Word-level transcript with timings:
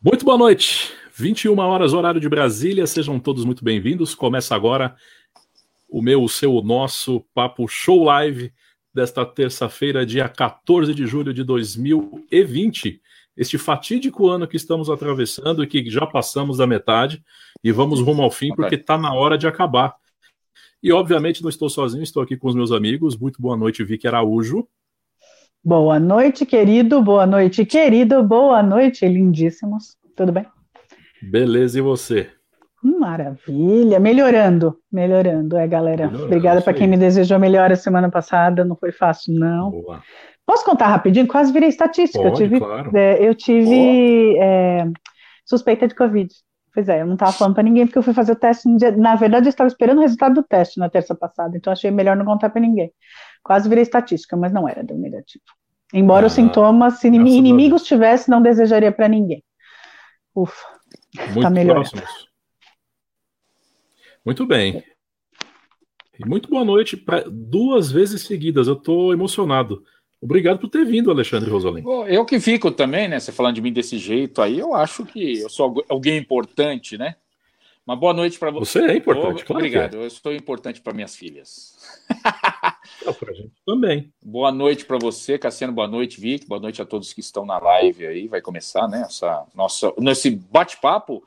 Muito 0.00 0.24
boa 0.24 0.38
noite. 0.38 0.92
21 1.12 1.58
horas, 1.58 1.92
horário 1.92 2.20
de 2.20 2.28
Brasília. 2.28 2.86
Sejam 2.86 3.18
todos 3.18 3.44
muito 3.44 3.64
bem-vindos. 3.64 4.14
Começa 4.14 4.54
agora 4.54 4.94
o 5.88 6.00
meu, 6.00 6.22
o 6.22 6.28
seu, 6.28 6.54
o 6.54 6.62
nosso 6.62 7.24
Papo 7.34 7.66
Show 7.66 8.04
Live 8.04 8.52
desta 8.94 9.26
terça-feira, 9.26 10.06
dia 10.06 10.28
14 10.28 10.94
de 10.94 11.04
julho 11.04 11.34
de 11.34 11.42
2020. 11.42 13.02
Este 13.36 13.58
fatídico 13.58 14.28
ano 14.28 14.46
que 14.46 14.56
estamos 14.56 14.88
atravessando 14.88 15.64
e 15.64 15.66
que 15.66 15.90
já 15.90 16.06
passamos 16.06 16.58
da 16.58 16.66
metade 16.66 17.20
e 17.64 17.72
vamos 17.72 18.00
rumo 18.00 18.22
ao 18.22 18.30
fim 18.30 18.54
porque 18.54 18.76
está 18.76 18.96
na 18.96 19.12
hora 19.12 19.36
de 19.36 19.48
acabar. 19.48 19.96
E 20.80 20.92
obviamente 20.92 21.42
não 21.42 21.50
estou 21.50 21.68
sozinho, 21.68 22.04
estou 22.04 22.22
aqui 22.22 22.36
com 22.36 22.46
os 22.46 22.54
meus 22.54 22.70
amigos. 22.70 23.16
Muito 23.16 23.42
boa 23.42 23.56
noite, 23.56 23.82
Vicky 23.82 24.06
Araújo. 24.06 24.64
Boa 25.64 25.98
noite, 25.98 26.46
querido. 26.46 27.02
Boa 27.02 27.26
noite, 27.26 27.64
querido. 27.66 28.22
Boa 28.22 28.62
noite, 28.62 29.06
lindíssimos. 29.06 29.96
Tudo 30.16 30.32
bem? 30.32 30.46
Beleza, 31.22 31.78
e 31.78 31.82
você? 31.82 32.30
Maravilha, 32.82 33.98
melhorando, 33.98 34.78
melhorando, 34.90 35.56
é, 35.56 35.66
galera. 35.66 36.06
Melhorando, 36.06 36.24
Obrigada 36.26 36.62
para 36.62 36.72
quem 36.72 36.86
me 36.86 36.96
desejou 36.96 37.38
melhor 37.38 37.72
a 37.72 37.76
semana 37.76 38.08
passada, 38.08 38.64
não 38.64 38.76
foi 38.76 38.92
fácil, 38.92 39.34
não. 39.34 39.70
Boa. 39.70 40.00
Posso 40.46 40.64
contar 40.64 40.86
rapidinho? 40.86 41.26
Quase 41.26 41.52
virei 41.52 41.68
estatística. 41.68 42.22
Pode, 42.22 42.42
eu 42.42 42.48
tive, 42.48 42.58
claro. 42.60 42.96
é, 42.96 43.28
eu 43.28 43.34
tive 43.34 44.38
é, 44.38 44.86
suspeita 45.44 45.88
de 45.88 45.94
Covid. 45.94 46.32
Pois 46.72 46.88
é, 46.88 47.02
eu 47.02 47.06
não 47.06 47.14
estava 47.14 47.32
falando 47.32 47.54
para 47.54 47.64
ninguém 47.64 47.86
porque 47.86 47.98
eu 47.98 48.02
fui 48.02 48.14
fazer 48.14 48.32
o 48.32 48.36
teste. 48.36 48.72
Dia, 48.76 48.92
na 48.92 49.16
verdade, 49.16 49.46
eu 49.46 49.50
estava 49.50 49.66
esperando 49.66 49.98
o 49.98 50.02
resultado 50.02 50.34
do 50.36 50.42
teste 50.44 50.78
na 50.78 50.88
terça 50.88 51.14
passada, 51.14 51.56
então 51.56 51.72
achei 51.72 51.90
melhor 51.90 52.16
não 52.16 52.24
contar 52.24 52.50
para 52.50 52.60
ninguém. 52.60 52.92
Quase 53.42 53.68
virei 53.68 53.82
estatística, 53.82 54.36
mas 54.36 54.52
não 54.52 54.68
era, 54.68 54.84
deu 54.84 54.96
negativo. 54.96 55.42
Embora 55.92 56.26
ah, 56.26 56.28
os 56.28 56.34
sintomas, 56.34 56.98
se 56.98 57.08
inimigos 57.08 57.82
tivesse, 57.84 58.30
não 58.30 58.42
desejaria 58.42 58.92
para 58.92 59.08
ninguém. 59.08 59.42
Ufa, 60.34 60.66
Muito 61.32 61.40
tá 61.40 61.50
melhor. 61.50 61.76
Próximos. 61.76 62.28
Muito 64.24 64.46
bem. 64.46 64.84
E 66.18 66.28
muito 66.28 66.50
boa 66.50 66.64
noite 66.64 66.96
para 66.96 67.24
duas 67.30 67.90
vezes 67.90 68.22
seguidas. 68.22 68.66
Eu 68.66 68.74
estou 68.74 69.12
emocionado. 69.12 69.82
Obrigado 70.20 70.58
por 70.58 70.68
ter 70.68 70.84
vindo, 70.84 71.10
Alexandre 71.10 71.48
Rosalim. 71.48 71.84
Eu 72.08 72.24
que 72.26 72.40
fico 72.40 72.70
também, 72.70 73.08
né? 73.08 73.20
Você 73.20 73.30
falando 73.30 73.54
de 73.54 73.62
mim 73.62 73.72
desse 73.72 73.96
jeito 73.98 74.42
aí, 74.42 74.58
eu 74.58 74.74
acho 74.74 75.06
que 75.06 75.40
eu 75.40 75.48
sou 75.48 75.84
alguém 75.88 76.18
importante, 76.18 76.98
né? 76.98 77.14
Uma 77.88 77.96
boa 77.96 78.12
noite 78.12 78.38
para 78.38 78.50
você. 78.50 78.80
Você 78.82 78.86
é 78.86 78.96
importante, 78.98 79.42
oh, 79.42 79.46
claro. 79.46 79.64
Obrigado, 79.64 79.96
é. 79.96 80.04
eu 80.04 80.10
sou 80.10 80.34
importante 80.34 80.82
para 80.82 80.92
minhas 80.92 81.16
filhas. 81.16 81.74
É, 83.06 83.12
para 83.12 83.32
gente 83.34 83.52
também. 83.66 84.12
Boa 84.24 84.50
noite 84.50 84.84
para 84.84 84.98
você, 84.98 85.38
Cassiano. 85.38 85.72
Boa 85.72 85.86
noite, 85.86 86.20
Vic. 86.20 86.46
Boa 86.48 86.60
noite 86.60 86.80
a 86.80 86.86
todos 86.86 87.12
que 87.12 87.20
estão 87.20 87.44
na 87.44 87.58
live 87.58 88.06
aí. 88.06 88.26
Vai 88.26 88.40
começar, 88.40 88.88
né? 88.88 89.02
Essa 89.02 89.46
nossa, 89.54 89.92
nesse 89.98 90.30
bate-papo. 90.30 91.22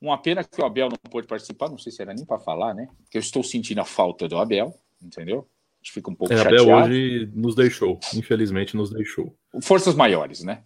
Uma 0.00 0.18
pena 0.18 0.44
que 0.44 0.60
o 0.60 0.64
Abel 0.64 0.88
não 0.90 1.10
pôde 1.10 1.26
participar. 1.26 1.70
Não 1.70 1.78
sei 1.78 1.90
se 1.90 2.02
era 2.02 2.14
nem 2.14 2.24
para 2.24 2.38
falar, 2.38 2.74
né? 2.74 2.88
Porque 3.02 3.16
eu 3.16 3.20
estou 3.20 3.42
sentindo 3.42 3.80
a 3.80 3.84
falta 3.84 4.28
do 4.28 4.36
Abel, 4.36 4.74
entendeu? 5.02 5.38
A 5.38 5.78
gente 5.82 5.92
fica 5.92 6.10
um 6.10 6.14
pouco 6.14 6.32
é, 6.32 6.36
chateado. 6.36 6.70
Abel 6.70 6.84
hoje 6.84 7.30
nos 7.34 7.54
deixou. 7.54 7.98
Infelizmente, 8.14 8.76
nos 8.76 8.90
deixou. 8.90 9.34
Forças 9.62 9.94
maiores, 9.94 10.44
né? 10.44 10.62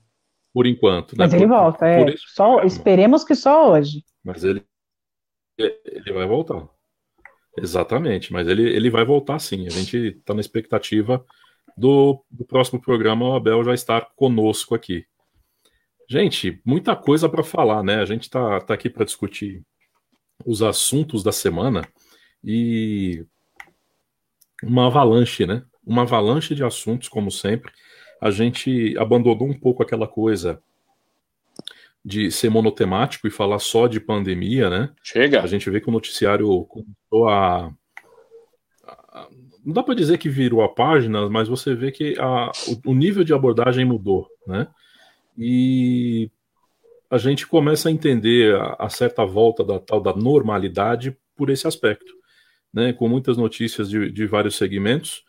Por 0.52 0.66
enquanto. 0.66 1.12
Né? 1.12 1.24
Mas 1.24 1.32
ele 1.32 1.46
por, 1.46 1.56
volta. 1.56 1.86
É. 1.86 2.14
Só, 2.34 2.62
esperemos 2.64 3.24
que 3.24 3.36
só 3.36 3.72
hoje. 3.72 4.04
Mas 4.22 4.44
ele 4.44 4.62
ele 5.84 6.12
vai 6.12 6.26
voltar. 6.26 6.68
Exatamente, 7.58 8.32
mas 8.32 8.48
ele, 8.48 8.62
ele 8.62 8.90
vai 8.90 9.04
voltar 9.04 9.38
sim. 9.38 9.66
A 9.66 9.70
gente 9.70 9.96
está 9.96 10.34
na 10.34 10.40
expectativa 10.40 11.24
do, 11.76 12.24
do, 12.30 12.44
próximo 12.44 12.80
programa 12.80 13.28
o 13.28 13.34
Abel 13.34 13.64
já 13.64 13.74
estar 13.74 14.10
conosco 14.14 14.74
aqui. 14.74 15.04
Gente, 16.08 16.60
muita 16.64 16.96
coisa 16.96 17.28
para 17.28 17.42
falar, 17.42 17.82
né? 17.82 17.96
A 18.00 18.04
gente 18.04 18.22
está 18.22 18.60
tá 18.60 18.74
aqui 18.74 18.88
para 18.88 19.04
discutir 19.04 19.62
os 20.44 20.62
assuntos 20.62 21.22
da 21.22 21.32
semana 21.32 21.86
e 22.42 23.24
uma 24.62 24.86
avalanche, 24.86 25.46
né? 25.46 25.64
Uma 25.84 26.02
avalanche 26.02 26.54
de 26.54 26.64
assuntos, 26.64 27.08
como 27.08 27.30
sempre. 27.30 27.72
A 28.20 28.30
gente 28.30 28.96
abandonou 28.98 29.48
um 29.48 29.58
pouco 29.58 29.82
aquela 29.82 30.06
coisa 30.06 30.62
de 32.04 32.30
ser 32.30 32.48
monotemático 32.48 33.26
e 33.26 33.30
falar 33.30 33.58
só 33.58 33.86
de 33.86 34.00
pandemia, 34.00 34.70
né? 34.70 34.90
Chega. 35.02 35.42
A 35.42 35.46
gente 35.46 35.68
vê 35.68 35.80
que 35.80 35.88
o 35.88 35.92
noticiário 35.92 36.64
começou 36.64 37.28
a. 37.28 37.72
a 38.84 39.28
não 39.64 39.74
dá 39.74 39.82
para 39.82 39.94
dizer 39.94 40.18
que 40.18 40.28
virou 40.28 40.62
a 40.62 40.68
página, 40.68 41.28
mas 41.28 41.48
você 41.48 41.74
vê 41.74 41.92
que 41.92 42.18
a, 42.18 42.50
o, 42.68 42.90
o 42.90 42.94
nível 42.94 43.22
de 43.22 43.34
abordagem 43.34 43.84
mudou, 43.84 44.26
né? 44.46 44.66
E 45.36 46.30
a 47.10 47.18
gente 47.18 47.46
começa 47.46 47.88
a 47.88 47.92
entender 47.92 48.54
a, 48.54 48.76
a, 48.78 48.88
certa 48.88 49.24
volta 49.24 49.62
da 49.62 49.78
tal 49.78 50.00
da 50.00 50.14
normalidade 50.14 51.16
por 51.36 51.50
esse 51.50 51.66
aspecto, 51.66 52.14
né? 52.72 52.94
Com 52.94 53.08
muitas 53.08 53.36
notícias 53.36 53.90
de, 53.90 54.10
de 54.10 54.26
vários 54.26 54.56
segmentos, 54.56 55.22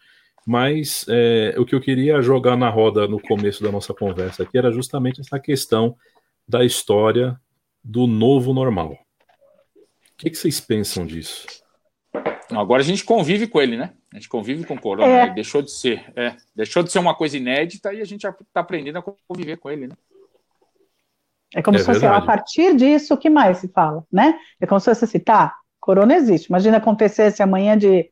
mas 0.48 1.06
é, 1.10 1.54
o 1.58 1.66
que 1.66 1.76
eu 1.76 1.82
queria 1.82 2.22
jogar 2.22 2.56
na 2.56 2.70
roda 2.70 3.08
no 3.10 3.20
começo 3.20 3.62
da 3.62 3.72
nossa 3.72 3.94
conversa 3.94 4.44
aqui 4.44 4.58
era 4.58 4.72
justamente 4.72 5.20
essa 5.20 5.38
questão 5.38 5.98
da 6.52 6.66
história 6.66 7.40
do 7.82 8.06
novo 8.06 8.54
normal. 8.54 8.92
O 8.92 8.98
que, 10.18 10.30
que 10.30 10.36
vocês 10.36 10.60
pensam 10.60 11.06
disso? 11.06 11.48
Agora 12.52 12.82
a 12.82 12.86
gente 12.86 13.06
convive 13.06 13.48
com 13.48 13.62
ele, 13.62 13.78
né? 13.78 13.94
A 14.14 14.18
gente 14.18 14.28
convive 14.28 14.66
com 14.66 14.74
o 14.74 14.80
corona. 14.80 15.08
É. 15.08 15.34
Deixou 15.34 15.62
de 15.62 15.72
ser, 15.72 16.12
é, 16.16 16.36
deixou 16.54 16.84
de 16.84 16.92
ser 16.92 17.00
uma 17.00 17.16
coisa 17.16 17.38
inédita 17.38 17.94
e 17.94 18.02
a 18.02 18.06
gente 18.06 18.28
está 18.28 18.60
aprendendo 18.60 19.00
a 19.00 19.04
conviver 19.26 19.58
com 19.58 19.72
ele, 19.72 19.88
né? 19.88 19.96
É 21.56 21.62
como 21.62 21.78
é 21.78 21.80
se 21.80 21.86
fosse 21.86 22.06
a 22.06 22.22
partir 22.22 22.76
disso 22.76 23.14
o 23.14 23.18
que 23.18 23.30
mais 23.30 23.60
se 23.60 23.70
fala, 23.70 24.06
né? 24.12 24.38
É 24.60 24.66
como 24.66 24.80
se 24.80 24.86
fosse 24.86 25.06
assim, 25.06 25.20
tá, 25.20 25.56
corona 25.80 26.14
existe. 26.16 26.48
Imagina 26.48 26.78
acontecesse 26.78 27.42
amanhã 27.42 27.78
de 27.78 28.10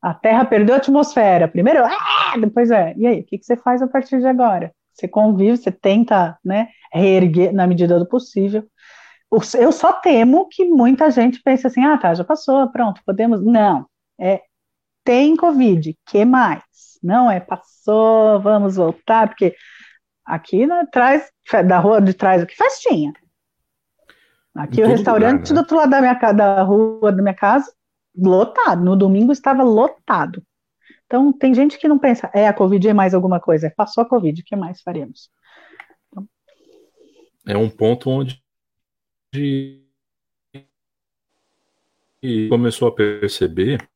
a 0.00 0.14
Terra 0.14 0.46
perdeu 0.46 0.74
a 0.74 0.78
atmosfera. 0.78 1.48
Primeiro, 1.48 1.82
ah, 1.84 2.34
depois 2.38 2.70
é. 2.70 2.94
E 2.96 3.06
aí, 3.06 3.20
o 3.20 3.24
que, 3.24 3.38
que 3.38 3.44
você 3.44 3.56
faz 3.56 3.82
a 3.82 3.86
partir 3.86 4.20
de 4.20 4.26
agora? 4.26 4.74
Você 4.94 5.08
convive, 5.08 5.56
você 5.56 5.72
tenta, 5.72 6.38
né, 6.44 6.68
reerguer 6.92 7.52
na 7.52 7.66
medida 7.66 7.98
do 7.98 8.06
possível. 8.06 8.64
Eu 9.58 9.72
só 9.72 9.92
temo 9.92 10.48
que 10.48 10.64
muita 10.64 11.10
gente 11.10 11.42
pense 11.42 11.66
assim, 11.66 11.84
ah, 11.84 11.98
tá, 11.98 12.14
já 12.14 12.22
passou, 12.22 12.70
pronto, 12.70 13.00
podemos. 13.04 13.44
Não, 13.44 13.86
é 14.18 14.40
tem 15.04 15.36
Covid, 15.36 15.96
que 16.06 16.24
mais? 16.24 16.62
Não 17.02 17.30
é 17.30 17.38
passou, 17.40 18.40
vamos 18.40 18.76
voltar, 18.76 19.28
porque 19.28 19.54
aqui 20.24 20.66
na, 20.66 20.86
trás, 20.86 21.30
da 21.66 21.78
rua 21.78 22.00
de 22.00 22.14
trás, 22.14 22.42
aqui 22.42 22.56
festinha. 22.56 23.12
Aqui 24.54 24.82
o 24.82 24.86
restaurante 24.86 25.50
lugar, 25.50 25.54
né? 25.54 25.54
do 25.54 25.58
outro 25.58 25.76
lado 25.76 25.90
da, 25.90 26.00
minha, 26.00 26.32
da 26.32 26.62
rua 26.62 27.12
da 27.12 27.20
minha 27.20 27.34
casa, 27.34 27.70
lotado. 28.16 28.84
No 28.84 28.96
domingo 28.96 29.32
estava 29.32 29.62
lotado. 29.64 30.42
Então, 31.06 31.32
tem 31.32 31.54
gente 31.54 31.78
que 31.78 31.86
não 31.86 31.98
pensa, 31.98 32.30
é 32.34 32.48
a 32.48 32.52
Covid 32.52 32.88
e 32.88 32.94
mais 32.94 33.14
alguma 33.14 33.38
coisa. 33.38 33.72
Passou 33.76 34.02
a 34.02 34.08
Covid, 34.08 34.40
o 34.40 34.44
que 34.44 34.56
mais 34.56 34.80
faremos? 34.80 35.30
é 37.46 37.56
um 37.56 37.68
ponto 37.68 38.08
onde 38.08 38.42
começou 42.48 42.88
a 42.88 42.92
perceber 42.92 43.86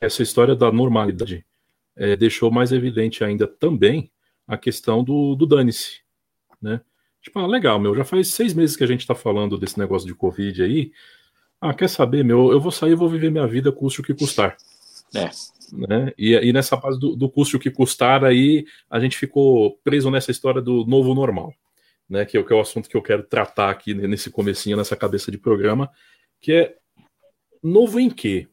essa 0.00 0.22
história 0.22 0.54
da 0.54 0.70
normalidade 0.70 1.44
é, 1.96 2.16
deixou 2.16 2.50
mais 2.50 2.72
evidente 2.72 3.24
ainda 3.24 3.46
também 3.46 4.10
a 4.46 4.56
questão 4.56 5.02
do, 5.02 5.34
do 5.34 5.46
dane-se, 5.46 6.00
né? 6.60 6.80
Tipo, 7.20 7.40
ah, 7.40 7.46
legal, 7.46 7.78
meu, 7.78 7.94
já 7.94 8.04
faz 8.04 8.28
seis 8.28 8.54
meses 8.54 8.76
que 8.76 8.84
a 8.84 8.86
gente 8.86 9.06
tá 9.06 9.14
falando 9.14 9.58
desse 9.58 9.78
negócio 9.78 10.08
de 10.08 10.14
Covid 10.14 10.62
aí. 10.62 10.92
Ah, 11.60 11.74
quer 11.74 11.88
saber, 11.88 12.24
meu, 12.24 12.50
eu 12.50 12.58
vou 12.58 12.72
sair 12.72 12.92
e 12.92 12.94
vou 12.94 13.10
viver 13.10 13.30
minha 13.30 13.46
vida, 13.46 13.70
custe 13.70 14.00
o 14.00 14.04
que 14.04 14.14
custar. 14.14 14.56
É. 15.14 15.30
Né? 15.72 16.12
E, 16.16 16.34
e 16.34 16.52
nessa 16.52 16.76
base 16.76 16.98
do, 16.98 17.16
do 17.16 17.30
custe 17.30 17.56
o 17.56 17.60
que 17.60 17.70
custar 17.70 18.24
aí, 18.24 18.64
a 18.88 18.98
gente 19.00 19.16
ficou 19.16 19.78
preso 19.84 20.10
nessa 20.10 20.30
história 20.30 20.60
do 20.60 20.84
novo 20.84 21.14
normal 21.14 21.54
né, 22.10 22.24
que 22.24 22.36
é, 22.36 22.42
que 22.42 22.52
é 22.52 22.56
o 22.56 22.60
assunto 22.60 22.88
que 22.88 22.96
eu 22.96 23.02
quero 23.02 23.22
tratar 23.22 23.70
aqui 23.70 23.94
nesse 23.94 24.30
comecinho, 24.30 24.76
nessa 24.76 24.96
cabeça 24.96 25.30
de 25.30 25.38
programa, 25.38 25.88
que 26.40 26.52
é 26.52 26.76
novo 27.62 28.00
em 28.00 28.10
quê? 28.10 28.48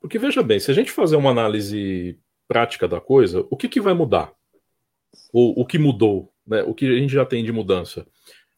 Porque 0.00 0.18
veja 0.18 0.40
bem, 0.40 0.60
se 0.60 0.70
a 0.70 0.74
gente 0.74 0.92
fazer 0.92 1.16
uma 1.16 1.32
análise 1.32 2.16
prática 2.46 2.86
da 2.86 3.00
coisa, 3.00 3.44
o 3.50 3.56
que, 3.56 3.68
que 3.68 3.80
vai 3.80 3.92
mudar? 3.92 4.32
Ou 5.32 5.52
o 5.58 5.66
que 5.66 5.78
mudou? 5.78 6.32
Né? 6.46 6.62
O 6.62 6.72
que 6.72 6.86
a 6.86 6.96
gente 6.96 7.12
já 7.12 7.26
tem 7.26 7.44
de 7.44 7.50
mudança? 7.50 8.06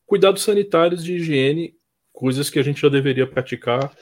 Cuidados 0.05 0.43
sanitários 0.43 1.03
de 1.03 1.15
higiene, 1.15 1.75
coisas 2.13 2.51
que 2.51 2.59
a 2.59 2.63
gente 2.63 2.83
já 2.83 2.91
deveria 2.91 3.27
praticar 3.27 3.97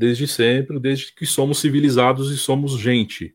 desde 0.00 0.26
sempre, 0.26 0.80
desde 0.80 1.14
que 1.14 1.26
somos 1.26 1.58
civilizados 1.58 2.32
e 2.32 2.38
somos 2.38 2.78
gente, 2.78 3.34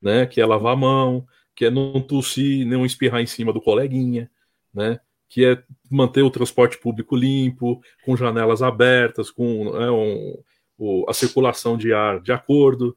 né? 0.00 0.26
Que 0.26 0.40
é 0.40 0.46
lavar 0.46 0.74
a 0.74 0.76
mão, 0.76 1.26
que 1.56 1.64
é 1.64 1.70
não 1.70 2.00
tossir, 2.02 2.66
não 2.66 2.84
espirrar 2.84 3.22
em 3.22 3.26
cima 3.26 3.52
do 3.52 3.60
coleguinha, 3.60 4.30
né? 4.72 5.00
que 5.32 5.46
é 5.46 5.62
manter 5.90 6.20
o 6.20 6.30
transporte 6.30 6.76
público 6.76 7.16
limpo, 7.16 7.80
com 8.04 8.14
janelas 8.14 8.60
abertas, 8.60 9.30
com 9.30 9.74
é, 9.74 9.90
um, 9.90 10.36
o, 10.76 11.06
a 11.08 11.14
circulação 11.14 11.74
de 11.74 11.90
ar 11.90 12.20
de 12.20 12.32
acordo. 12.32 12.94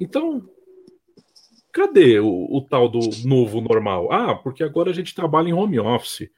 Então, 0.00 0.48
cadê 1.72 2.18
o, 2.18 2.48
o, 2.50 2.60
tal 2.60 2.88
do 2.88 2.98
novo 3.24 3.60
normal? 3.60 4.10
Ah, 4.10 4.34
porque 4.34 4.64
agora 4.64 4.90
a 4.90 4.92
gente 4.92 5.14
trabalha 5.14 5.48
em 5.48 5.52
home 5.52 5.78
office. 5.78 6.28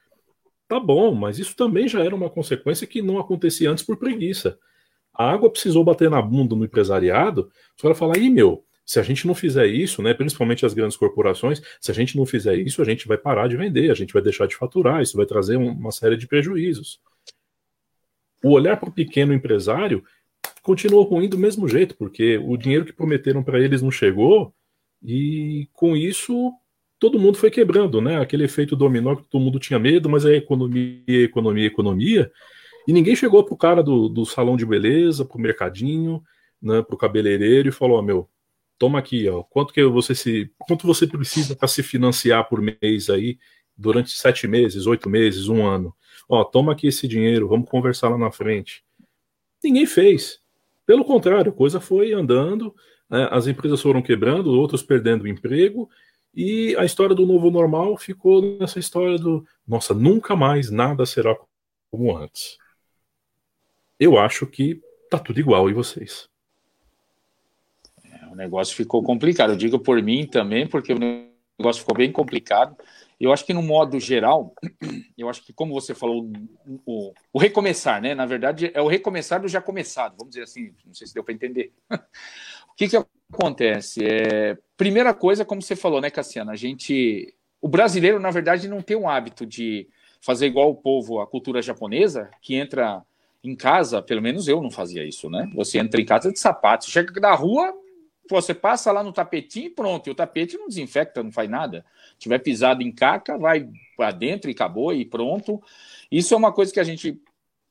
Tá 0.67 0.79
bom, 0.79 1.15
mas 1.15 1.39
isso 1.39 1.55
também 1.55 1.87
já 1.87 2.03
era 2.03 2.15
uma 2.15 2.29
consequência 2.29 2.85
que 2.85 3.01
não 3.01 3.17
acontecia 3.17 3.71
antes 3.71 3.83
por 3.83 3.97
preguiça. 3.97 4.59
A 5.19 5.31
água 5.33 5.51
precisou 5.51 5.83
bater 5.83 6.09
na 6.09 6.21
bunda 6.21 6.55
no 6.55 6.63
empresariado, 6.63 7.51
os 7.75 7.81
caras 7.81 7.99
falar, 7.99 8.15
aí 8.15 8.29
meu, 8.29 8.63
se 8.85 9.01
a 9.01 9.03
gente 9.03 9.27
não 9.27 9.35
fizer 9.35 9.67
isso, 9.67 10.01
né, 10.01 10.13
principalmente 10.13 10.65
as 10.65 10.73
grandes 10.73 10.95
corporações, 10.95 11.61
se 11.81 11.91
a 11.91 11.93
gente 11.93 12.15
não 12.15 12.25
fizer 12.25 12.55
isso, 12.55 12.81
a 12.81 12.85
gente 12.85 13.05
vai 13.05 13.17
parar 13.17 13.49
de 13.49 13.57
vender, 13.57 13.91
a 13.91 13.93
gente 13.93 14.13
vai 14.13 14.21
deixar 14.21 14.47
de 14.47 14.55
faturar, 14.55 15.01
isso 15.01 15.17
vai 15.17 15.25
trazer 15.25 15.57
uma 15.57 15.91
série 15.91 16.15
de 16.15 16.25
prejuízos. 16.25 17.01
O 18.41 18.51
olhar 18.51 18.77
para 18.77 18.87
o 18.87 18.93
pequeno 18.93 19.33
empresário 19.33 20.05
continuou 20.61 21.03
ruim 21.03 21.27
do 21.27 21.37
mesmo 21.37 21.67
jeito, 21.67 21.97
porque 21.97 22.37
o 22.37 22.55
dinheiro 22.55 22.85
que 22.85 22.93
prometeram 22.93 23.43
para 23.43 23.59
eles 23.59 23.81
não 23.81 23.91
chegou, 23.91 24.53
e 25.03 25.67
com 25.73 25.97
isso 25.97 26.53
todo 26.97 27.19
mundo 27.19 27.37
foi 27.37 27.51
quebrando, 27.51 27.99
né? 27.99 28.21
Aquele 28.21 28.45
efeito 28.45 28.73
dominó 28.73 29.17
que 29.17 29.23
todo 29.23 29.43
mundo 29.43 29.59
tinha 29.59 29.79
medo, 29.79 30.09
mas 30.09 30.23
é 30.23 30.37
economia, 30.37 31.03
economia, 31.07 31.67
economia. 31.67 32.31
E 32.89 32.91
ninguém 32.91 33.15
chegou 33.15 33.43
pro 33.43 33.55
cara 33.55 33.83
do, 33.83 34.09
do 34.09 34.25
salão 34.25 34.57
de 34.57 34.65
beleza, 34.65 35.23
pro 35.23 35.37
mercadinho, 35.37 36.23
né, 36.59 36.81
pro 36.81 36.97
cabeleireiro 36.97 37.69
e 37.69 37.71
falou: 37.71 37.99
oh, 37.99 38.01
meu, 38.01 38.27
toma 38.79 38.97
aqui, 38.97 39.29
ó, 39.29 39.43
quanto 39.43 39.71
que 39.71 39.83
você 39.85 40.15
se, 40.15 40.51
quanto 40.57 40.87
você 40.87 41.05
precisa 41.05 41.55
para 41.55 41.67
se 41.67 41.83
financiar 41.83 42.49
por 42.49 42.59
mês 42.59 43.07
aí 43.11 43.37
durante 43.77 44.09
sete 44.17 44.47
meses, 44.47 44.87
oito 44.87 45.07
meses, 45.07 45.49
um 45.49 45.67
ano? 45.67 45.95
Ó, 46.27 46.43
toma 46.43 46.71
aqui 46.71 46.87
esse 46.87 47.07
dinheiro, 47.07 47.47
vamos 47.47 47.69
conversar 47.69 48.09
lá 48.09 48.17
na 48.17 48.31
frente. 48.31 48.83
Ninguém 49.63 49.85
fez. 49.85 50.39
Pelo 50.83 51.05
contrário, 51.05 51.51
a 51.51 51.55
coisa 51.55 51.79
foi 51.79 52.11
andando, 52.11 52.73
né, 53.07 53.27
as 53.29 53.45
empresas 53.45 53.79
foram 53.79 54.01
quebrando, 54.01 54.49
outros 54.59 54.81
perdendo 54.81 55.27
emprego, 55.27 55.87
e 56.33 56.75
a 56.75 56.83
história 56.83 57.13
do 57.13 57.27
novo 57.27 57.51
normal 57.51 57.95
ficou 57.97 58.41
nessa 58.59 58.79
história 58.79 59.19
do 59.19 59.45
nossa, 59.67 59.93
nunca 59.93 60.35
mais 60.35 60.71
nada 60.71 61.05
será 61.05 61.37
como 61.91 62.17
antes. 62.17 62.57
Eu 63.99 64.17
acho 64.17 64.47
que 64.47 64.81
tá 65.09 65.19
tudo 65.19 65.39
igual 65.39 65.69
e 65.69 65.73
vocês. 65.73 66.29
É, 68.05 68.27
o 68.27 68.35
negócio 68.35 68.75
ficou 68.75 69.03
complicado. 69.03 69.51
Eu 69.51 69.57
digo 69.57 69.77
por 69.77 70.01
mim 70.01 70.25
também, 70.25 70.65
porque 70.65 70.93
o 70.93 70.99
negócio 71.59 71.81
ficou 71.81 71.97
bem 71.97 72.11
complicado. 72.11 72.77
Eu 73.19 73.33
acho 73.33 73.45
que 73.45 73.53
no 73.53 73.61
modo 73.61 73.99
geral, 73.99 74.53
eu 75.17 75.27
acho 75.27 75.43
que 75.43 75.51
como 75.51 75.73
você 75.73 75.93
falou, 75.93 76.31
o, 76.85 77.13
o 77.33 77.39
recomeçar, 77.39 78.01
né? 78.01 78.15
Na 78.15 78.25
verdade, 78.25 78.71
é 78.73 78.81
o 78.81 78.87
recomeçar 78.87 79.41
do 79.41 79.47
já 79.49 79.61
começado. 79.61 80.15
Vamos 80.17 80.29
dizer 80.29 80.43
assim. 80.43 80.73
Não 80.85 80.93
sei 80.93 81.05
se 81.05 81.13
deu 81.13 81.23
para 81.23 81.33
entender. 81.33 81.73
o 81.91 82.75
que 82.77 82.87
que 82.87 82.95
acontece? 83.33 84.05
É, 84.05 84.57
primeira 84.77 85.13
coisa, 85.13 85.43
como 85.43 85.61
você 85.61 85.75
falou, 85.75 85.99
né, 85.99 86.09
Cassiano? 86.09 86.51
A 86.51 86.55
gente. 86.55 87.35
O 87.61 87.67
brasileiro, 87.67 88.21
na 88.21 88.31
verdade, 88.31 88.69
não 88.69 88.81
tem 88.81 88.95
um 88.95 89.09
hábito 89.09 89.45
de 89.45 89.89
fazer 90.21 90.45
igual 90.45 90.69
o 90.69 90.75
povo, 90.75 91.19
a 91.19 91.27
cultura 91.27 91.61
japonesa, 91.61 92.31
que 92.41 92.55
entra 92.55 93.03
em 93.43 93.55
casa, 93.55 94.01
pelo 94.01 94.21
menos 94.21 94.47
eu 94.47 94.61
não 94.61 94.71
fazia 94.71 95.03
isso, 95.05 95.29
né? 95.29 95.49
Você 95.55 95.79
entra 95.79 96.01
em 96.01 96.05
casa 96.05 96.31
de 96.31 96.39
sapato, 96.39 96.89
chega 96.89 97.19
da 97.19 97.33
rua, 97.33 97.73
você 98.29 98.53
passa 98.53 98.91
lá 98.91 99.03
no 99.03 99.13
tapetinho 99.13 99.67
e 99.67 99.69
pronto, 99.69 100.07
e 100.07 100.11
o 100.11 100.15
tapete 100.15 100.57
não 100.57 100.67
desinfecta, 100.67 101.23
não 101.23 101.31
faz 101.31 101.49
nada. 101.49 101.85
Se 102.13 102.19
tiver 102.19 102.39
pisado 102.39 102.83
em 102.83 102.91
caca, 102.91 103.37
vai 103.37 103.67
para 103.97 104.11
dentro 104.11 104.49
e 104.49 104.53
acabou 104.53 104.93
e 104.93 105.05
pronto. 105.05 105.61
Isso 106.11 106.33
é 106.33 106.37
uma 106.37 106.51
coisa 106.51 106.71
que 106.71 106.79
a 106.79 106.83
gente 106.83 107.19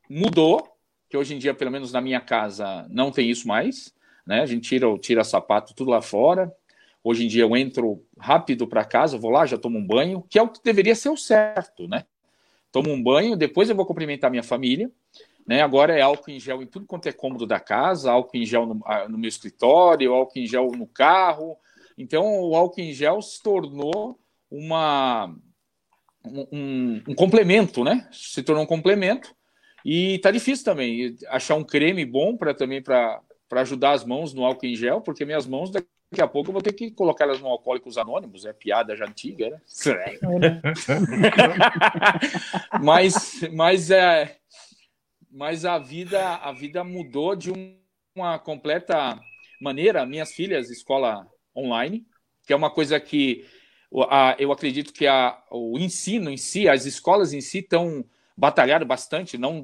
mudou, 0.09 0.67
que 1.09 1.17
hoje 1.17 1.35
em 1.35 1.39
dia, 1.39 1.55
pelo 1.55 1.71
menos 1.71 1.93
na 1.93 2.01
minha 2.01 2.21
casa, 2.21 2.87
não 2.91 3.11
tem 3.11 3.31
isso 3.31 3.47
mais 3.47 3.95
né? 4.29 4.43
A 4.43 4.47
gente 4.47 4.69
tira, 4.69 4.87
tira 4.99 5.25
sapato 5.25 5.75
tudo 5.75 5.91
lá 5.91 6.03
fora. 6.03 6.55
Hoje 7.03 7.25
em 7.25 7.29
dia 7.29 7.45
eu 7.45 7.57
entro 7.57 8.05
rápido 8.19 8.69
para 8.69 8.85
casa, 8.85 9.17
vou 9.17 9.31
lá, 9.31 9.47
já 9.47 9.57
tomo 9.57 9.79
um 9.79 9.87
banho, 9.87 10.23
que 10.29 10.39
é 10.39 10.43
o 10.43 10.49
que 10.49 10.61
deveria 10.63 10.95
ser 10.95 11.09
o 11.09 11.17
certo, 11.17 11.89
né? 11.89 12.05
Tomo 12.71 12.93
um 12.93 13.03
banho, 13.03 13.35
depois 13.35 13.71
eu 13.71 13.75
vou 13.75 13.87
cumprimentar 13.87 14.31
minha 14.31 14.43
família. 14.43 14.91
Né? 15.49 15.63
Agora 15.63 15.99
é 15.99 16.03
álcool 16.03 16.31
em 16.31 16.39
gel 16.39 16.63
em 16.63 16.67
tudo 16.67 16.85
quanto 16.85 17.09
é 17.09 17.13
cômodo 17.13 17.47
da 17.47 17.59
casa, 17.59 18.13
álcool 18.13 18.37
em 18.37 18.45
gel 18.45 18.67
no, 18.67 18.83
no 19.09 19.17
meu 19.17 19.29
escritório, 19.29 20.13
álcool 20.13 20.39
em 20.39 20.47
gel 20.47 20.71
no 20.73 20.87
carro. 20.87 21.57
Então 21.97 22.43
o 22.43 22.55
álcool 22.55 22.83
em 22.83 22.93
gel 22.93 23.23
se 23.23 23.43
tornou 23.43 24.21
uma, 24.51 25.35
um, 26.23 27.01
um, 27.09 27.15
complemento, 27.15 27.83
né? 27.83 28.07
Se 28.13 28.43
tornou 28.43 28.63
um 28.63 28.67
complemento. 28.67 29.35
E 29.83 30.19
tá 30.19 30.31
difícil 30.31 30.67
também 30.67 31.17
achar 31.29 31.55
um 31.55 31.65
creme 31.65 32.05
bom 32.05 32.37
para 32.37 32.53
também 32.53 32.83
para 32.83 33.23
para 33.49 33.63
ajudar 33.63 33.93
as 33.93 34.05
mãos 34.05 34.35
no 34.35 34.45
álcool 34.45 34.67
em 34.67 34.77
gel, 34.77 35.01
porque 35.01 35.25
minhas 35.25 35.47
mãos 35.47 35.71
daqui 35.71 35.89
a 36.21 36.29
pouco 36.29 36.51
eu 36.51 36.53
vou 36.53 36.63
ter 36.63 36.73
que 36.73 36.91
colocar 36.91 37.25
elas 37.25 37.41
no 37.41 37.49
Alcoólicos 37.49 37.97
Anônimos, 37.97 38.45
é 38.45 38.53
piada 38.53 38.95
já 38.95 39.07
antiga, 39.07 39.49
né? 39.49 39.61
mas, 42.83 43.41
mas, 43.53 43.91
é, 43.91 44.37
mas 45.39 45.65
a 45.65 45.79
vida 45.79 46.35
a 46.35 46.51
vida 46.51 46.83
mudou 46.83 47.37
de 47.37 47.53
uma 48.17 48.41
completa 48.41 49.17
maneira. 49.61 50.05
Minhas 50.05 50.33
filhas, 50.33 50.69
escola 50.69 51.25
online, 51.57 52.05
que 52.45 52.53
é 52.53 52.57
uma 52.57 52.69
coisa 52.69 52.99
que 52.99 53.47
a, 54.11 54.35
eu 54.37 54.51
acredito 54.51 54.93
que 54.93 55.07
a, 55.07 55.41
o 55.53 55.79
ensino 55.79 56.29
em 56.29 56.37
si, 56.37 56.69
as 56.69 56.87
escolas 56.87 57.33
em 57.33 57.41
si 57.41 57.59
estão 57.59 58.05
batalhando 58.37 58.85
bastante, 58.85 59.39
não 59.39 59.63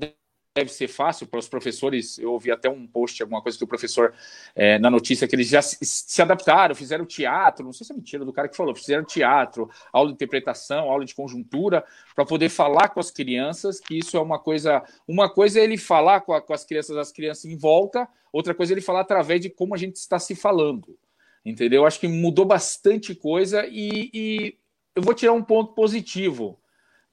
deve 0.55 0.73
ser 0.73 0.87
fácil 0.87 1.27
para 1.27 1.41
os 1.41 1.49
professores. 1.49 2.17
Eu 2.17 2.33
ouvi 2.33 2.53
até 2.53 2.71
um 2.71 2.87
post, 2.87 3.21
alguma 3.21 3.43
coisa 3.43 3.59
que 3.59 3.65
o 3.65 3.67
professor, 3.67 4.15
é, 4.55 4.79
na 4.79 4.89
notícia, 4.89 5.27
que 5.27 5.35
eles 5.35 5.49
já 5.49 5.61
se, 5.61 5.77
se, 5.83 6.23
adaptaram, 6.23 6.75
fizeram 6.77 7.05
teatro, 7.05 7.65
não 7.65 7.73
sei 7.73 7.85
se 7.85 7.93
é 7.93 7.97
mentira 7.97 8.25
do 8.25 8.33
cara 8.33 8.49
que 8.49 8.57
falou, 8.57 8.73
fizeram 8.73 9.05
teatro, 9.05 9.69
aula 9.93 10.09
de 10.09 10.15
interpretação, 10.15 10.89
aula 10.89 11.05
de 11.05 11.15
conjuntura, 11.15 11.85
para 12.15 12.25
poder 12.25 12.49
falar 12.49 12.91
com 12.91 13.01
as 13.01 13.11
crianças, 13.11 13.81
que 13.81 13.99
isso 13.99 14.17
é 14.17 14.21
uma 14.21 14.39
coisa. 14.39 14.85
Uma 15.09 15.29
coisa 15.29 15.59
é 15.59 15.65
ele 15.65 15.77
falar 15.77 16.21
com, 16.21 16.33
a, 16.33 16.41
com 16.41 16.55
as 16.55 16.65
crianças, 16.65 16.97
as 16.97 17.11
crianças 17.11 17.47
em 17.47 17.57
volta, 17.57 18.09
outra 18.33 18.55
coisa 18.55 18.73
é 18.73 18.75
ele 18.75 18.81
falar 18.81 19.01
através 19.01 19.41
de 19.41 19.51
como 19.51 19.75
a 19.75 19.79
gente 19.79 19.97
está 19.97 20.21
se 20.21 20.37
falando. 20.37 20.97
Entendeu? 21.45 21.85
Acho 21.85 22.01
que 22.01 22.09
mudou 22.09 22.45
bastante 22.45 23.15
coisa 23.15 23.67
e, 23.67 24.09
e 24.15 24.59
eu 24.95 25.03
vou 25.03 25.13
tirar 25.13 25.33
um 25.33 25.43
ponto 25.43 25.75
positivo 25.75 26.59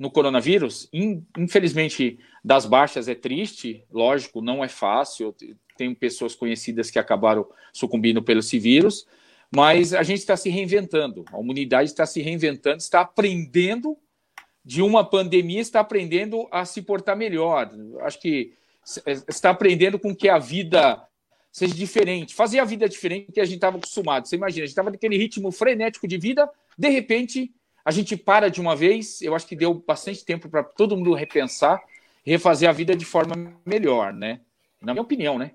no 0.02 0.10
coronavírus. 0.10 0.90
Infelizmente, 1.38 2.20
das 2.44 2.66
baixas 2.66 3.08
é 3.08 3.16
triste, 3.16 3.86
lógico, 3.92 4.42
não 4.42 4.64
é 4.64 4.68
fácil. 4.68 5.36
Tenho 5.78 5.96
pessoas 5.96 6.36
conhecidas 6.36 6.90
que 6.90 6.98
acabaram 6.98 7.48
sucumbindo 7.72 8.22
pelo 8.22 8.40
esse 8.40 8.58
vírus, 8.58 9.06
mas 9.54 9.94
a 9.94 10.04
gente 10.04 10.20
está 10.20 10.36
se 10.36 10.50
reinventando. 10.50 11.24
A 11.32 11.38
humanidade 11.38 11.90
está 11.90 12.06
se 12.06 12.22
reinventando, 12.22 12.78
está 12.78 13.02
aprendendo 13.02 13.98
de 14.64 14.82
uma 14.82 15.04
pandemia, 15.04 15.60
está 15.60 15.80
aprendendo 15.80 16.48
a 16.52 16.66
se 16.66 16.82
portar 16.82 17.16
melhor. 17.16 17.70
Acho 18.02 18.20
que 18.20 18.54
está 19.28 19.52
aprendendo 19.52 20.00
com 20.00 20.16
que 20.16 20.30
a 20.30 20.40
vida 20.40 21.06
seja 21.52 21.76
diferente, 21.76 22.34
fazer 22.34 22.60
a 22.60 22.66
vida 22.66 22.88
diferente 22.88 23.32
que 23.32 23.42
a 23.42 23.46
gente 23.46 23.56
estava 23.56 23.78
acostumado. 23.78 24.28
Você 24.28 24.36
imagina, 24.36 24.64
a 24.64 24.66
gente 24.66 24.72
estava 24.72 24.90
naquele 24.90 25.18
ritmo 25.18 25.52
frenético 25.52 26.08
de 26.08 26.18
vida, 26.18 26.50
de 26.78 26.90
repente 26.90 27.52
a 27.84 27.92
gente 27.92 28.16
para 28.16 28.50
de 28.50 28.62
uma 28.62 28.76
vez, 28.76 29.22
eu 29.22 29.36
acho 29.36 29.48
que 29.48 29.56
deu 29.56 29.74
bastante 29.74 30.24
tempo 30.24 30.48
para 30.48 30.64
todo 30.64 30.96
mundo 30.96 31.14
repensar, 31.14 31.82
refazer 32.26 32.70
a 32.70 32.74
vida 32.74 32.96
de 32.96 33.06
forma 33.06 33.36
melhor, 33.66 34.14
né? 34.14 34.42
Na 34.82 34.94
minha 34.94 35.04
opinião, 35.04 35.38
né? 35.38 35.52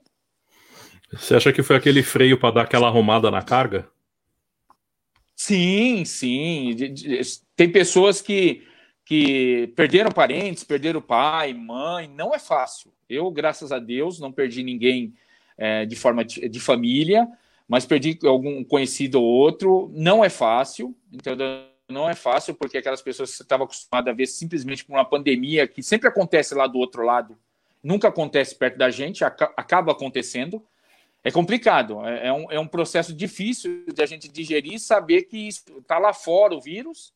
Você 1.13 1.35
acha 1.35 1.53
que 1.53 1.63
foi 1.63 1.77
aquele 1.77 2.03
freio 2.03 2.39
para 2.39 2.55
dar 2.55 2.63
aquela 2.63 2.89
arrumada 2.89 3.31
na 3.31 3.43
carga? 3.43 3.89
Sim, 5.35 6.05
sim. 6.05 6.75
Tem 7.55 7.71
pessoas 7.71 8.21
que, 8.21 8.67
que 9.05 9.73
perderam 9.77 10.11
parentes, 10.11 10.65
perderam 10.65 11.01
pai, 11.01 11.53
mãe. 11.53 12.09
Não 12.09 12.35
é 12.35 12.39
fácil. 12.39 12.93
Eu, 13.09 13.31
graças 13.31 13.71
a 13.71 13.79
Deus, 13.79 14.19
não 14.19 14.33
perdi 14.33 14.63
ninguém 14.63 15.15
é, 15.57 15.87
de 15.87 15.95
forma 15.95 16.25
de, 16.25 16.49
de 16.49 16.59
família, 16.59 17.29
mas 17.69 17.87
perdi 17.87 18.19
algum 18.25 18.65
conhecido 18.65 19.21
ou 19.21 19.25
outro. 19.25 19.91
Não 19.95 20.25
é 20.25 20.29
fácil. 20.29 20.97
Então, 21.13 21.37
não 21.89 22.09
é 22.09 22.15
fácil, 22.15 22.55
porque 22.55 22.79
aquelas 22.79 23.03
pessoas 23.03 23.31
que 23.31 23.37
você 23.37 23.43
estava 23.43 23.65
acostumado 23.65 24.09
a 24.09 24.13
ver 24.13 24.27
simplesmente 24.27 24.85
por 24.85 24.95
uma 24.95 25.05
pandemia 25.05 25.67
que 25.67 25.83
sempre 25.83 26.09
acontece 26.09 26.55
lá 26.55 26.67
do 26.67 26.79
outro 26.79 27.03
lado, 27.03 27.39
nunca 27.83 28.09
acontece 28.09 28.55
perto 28.55 28.77
da 28.77 28.91
gente, 28.91 29.25
acaba 29.25 29.93
acontecendo. 29.93 30.63
É 31.23 31.31
complicado, 31.31 32.05
é, 32.05 32.29
é 32.29 32.33
um, 32.33 32.53
é 32.53 32.61
um 32.61 32.67
processo 32.67 33.13
difícil 33.13 33.85
de 33.87 34.03
a 34.03 34.07
gente 34.07 34.29
digerir 34.29 34.75
e 34.75 34.81
saber 34.81 35.23
que 35.23 35.49
está 35.49 35.99
lá 35.99 36.13
fora 36.13 36.55
o 36.55 36.61
vírus. 36.61 37.13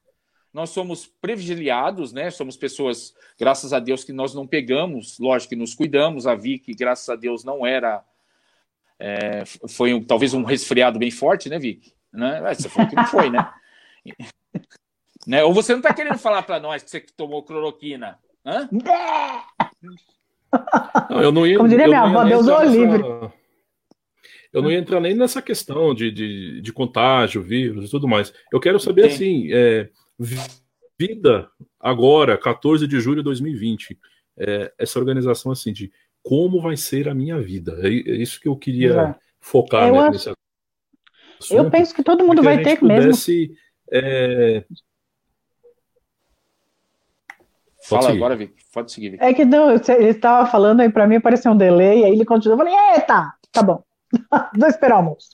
Nós 0.53 0.71
somos 0.71 1.07
privilegiados, 1.07 2.13
né? 2.13 2.29
Somos 2.29 2.57
pessoas, 2.57 3.15
graças 3.39 3.73
a 3.73 3.79
Deus, 3.79 4.03
que 4.03 4.13
nós 4.13 4.35
não 4.35 4.49
pegamos, 4.49 5.17
lógico 5.21 5.51
que 5.51 5.57
nos 5.57 5.75
cuidamos. 5.75 6.27
A 6.27 6.35
Vicky, 6.35 6.75
graças 6.75 7.09
a 7.09 7.15
Deus, 7.15 7.45
não 7.45 7.65
era. 7.65 8.05
É, 8.99 9.45
foi 9.69 9.95
um, 9.95 10.03
talvez 10.03 10.35
um 10.35 10.43
resfriado 10.43 10.99
bem 10.99 11.11
forte, 11.11 11.49
né, 11.49 11.59
Vicky? 11.59 11.95
Né? 12.13 12.43
Você 12.53 12.69
falou 12.69 12.89
que 12.89 12.97
não 12.97 13.07
foi, 13.07 13.31
né? 13.31 13.49
Né? 15.27 15.45
Ou 15.45 15.53
você 15.53 15.73
não 15.73 15.81
está 15.81 15.93
querendo 15.93 16.19
falar 16.19 16.43
para 16.43 16.59
nós 16.59 16.83
que 16.83 16.91
você 16.91 17.01
tomou 17.17 17.43
cloroquina? 17.43 18.19
Hã? 18.45 18.69
Não, 21.11 21.23
eu 21.23 21.31
não 21.31 21.47
ia, 21.47 21.57
Como 21.57 21.69
diria 21.69 21.87
minha 21.87 22.03
avó, 22.03 22.25
Deus 22.25 22.47
o 22.47 22.63
livre. 22.65 23.03
Eu 24.53 24.63
não 24.63 24.71
ia 24.71 24.79
entrar 24.79 24.99
nem 24.99 25.15
nessa 25.15 25.41
questão 25.41 25.95
de, 25.95 26.11
de, 26.11 26.61
de 26.61 26.73
contágio, 26.73 27.43
vírus 27.43 27.87
e 27.87 27.91
tudo 27.91 28.09
mais. 28.09 28.33
Eu 28.53 28.59
quero 28.59 28.81
saber, 28.81 29.11
Sim. 29.11 29.15
assim, 29.15 29.53
é, 29.53 29.89
vida 30.99 31.49
agora, 31.79 32.37
14 32.37 32.87
de 32.87 33.01
julho 33.01 33.19
de 33.19 33.25
2020. 33.25 33.99
É, 34.37 34.73
essa 34.77 34.99
organização 34.99 35.53
assim 35.53 35.73
de 35.73 35.93
como 36.23 36.61
vai 36.61 36.77
ser 36.77 37.09
a 37.09 37.15
minha 37.15 37.41
vida. 37.41 37.79
É, 37.83 37.89
é 37.89 38.17
isso 38.17 38.41
que 38.41 38.49
eu 38.49 38.57
queria 38.57 39.01
é. 39.01 39.15
focar 39.39 39.89
eu, 39.89 39.95
né, 39.95 40.11
nesse 40.11 40.29
assunto, 40.29 40.37
eu 41.51 41.71
penso 41.71 41.95
que 41.95 42.03
todo 42.03 42.27
mundo 42.27 42.43
vai 42.43 42.63
ter 42.63 42.79
pudesse, 42.79 43.37
mesmo. 43.39 43.57
É... 43.93 44.65
Fala 47.83 48.03
seguir. 48.03 48.17
agora, 48.17 48.37
Vic. 48.37 48.55
Pode 48.73 48.93
seguir, 48.93 49.11
Vic. 49.11 49.25
É 49.25 49.35
que 49.35 49.45
não, 49.45 49.71
ele 49.71 50.09
estava 50.09 50.47
falando 50.49 50.81
aí 50.81 50.91
para 50.91 51.07
mim, 51.07 51.17
apareceu 51.17 51.53
um 51.53 51.57
delay, 51.57 52.05
aí 52.05 52.13
ele 52.13 52.25
continuou. 52.25 52.59
Eu 52.61 52.65
falei, 52.65 52.95
eita, 52.95 53.33
tá 53.51 53.63
bom. 53.63 53.83
Vou 54.57 54.69
esperar 54.69 54.97
o 54.97 54.99
almoço. 54.99 55.29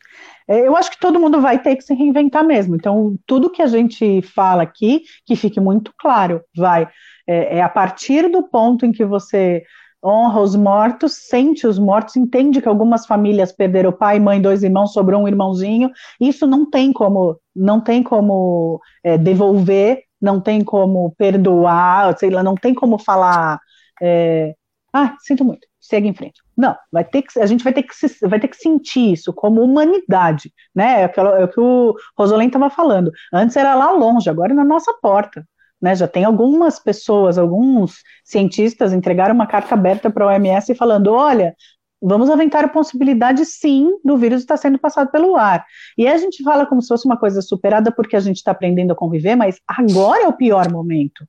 É, 0.48 0.60
eu 0.60 0.76
acho 0.76 0.90
que 0.90 1.00
todo 1.00 1.18
mundo 1.18 1.40
vai 1.40 1.60
ter 1.60 1.74
que 1.76 1.82
se 1.82 1.92
reinventar 1.92 2.44
mesmo. 2.44 2.76
Então, 2.76 3.18
tudo 3.26 3.50
que 3.50 3.62
a 3.62 3.66
gente 3.66 4.22
fala 4.22 4.62
aqui, 4.62 5.02
que 5.24 5.34
fique 5.34 5.60
muito 5.60 5.92
claro, 5.98 6.42
vai. 6.56 6.88
É, 7.26 7.58
é 7.58 7.62
a 7.62 7.68
partir 7.68 8.30
do 8.30 8.42
ponto 8.44 8.86
em 8.86 8.92
que 8.92 9.04
você 9.04 9.64
honra 10.04 10.40
os 10.40 10.54
mortos, 10.54 11.14
sente 11.14 11.66
os 11.66 11.78
mortos, 11.78 12.16
entende 12.16 12.60
que 12.60 12.68
algumas 12.68 13.06
famílias 13.06 13.52
perderam 13.52 13.92
pai, 13.92 14.20
mãe, 14.20 14.40
dois 14.40 14.62
irmãos, 14.62 14.92
sobrou 14.92 15.22
um 15.22 15.28
irmãozinho. 15.28 15.90
Isso 16.20 16.46
não 16.46 16.68
tem 16.68 16.92
como, 16.92 17.38
não 17.54 17.80
tem 17.80 18.02
como 18.02 18.80
é, 19.02 19.18
devolver, 19.18 20.02
não 20.20 20.40
tem 20.40 20.62
como 20.64 21.14
perdoar, 21.18 22.16
sei 22.18 22.30
lá, 22.30 22.42
não 22.42 22.54
tem 22.54 22.74
como 22.74 22.98
falar. 22.98 23.58
É, 24.02 24.54
ah, 24.92 25.14
sinto 25.20 25.44
muito, 25.44 25.66
segue 25.80 26.08
em 26.08 26.14
frente. 26.14 26.40
Não, 26.56 26.74
vai 26.90 27.04
ter 27.04 27.22
que, 27.22 27.38
a 27.38 27.46
gente 27.46 27.62
vai 27.62 27.72
ter 27.72 27.82
que, 27.82 27.92
vai 28.26 28.40
ter 28.40 28.48
que 28.48 28.56
sentir 28.56 29.12
isso 29.12 29.32
como 29.32 29.62
humanidade, 29.62 30.52
né? 30.74 31.02
É, 31.02 31.12
é 31.40 31.44
o 31.44 31.48
que 31.48 31.60
o 31.60 31.94
Rosolém 32.16 32.46
estava 32.46 32.70
falando. 32.70 33.10
Antes 33.32 33.56
era 33.56 33.74
lá 33.74 33.90
longe, 33.90 34.30
agora 34.30 34.52
é 34.52 34.56
na 34.56 34.64
nossa 34.64 34.92
porta. 35.02 35.46
Né, 35.80 35.94
já 35.94 36.08
tem 36.08 36.24
algumas 36.24 36.78
pessoas, 36.78 37.36
alguns 37.36 38.02
cientistas 38.24 38.94
entregaram 38.94 39.34
uma 39.34 39.46
carta 39.46 39.74
aberta 39.74 40.10
para 40.10 40.24
a 40.24 40.28
OMS 40.28 40.74
falando: 40.74 41.12
olha, 41.12 41.54
vamos 42.00 42.30
aventar 42.30 42.64
a 42.64 42.68
possibilidade 42.68 43.44
sim 43.44 43.90
do 44.04 44.16
vírus 44.16 44.40
estar 44.40 44.56
sendo 44.56 44.78
passado 44.78 45.10
pelo 45.10 45.36
ar. 45.36 45.66
E 45.96 46.06
a 46.06 46.16
gente 46.16 46.42
fala 46.42 46.64
como 46.66 46.80
se 46.80 46.88
fosse 46.88 47.04
uma 47.06 47.18
coisa 47.18 47.42
superada 47.42 47.92
porque 47.92 48.16
a 48.16 48.20
gente 48.20 48.36
está 48.36 48.52
aprendendo 48.52 48.92
a 48.92 48.96
conviver, 48.96 49.36
mas 49.36 49.60
agora 49.66 50.24
é 50.24 50.28
o 50.28 50.36
pior 50.36 50.70
momento. 50.70 51.26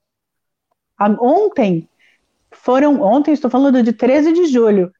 Ontem 1.20 1.88
foram, 2.50 3.02
ontem 3.02 3.32
estou 3.32 3.50
falando 3.50 3.82
de 3.82 3.92
13 3.92 4.32
de 4.32 4.46
julho, 4.46 4.90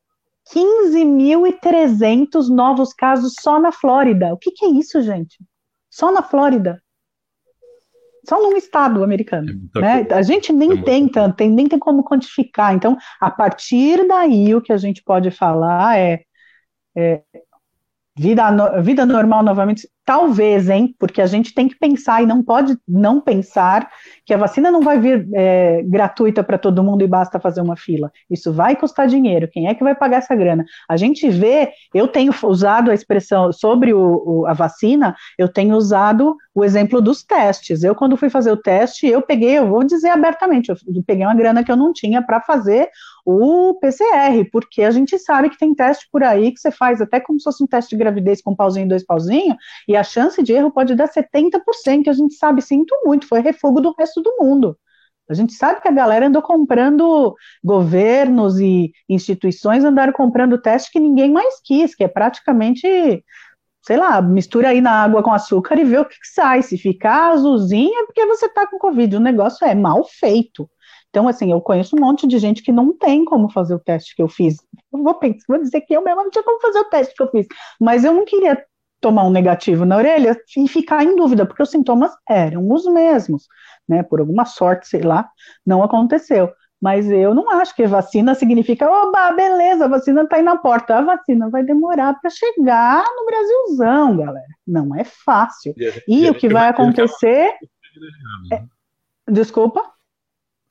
15.300 0.55 2.49
novos 2.49 2.93
casos 2.93 3.35
só 3.41 3.59
na 3.59 3.73
Flórida. 3.73 4.33
O 4.33 4.39
que, 4.39 4.51
que 4.51 4.65
é 4.65 4.69
isso, 4.69 5.03
gente? 5.03 5.39
Só 5.91 6.13
na 6.13 6.23
Flórida 6.23 6.83
só 8.29 8.43
num 8.43 8.57
estado 8.57 9.03
americano. 9.03 9.49
É 9.77 9.81
né? 9.81 10.07
A 10.11 10.23
gente 10.23 10.53
nem 10.53 10.73
é 10.73 10.83
tem 10.83 11.09
tanto, 11.09 11.37
tem, 11.37 11.51
nem 11.51 11.67
tem 11.67 11.79
como 11.79 12.05
quantificar. 12.05 12.75
Então, 12.75 12.97
a 13.21 13.31
partir 13.31 14.07
daí, 14.07 14.55
o 14.55 14.61
que 14.61 14.73
a 14.73 14.77
gente 14.77 15.03
pode 15.03 15.31
falar 15.31 15.99
é, 15.99 16.23
é 16.97 17.23
vida, 18.17 18.81
vida 18.83 19.07
normal 19.07 19.43
novamente 19.43 19.89
Talvez, 20.09 20.71
hein? 20.71 20.95
Porque 20.99 21.21
a 21.21 21.27
gente 21.27 21.53
tem 21.53 21.69
que 21.69 21.79
pensar 21.79 22.23
e 22.23 22.27
não 22.27 22.43
pode 22.43 22.79
não 22.89 23.21
pensar 23.21 23.91
que 24.25 24.33
a 24.33 24.39
vacina 24.39 24.71
não 24.71 24.81
vai 24.81 24.99
vir 24.99 25.29
é, 25.35 25.83
gratuita 25.83 26.43
para 26.43 26.57
todo 26.57 26.83
mundo 26.83 27.05
e 27.05 27.07
basta 27.07 27.39
fazer 27.39 27.61
uma 27.61 27.77
fila. 27.77 28.11
Isso 28.31 28.51
vai 28.51 28.75
custar 28.75 29.07
dinheiro. 29.07 29.47
Quem 29.53 29.69
é 29.69 29.75
que 29.75 29.85
vai 29.85 29.95
pagar 29.95 30.17
essa 30.17 30.35
grana? 30.35 30.65
A 30.89 30.97
gente 30.97 31.29
vê, 31.29 31.73
eu 31.93 32.09
tenho 32.09 32.33
usado 32.45 32.91
a 32.91 32.95
expressão 32.95 33.53
sobre 33.53 33.93
o, 33.93 34.23
o, 34.25 34.47
a 34.47 34.55
vacina, 34.55 35.15
eu 35.37 35.47
tenho 35.47 35.77
usado 35.77 36.35
o 36.59 36.65
exemplo 36.65 37.01
dos 37.01 37.23
testes. 37.23 37.85
Eu, 37.85 37.95
quando 37.95 38.17
fui 38.17 38.29
fazer 38.29 38.51
o 38.51 38.57
teste, 38.57 39.07
eu 39.07 39.23
peguei, 39.23 39.59
eu 39.59 39.69
vou 39.69 39.85
dizer 39.85 40.09
abertamente, 40.09 40.71
eu 40.71 40.77
peguei 41.07 41.25
uma 41.25 41.35
grana 41.35 41.63
que 41.63 41.71
eu 41.71 41.77
não 41.77 41.93
tinha 41.93 42.21
para 42.21 42.41
fazer 42.41 42.91
o 43.25 43.75
PCR, 43.81 44.45
porque 44.51 44.83
a 44.83 44.91
gente 44.91 45.17
sabe 45.19 45.51
que 45.51 45.59
tem 45.59 45.73
teste 45.73 46.09
por 46.11 46.25
aí 46.25 46.51
que 46.51 46.59
você 46.59 46.73
faz 46.73 47.01
até 47.01 47.21
como 47.21 47.39
se 47.39 47.45
fosse 47.45 47.63
um 47.63 47.67
teste 47.67 47.91
de 47.91 47.97
gravidez 47.97 48.43
com 48.43 48.51
um 48.51 48.57
pauzinho 48.57 48.87
e 48.87 48.89
dois 48.89 49.05
pauzinhos, 49.05 49.57
e 49.87 49.95
a 49.95 50.03
chance 50.03 50.43
de 50.43 50.53
erro 50.53 50.73
pode 50.73 50.97
dar 50.97 51.09
70%, 51.09 52.03
que 52.03 52.11
a 52.11 52.13
gente 52.13 52.35
sabe, 52.35 52.61
sinto 52.61 52.95
muito, 53.05 53.29
foi 53.29 53.41
refugo 53.41 53.81
do 53.81 53.95
resto 53.97 54.21
do 54.21 54.37
mundo. 54.41 54.77
A 55.31 55.35
gente 55.35 55.53
sabe 55.53 55.83
que 55.83 55.89
a 55.89 55.93
galera 55.93 56.27
andou 56.27 56.41
comprando, 56.41 57.35
governos 57.63 58.59
e 58.59 58.91
instituições 59.09 59.85
andaram 59.85 60.13
comprando 60.13 60.61
teste 60.61 60.91
que 60.91 60.99
ninguém 60.99 61.31
mais 61.31 61.61
quis, 61.63 61.95
que 61.95 62.03
é 62.03 62.09
praticamente, 62.09 63.23
sei 63.89 63.97
lá, 63.97 64.21
mistura 64.21 64.69
aí 64.69 64.83
na 64.83 65.03
água 65.03 65.23
com 65.23 65.33
açúcar 65.33 65.79
e 65.79 65.85
vê 65.85 65.99
o 65.99 66.05
que, 66.05 66.21
que 66.21 66.29
sai. 66.29 66.61
Se 66.61 66.77
ficar 66.77 67.33
azulzinho 67.33 67.99
é 68.01 68.05
porque 68.05 68.27
você 68.27 68.45
está 68.45 68.67
com 68.67 68.79
Covid. 68.79 69.17
O 69.17 69.21
negócio 69.21 69.67
é 69.67 69.75
mal 69.75 70.05
feito. 70.05 70.69
Então, 71.09 71.27
assim, 71.27 71.51
eu 71.51 71.59
conheço 71.63 71.97
um 71.97 72.01
monte 72.01 72.27
de 72.27 72.39
gente 72.39 72.63
que 72.63 72.71
não 72.71 72.95
tem 72.95 73.25
como 73.25 73.51
fazer 73.51 73.75
o 73.75 73.79
teste 73.79 74.15
que 74.15 74.23
eu 74.23 74.29
fiz. 74.29 74.57
Eu 74.93 75.03
vou, 75.03 75.15
pensar, 75.15 75.43
vou 75.49 75.59
dizer 75.59 75.81
que 75.81 75.95
eu 75.95 76.05
mesma 76.05 76.23
não 76.23 76.31
tinha 76.31 76.45
como 76.45 76.61
fazer 76.61 76.81
o 76.81 76.91
teste 76.91 77.15
que 77.15 77.23
eu 77.23 77.31
fiz. 77.31 77.47
Mas 77.81 78.05
eu 78.05 78.13
não 78.13 78.27
queria 78.27 78.63
tomar 79.01 79.25
um 79.25 79.31
negativo 79.31 79.87
na 79.87 79.97
orelha 79.97 80.39
e 80.55 80.69
ficar 80.69 81.03
em 81.03 81.17
dúvida, 81.17 81.47
porque 81.47 81.63
os 81.63 81.71
sintomas 81.71 82.13
eram 82.29 82.71
os 82.71 82.85
mesmos, 82.85 83.47
né? 83.89 84.03
Por 84.03 84.21
alguma 84.21 84.45
sorte, 84.45 84.87
sei 84.87 85.01
lá, 85.01 85.31
não 85.65 85.83
aconteceu. 85.83 86.53
Mas 86.81 87.11
eu 87.11 87.35
não 87.35 87.51
acho 87.51 87.75
que 87.75 87.87
vacina 87.87 88.35
significa, 88.35 88.89
oba, 88.89 89.33
beleza, 89.33 89.87
a 89.87 89.89
vacina 89.89 90.23
está 90.23 90.37
aí 90.37 90.43
na 90.43 90.57
porta. 90.57 90.97
A 90.97 91.03
vacina 91.03 91.51
vai 91.51 91.65
demorar 91.65 92.15
para 92.21 92.31
chegar 92.31 93.05
no 93.17 93.27
Brasilzão, 93.27 94.17
galera. 94.17 94.47
Não 94.67 94.95
é 94.95 95.05
fácil. 95.05 95.75
E, 96.07 96.25
e 96.25 96.31
o 96.31 96.35
que 96.35 96.49
vai 96.49 96.69
acontecer. 96.69 97.51
É... 98.53 98.63
Desculpa? 99.29 99.83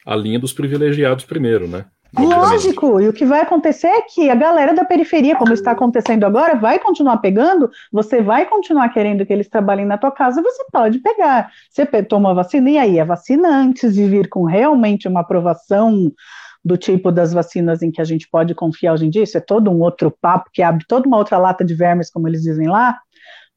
A 0.05 0.15
linha 0.15 0.39
dos 0.39 0.53
privilegiados 0.53 1.25
primeiro, 1.25 1.67
né? 1.67 1.85
Lógico, 2.17 3.01
e 3.01 3.07
o 3.07 3.13
que 3.13 3.25
vai 3.25 3.41
acontecer 3.41 3.87
é 3.87 4.01
que 4.01 4.29
a 4.29 4.35
galera 4.35 4.73
da 4.73 4.85
periferia, 4.85 5.35
como 5.35 5.53
está 5.53 5.71
acontecendo 5.71 6.25
agora, 6.25 6.55
vai 6.55 6.79
continuar 6.79 7.17
pegando, 7.17 7.69
você 7.91 8.21
vai 8.21 8.45
continuar 8.45 8.89
querendo 8.89 9.25
que 9.25 9.33
eles 9.33 9.49
trabalhem 9.49 9.85
na 9.85 9.97
tua 9.97 10.11
casa, 10.11 10.41
você 10.41 10.63
pode 10.71 10.99
pegar. 10.99 11.51
Você 11.69 11.85
toma 12.03 12.31
a 12.31 12.33
vacina, 12.33 12.69
e 12.69 12.77
aí 12.77 12.99
a 12.99 13.05
vacina 13.05 13.49
antes 13.49 13.93
de 13.93 14.05
vir 14.05 14.29
com 14.29 14.43
realmente 14.43 15.07
uma 15.07 15.19
aprovação 15.19 16.11
do 16.63 16.75
tipo 16.77 17.11
das 17.11 17.31
vacinas 17.31 17.81
em 17.81 17.89
que 17.89 18.01
a 18.01 18.03
gente 18.03 18.27
pode 18.29 18.53
confiar 18.53 18.93
hoje 18.93 19.05
em 19.05 19.09
dia, 19.09 19.23
isso 19.23 19.37
é 19.37 19.41
todo 19.41 19.71
um 19.71 19.79
outro 19.79 20.11
papo 20.21 20.49
que 20.51 20.61
abre 20.61 20.83
toda 20.85 21.07
uma 21.07 21.17
outra 21.17 21.37
lata 21.37 21.63
de 21.63 21.73
vermes, 21.73 22.11
como 22.11 22.27
eles 22.27 22.41
dizem 22.41 22.67
lá, 22.67 22.99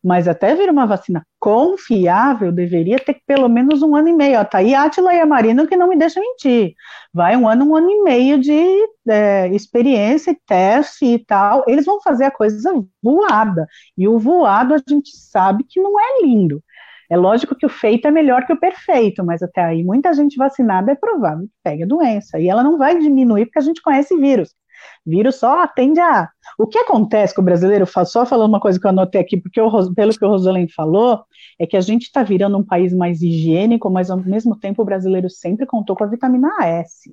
mas 0.02 0.26
até 0.26 0.54
vir 0.54 0.70
uma 0.70 0.86
vacina 0.86 1.24
confiável, 1.38 2.50
deveria 2.50 2.98
ter 2.98 3.20
pelo 3.26 3.48
menos 3.48 3.82
um 3.82 3.94
ano 3.94 4.08
e 4.08 4.12
meio. 4.12 4.40
Ó, 4.40 4.44
tá 4.44 4.58
aí 4.58 4.74
Átila 4.74 5.14
e 5.14 5.20
a 5.20 5.26
Marina 5.26 5.66
que 5.66 5.76
não 5.76 5.88
me 5.88 5.96
deixam 5.96 6.22
mentir. 6.22 6.74
Vai 7.12 7.36
um 7.36 7.46
ano, 7.48 7.66
um 7.66 7.76
ano 7.76 7.90
e 7.90 8.02
meio 8.02 8.38
de 8.40 8.88
é, 9.08 9.48
experiência, 9.48 10.36
teste 10.46 11.04
e 11.04 11.18
tal. 11.18 11.64
Eles 11.66 11.84
vão 11.84 12.00
fazer 12.00 12.24
a 12.24 12.30
coisa 12.30 12.72
voada. 13.02 13.66
E 13.96 14.08
o 14.08 14.18
voado 14.18 14.74
a 14.74 14.78
gente 14.78 15.10
sabe 15.16 15.64
que 15.68 15.80
não 15.80 15.98
é 16.00 16.22
lindo. 16.22 16.62
É 17.10 17.16
lógico 17.16 17.56
que 17.56 17.66
o 17.66 17.68
feito 17.68 18.06
é 18.06 18.10
melhor 18.10 18.46
que 18.46 18.52
o 18.52 18.60
perfeito, 18.60 19.24
mas 19.24 19.42
até 19.42 19.62
aí 19.62 19.82
muita 19.82 20.14
gente 20.14 20.36
vacinada 20.36 20.92
é 20.92 20.94
provável 20.94 21.44
que 21.44 21.52
pegue 21.62 21.82
a 21.82 21.86
doença. 21.86 22.38
E 22.38 22.48
ela 22.48 22.62
não 22.62 22.78
vai 22.78 22.98
diminuir 22.98 23.46
porque 23.46 23.58
a 23.58 23.62
gente 23.62 23.82
conhece 23.82 24.16
vírus. 24.16 24.54
Vírus 25.04 25.36
só 25.36 25.62
atende 25.62 26.00
a. 26.00 26.28
O 26.58 26.66
que 26.66 26.78
acontece 26.78 27.34
com 27.34 27.42
o 27.42 27.44
brasileiro, 27.44 27.86
só 28.04 28.26
falando 28.26 28.50
uma 28.50 28.60
coisa 28.60 28.78
que 28.78 28.86
eu 28.86 28.90
anotei 28.90 29.20
aqui, 29.20 29.36
porque 29.36 29.60
eu, 29.60 29.70
pelo 29.94 30.12
que 30.12 30.24
o 30.24 30.28
Rosalém 30.28 30.68
falou, 30.68 31.24
é 31.58 31.66
que 31.66 31.76
a 31.76 31.80
gente 31.80 32.02
está 32.02 32.22
virando 32.22 32.58
um 32.58 32.64
país 32.64 32.92
mais 32.92 33.22
higiênico, 33.22 33.90
mas 33.90 34.10
ao 34.10 34.18
mesmo 34.18 34.58
tempo 34.58 34.82
o 34.82 34.84
brasileiro 34.84 35.30
sempre 35.30 35.66
contou 35.66 35.96
com 35.96 36.04
a 36.04 36.08
vitamina 36.08 36.48
S. 36.62 37.12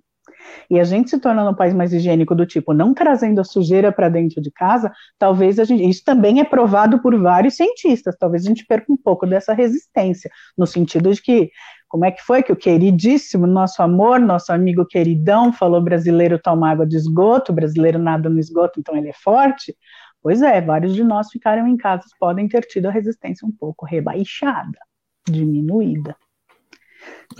E 0.69 0.79
a 0.79 0.83
gente 0.83 1.09
se 1.09 1.19
tornando 1.19 1.51
um 1.51 1.55
país 1.55 1.73
mais 1.73 1.93
higiênico 1.93 2.35
do 2.35 2.45
tipo, 2.45 2.73
não 2.73 2.93
trazendo 2.93 3.39
a 3.39 3.43
sujeira 3.43 3.91
para 3.91 4.09
dentro 4.09 4.41
de 4.41 4.51
casa, 4.51 4.91
talvez 5.17 5.59
a 5.59 5.63
gente. 5.63 5.87
Isso 5.87 6.03
também 6.03 6.39
é 6.39 6.43
provado 6.43 7.01
por 7.01 7.17
vários 7.19 7.55
cientistas, 7.55 8.15
talvez 8.19 8.45
a 8.45 8.49
gente 8.49 8.65
perca 8.65 8.91
um 8.91 8.97
pouco 8.97 9.25
dessa 9.25 9.53
resistência, 9.53 10.29
no 10.57 10.67
sentido 10.67 11.13
de 11.13 11.21
que 11.21 11.49
como 11.87 12.05
é 12.05 12.11
que 12.11 12.21
foi 12.21 12.43
que 12.43 12.51
o 12.51 12.55
queridíssimo, 12.55 13.47
nosso 13.47 13.81
amor, 13.81 14.19
nosso 14.19 14.51
amigo 14.51 14.85
queridão, 14.85 15.53
falou 15.53 15.81
brasileiro 15.81 16.39
toma 16.39 16.69
água 16.69 16.85
de 16.85 16.97
esgoto, 16.97 17.53
brasileiro 17.53 17.97
nada 17.97 18.29
no 18.29 18.39
esgoto, 18.39 18.79
então 18.79 18.95
ele 18.95 19.09
é 19.09 19.13
forte? 19.13 19.75
Pois 20.21 20.41
é, 20.41 20.59
vários 20.59 20.93
de 20.93 21.03
nós 21.03 21.29
ficaram 21.31 21.67
em 21.67 21.77
casa, 21.77 22.03
podem 22.19 22.47
ter 22.47 22.61
tido 22.61 22.87
a 22.87 22.91
resistência 22.91 23.47
um 23.47 23.51
pouco 23.51 23.85
rebaixada, 23.85 24.77
diminuída. 25.25 26.15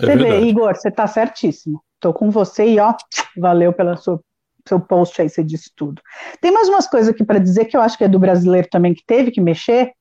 você 0.00 0.06
verdade. 0.06 0.30
vê, 0.30 0.40
Igor, 0.46 0.74
você 0.74 0.88
está 0.88 1.06
certíssimo. 1.06 1.82
Estou 1.94 2.14
com 2.14 2.30
você 2.30 2.66
e 2.68 2.78
ó, 2.78 2.94
valeu 3.36 3.72
pela 3.72 3.96
sua 3.96 4.20
seu 4.68 4.78
post 4.78 5.20
aí, 5.20 5.28
você 5.28 5.42
disse 5.42 5.70
tudo. 5.74 6.02
Tem 6.40 6.52
mais 6.52 6.68
umas 6.68 6.86
coisas 6.86 7.08
aqui 7.08 7.24
para 7.24 7.38
dizer 7.38 7.64
que 7.64 7.76
eu 7.76 7.80
acho 7.80 7.96
que 7.96 8.04
é 8.04 8.08
do 8.08 8.18
brasileiro 8.18 8.68
também 8.70 8.92
que 8.92 9.02
teve 9.04 9.30
que 9.30 9.40
mexer, 9.40 9.92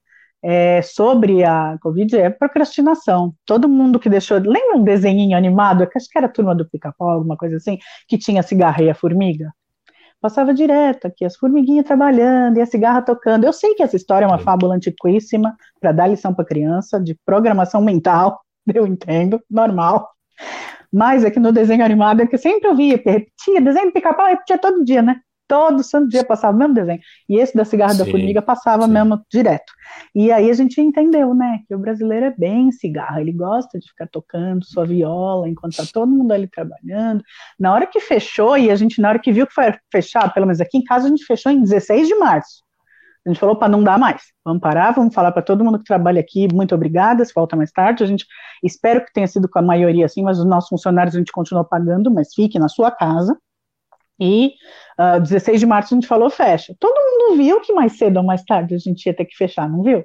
é, 0.49 0.81
sobre 0.81 1.43
a 1.43 1.77
Covid 1.81 2.15
é 2.15 2.29
procrastinação. 2.29 3.33
Todo 3.45 3.67
mundo 3.67 3.99
que 3.99 4.09
deixou. 4.09 4.37
Lembra 4.37 4.77
um 4.77 4.83
desenhinho 4.83 5.35
animado? 5.35 5.85
Acho 5.93 6.09
que 6.09 6.17
era 6.17 6.27
a 6.27 6.29
turma 6.29 6.55
do 6.55 6.65
pica-pau, 6.65 7.09
alguma 7.09 7.35
coisa 7.35 7.57
assim, 7.57 7.77
que 8.07 8.17
tinha 8.17 8.41
cigarra 8.41 8.81
e 8.81 8.89
a 8.89 8.95
formiga? 8.95 9.51
Passava 10.21 10.53
direto 10.53 11.05
aqui, 11.05 11.25
as 11.25 11.35
formiguinhas 11.35 11.85
trabalhando 11.85 12.57
e 12.57 12.61
a 12.61 12.65
cigarra 12.65 13.01
tocando. 13.01 13.43
Eu 13.43 13.51
sei 13.51 13.73
que 13.75 13.83
essa 13.83 13.97
história 13.97 14.23
é 14.23 14.27
uma 14.27 14.39
fábula 14.39 14.73
antiquíssima 14.73 15.53
para 15.81 15.91
dar 15.91 16.07
lição 16.07 16.33
para 16.33 16.45
criança 16.45 16.97
de 16.97 17.13
programação 17.25 17.81
mental, 17.81 18.39
eu 18.73 18.87
entendo, 18.87 19.41
normal. 19.51 20.09
Mas 20.89 21.25
é 21.25 21.29
que 21.29 21.41
no 21.41 21.51
desenho 21.51 21.83
animado 21.83 22.21
é 22.21 22.25
que 22.25 22.37
sempre 22.37 22.69
eu 22.69 22.75
via, 22.75 22.97
porque 22.97 23.09
repetia, 23.09 23.59
desenho 23.59 23.91
pica-pau 23.91 24.27
repetia 24.27 24.57
todo 24.57 24.85
dia, 24.85 25.01
né? 25.01 25.19
Todo 25.47 25.81
santo 25.81 26.09
dia 26.09 26.25
passava 26.25 26.55
o 26.55 26.59
mesmo 26.59 26.73
desenho. 26.73 26.99
E 27.29 27.37
esse 27.37 27.55
da 27.55 27.63
cigarra 27.63 27.93
sim, 27.93 27.99
da 27.99 28.05
formiga 28.05 28.41
passava 28.41 28.85
sim. 28.85 28.91
mesmo 28.91 29.21
direto. 29.31 29.71
E 30.13 30.31
aí 30.31 30.49
a 30.49 30.53
gente 30.53 30.81
entendeu, 30.81 31.33
né, 31.33 31.59
que 31.67 31.73
o 31.73 31.79
brasileiro 31.79 32.25
é 32.25 32.33
bem 32.37 32.71
cigarro, 32.71 33.19
ele 33.19 33.31
gosta 33.31 33.79
de 33.79 33.87
ficar 33.87 34.07
tocando 34.07 34.65
sua 34.65 34.85
viola 34.85 35.47
enquanto 35.47 35.77
tá 35.77 35.83
todo 35.91 36.11
mundo 36.11 36.31
ali 36.33 36.47
trabalhando. 36.47 37.23
Na 37.57 37.73
hora 37.73 37.87
que 37.87 37.99
fechou, 37.99 38.57
e 38.57 38.69
a 38.69 38.75
gente, 38.75 38.99
na 38.99 39.09
hora 39.09 39.19
que 39.19 39.31
viu 39.31 39.47
que 39.47 39.53
foi 39.53 39.73
fechado, 39.91 40.33
pelo 40.33 40.45
menos 40.45 40.59
aqui 40.59 40.77
em 40.77 40.83
casa, 40.83 41.07
a 41.07 41.09
gente 41.09 41.23
fechou 41.23 41.51
em 41.51 41.61
16 41.61 42.07
de 42.07 42.15
março. 42.15 42.67
A 43.25 43.29
gente 43.29 43.39
falou 43.41 43.57
para 43.57 43.67
não 43.67 43.83
dar 43.83 43.99
mais. 43.99 44.21
Vamos 44.43 44.61
parar, 44.61 44.91
vamos 44.91 45.13
falar 45.13 45.33
para 45.33 45.41
todo 45.41 45.63
mundo 45.63 45.79
que 45.79 45.83
trabalha 45.83 46.21
aqui, 46.21 46.47
muito 46.53 46.73
obrigada, 46.73 47.25
se 47.25 47.33
volta 47.33 47.57
mais 47.57 47.71
tarde. 47.73 48.01
A 48.01 48.07
gente 48.07 48.25
espero 48.63 49.03
que 49.03 49.11
tenha 49.11 49.27
sido 49.27 49.49
com 49.49 49.59
a 49.59 49.61
maioria 49.61 50.05
assim, 50.05 50.23
mas 50.23 50.39
os 50.39 50.45
nossos 50.45 50.69
funcionários 50.69 51.13
a 51.13 51.19
gente 51.19 51.31
continua 51.33 51.65
pagando, 51.65 52.09
mas 52.09 52.33
fique 52.33 52.57
na 52.57 52.69
sua 52.69 52.89
casa. 52.89 53.37
E 54.19 54.47
uh, 54.99 55.17
ah, 55.17 55.19
16 55.19 55.59
de 55.59 55.65
março 55.65 55.93
a 55.93 55.95
gente 55.95 56.07
falou 56.07 56.29
fecha. 56.29 56.75
Todo 56.79 56.95
mundo 56.95 57.37
viu 57.37 57.61
que 57.61 57.73
mais 57.73 57.97
cedo 57.97 58.17
ou 58.17 58.23
mais 58.23 58.43
tarde 58.43 58.75
a 58.75 58.77
gente 58.77 59.05
ia 59.05 59.13
ter 59.13 59.25
que 59.25 59.35
fechar, 59.35 59.69
não 59.69 59.83
viu? 59.83 60.03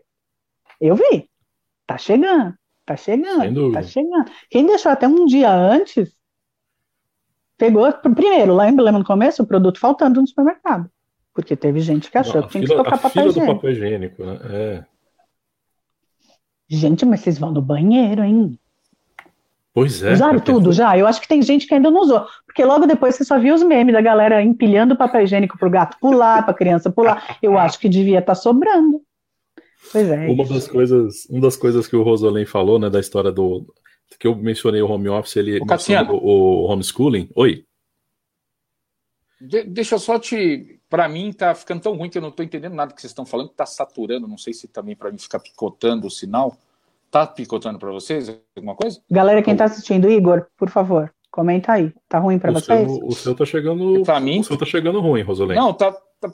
Eu 0.81 0.95
vi. 0.95 1.29
Tá 1.87 1.99
chegando, 1.99 2.55
tá 2.85 2.97
chegando, 2.97 3.73
tá 3.73 3.83
chegando. 3.83 4.31
Quem 4.51 4.67
deixou 4.67 4.93
até 4.93 5.07
um 5.07 5.27
dia 5.27 5.53
antes 5.53 6.15
pegou, 7.57 7.93
primeiro, 7.93 8.55
lá 8.55 8.69
em 8.69 8.75
Belém 8.75 8.93
no 8.93 9.05
começo, 9.05 9.43
o 9.43 9.47
produto 9.47 9.79
faltando 9.79 10.21
no 10.21 10.27
supermercado. 10.27 10.91
Porque 11.33 11.57
teve 11.57 11.81
gente 11.81 12.11
que 12.11 12.19
achou 12.19 12.41
não, 12.41 12.49
que 12.49 12.53
tinha 12.53 12.67
fila, 12.67 12.83
que 12.83 12.91
tocar 12.91 12.99
papel 13.01 13.29
higiênico. 13.29 13.55
papel 13.55 13.71
higiênico 13.71 14.25
né? 14.25 14.39
é. 14.45 14.85
Gente, 16.69 17.05
mas 17.05 17.21
vocês 17.21 17.39
vão 17.39 17.53
no 17.53 17.63
banheiro, 17.63 18.23
hein? 18.23 18.59
Pois 19.75 20.03
é. 20.03 20.13
Usaram 20.13 20.39
tudo 20.39 20.73
já? 20.73 20.97
Eu 20.99 21.07
acho 21.07 21.21
que 21.21 21.29
tem 21.29 21.41
gente 21.41 21.67
que 21.67 21.75
ainda 21.75 21.91
não 21.91 22.03
usou. 22.03 22.27
Porque 22.47 22.65
logo 22.65 22.87
depois 22.87 23.15
você 23.15 23.25
só 23.25 23.39
viu 23.39 23.55
os 23.55 23.63
memes 23.63 23.95
da 23.95 24.03
galera 24.03 24.43
empilhando 24.43 24.97
papel 24.97 25.23
higiênico 25.23 25.59
pro 25.59 25.71
gato 25.71 25.97
pular, 25.99 26.45
pra 26.45 26.53
criança 26.53 26.91
pular. 26.91 27.39
Eu 27.43 27.59
acho 27.59 27.79
que 27.79 27.89
devia 27.89 28.19
estar 28.19 28.35
tá 28.35 28.41
sobrando. 28.41 29.01
Pois 29.91 30.09
é. 30.09 30.27
Uma 30.29 30.45
das 30.45 30.69
coisas, 30.69 31.27
uma 31.29 31.41
das 31.41 31.57
coisas 31.57 31.87
que 31.87 31.97
o 31.97 32.03
Rosolém 32.03 32.45
falou, 32.45 32.79
né, 32.79 32.91
da 32.91 33.01
história 33.01 33.33
do 33.33 33.67
que 34.19 34.27
eu 34.27 34.37
mencionei 34.37 34.83
o 34.83 34.89
home 34.89 35.09
office, 35.09 35.37
ele 35.37 35.59
o, 35.59 36.15
o 36.15 36.65
homeschooling. 36.67 37.31
Oi. 37.35 37.65
De, 39.41 39.65
deixa 39.65 39.95
eu 39.95 39.99
só 39.99 40.19
te, 40.19 40.79
para 40.89 41.09
mim 41.09 41.33
tá 41.33 41.55
ficando 41.55 41.81
tão 41.81 41.97
ruim 41.97 42.11
que 42.11 42.19
eu 42.19 42.23
não 42.23 42.29
estou 42.29 42.45
entendendo 42.45 42.75
nada 42.75 42.93
que 42.93 43.01
vocês 43.01 43.11
estão 43.11 43.27
falando, 43.27 43.49
que 43.49 43.57
tá 43.57 43.67
saturando, 43.67 44.29
não 44.29 44.39
sei 44.39 44.53
se 44.53 44.69
também 44.69 44.95
para 44.95 45.11
mim 45.11 45.19
ficar 45.19 45.41
picotando 45.41 46.07
o 46.07 46.11
sinal. 46.11 46.57
Tá 47.13 47.27
picotando 47.27 47.79
para 47.79 47.93
vocês 47.93 48.35
alguma 48.57 48.75
coisa? 48.75 48.99
Galera, 49.11 49.43
quem 49.43 49.53
está 49.53 49.67
assistindo, 49.67 50.11
Igor, 50.11 50.47
por 50.57 50.71
favor, 50.71 51.13
comenta 51.31 51.73
aí. 51.73 51.93
Tá 52.09 52.19
ruim 52.19 52.39
para 52.39 52.53
vocês? 52.53 52.91
Seu, 52.91 53.07
o 53.07 53.13
seu 53.13 53.35
tá 53.37 53.45
chegando. 53.45 54.03
Para 54.03 54.19
mim. 54.19 54.41
O 54.41 54.45
seu 54.45 54.57
tá 54.57 54.65
chegando 54.65 54.99
ruim, 54.99 55.21
Rosolém. 55.21 55.55
Não, 55.55 55.75
tá, 55.75 55.93
tá 55.93 56.33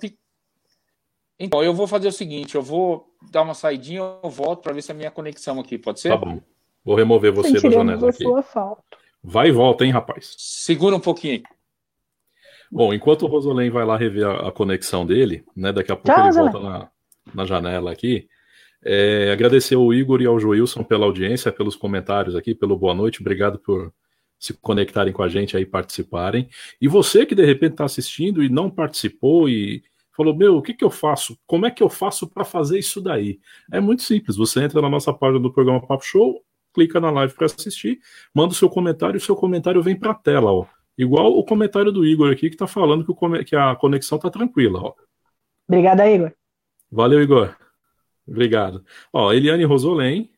Então, 1.37 1.65
eu 1.65 1.75
vou 1.75 1.89
fazer 1.89 2.07
o 2.07 2.13
seguinte, 2.13 2.55
eu 2.55 2.63
vou 2.63 3.09
dar 3.33 3.43
uma 3.43 3.55
saidinha, 3.55 3.99
eu 4.23 4.31
volto 4.31 4.63
para 4.63 4.73
ver 4.73 4.83
se 4.83 4.93
a 4.93 4.95
minha 4.95 5.11
conexão 5.11 5.59
aqui, 5.59 5.77
pode 5.77 5.99
ser? 5.99 6.11
Tá 6.11 6.17
bom. 6.17 6.41
Vou 6.85 6.95
remover 6.95 7.33
você 7.33 7.61
da 7.61 7.71
janela 7.71 8.11
aqui. 8.11 8.23
Sua 8.23 8.41
falta. 8.41 8.85
Vai 9.21 9.49
e 9.49 9.53
volta, 9.53 9.85
hein, 9.85 9.91
rapaz? 9.91 10.37
Segura 10.39 10.95
um 10.95 11.01
pouquinho. 11.01 11.43
Bom, 12.71 12.95
enquanto 12.95 13.23
o 13.23 13.27
Rosolém 13.27 13.69
vai 13.69 13.85
lá 13.85 13.97
rever 13.97 14.29
a, 14.29 14.49
a 14.49 14.53
conexão 14.53 15.05
dele, 15.05 15.45
né? 15.57 15.73
Daqui 15.73 15.91
a 15.91 15.97
pouco 15.97 16.13
Tchau, 16.13 16.29
ele 16.29 16.37
volta 16.37 16.61
na, 16.61 16.89
na 17.35 17.45
janela 17.45 17.91
aqui. 17.91 18.29
É, 18.85 19.33
agradecer 19.33 19.75
ao 19.75 19.93
Igor 19.93 20.21
e 20.23 20.27
ao 20.27 20.39
Joilson 20.39 20.85
pela 20.85 21.05
audiência, 21.05 21.53
pelos 21.53 21.77
comentários 21.77 22.37
aqui, 22.37 22.55
pelo 22.55 22.77
boa 22.77 22.95
noite. 22.95 23.21
Obrigado 23.21 23.59
por 23.59 23.93
se 24.39 24.55
conectarem 24.55 25.13
com 25.13 25.23
a 25.23 25.29
gente 25.29 25.57
aí, 25.57 25.67
participarem. 25.67 26.49
E 26.81 26.87
você 26.87 27.27
que 27.27 27.35
de 27.35 27.45
repente 27.45 27.73
está 27.73 27.85
assistindo 27.85 28.43
e 28.43 28.49
não 28.49 28.71
participou 28.71 29.49
e 29.49 29.83
falou: 30.17 30.35
Meu, 30.35 30.57
o 30.57 30.63
que, 30.63 30.75
que 30.75 30.85
eu 30.85 30.91
faço? 30.91 31.37
Como 31.47 31.67
é 31.67 31.71
que 31.71 31.83
eu 31.83 31.88
faço 31.88 32.29
para 32.29 32.45
fazer 32.45 32.79
isso 32.79 33.01
daí? 33.01 33.41
É 33.73 33.81
muito 33.81 34.03
simples. 34.03 34.37
Você 34.37 34.62
entra 34.62 34.81
na 34.81 34.88
nossa 34.88 35.12
página 35.12 35.41
do 35.41 35.53
programa 35.53 35.85
Papo 35.85 36.05
Show, 36.05 36.41
clica 36.73 37.01
na 37.01 37.11
live 37.11 37.35
para 37.35 37.47
assistir, 37.47 37.99
manda 38.33 38.53
o 38.53 38.57
seu 38.57 38.69
comentário 38.69 39.17
e 39.17 39.19
o 39.19 39.25
seu 39.25 39.35
comentário 39.35 39.83
vem 39.83 39.97
para 39.97 40.12
a 40.12 40.14
tela. 40.14 40.53
Ó. 40.53 40.67
Igual 40.97 41.37
o 41.37 41.45
comentário 41.45 41.93
do 41.93 42.07
Igor 42.07 42.33
aqui, 42.33 42.49
que 42.49 42.55
está 42.55 42.67
falando 42.67 43.05
que, 43.05 43.45
que 43.45 43.57
a 43.57 43.75
conexão 43.75 44.17
está 44.17 44.31
tranquila. 44.31 44.81
Ó. 44.83 44.95
Obrigada, 45.69 46.09
Igor. 46.11 46.33
Valeu, 46.91 47.23
Igor. 47.23 47.55
Obrigado. 48.29 48.85
Ó, 49.12 49.33
Eliane 49.33 49.64
Rosolém, 49.64 50.31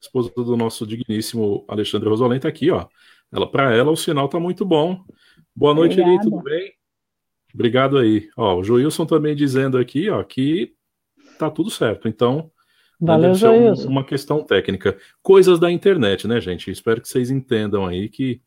esposa 0.00 0.30
do 0.36 0.56
nosso 0.56 0.86
digníssimo 0.86 1.64
Alexandre 1.68 2.08
Rosolém, 2.08 2.36
está 2.36 2.48
aqui, 2.48 2.70
ó. 2.70 2.86
Ela, 3.32 3.50
para 3.50 3.74
ela, 3.74 3.90
o 3.90 3.96
sinal 3.96 4.26
está 4.26 4.38
muito 4.38 4.64
bom. 4.64 5.04
Boa 5.54 5.74
noite, 5.74 6.00
Eli, 6.00 6.18
tudo 6.20 6.40
bem? 6.42 6.72
Obrigado 7.52 7.98
aí. 7.98 8.28
Ó, 8.36 8.56
o 8.56 8.64
Joilson 8.64 9.04
também 9.04 9.34
dizendo 9.34 9.76
aqui, 9.76 10.08
ó, 10.08 10.22
que 10.22 10.72
tá 11.38 11.50
tudo 11.50 11.70
certo. 11.70 12.08
Então, 12.08 12.50
Valeu, 13.00 13.34
Joilson. 13.34 13.88
uma 13.88 14.04
questão 14.04 14.42
técnica. 14.42 14.96
Coisas 15.22 15.58
da 15.58 15.70
internet, 15.70 16.26
né, 16.26 16.40
gente? 16.40 16.70
Espero 16.70 17.00
que 17.00 17.08
vocês 17.08 17.30
entendam 17.30 17.86
aí 17.86 18.08
que 18.08 18.40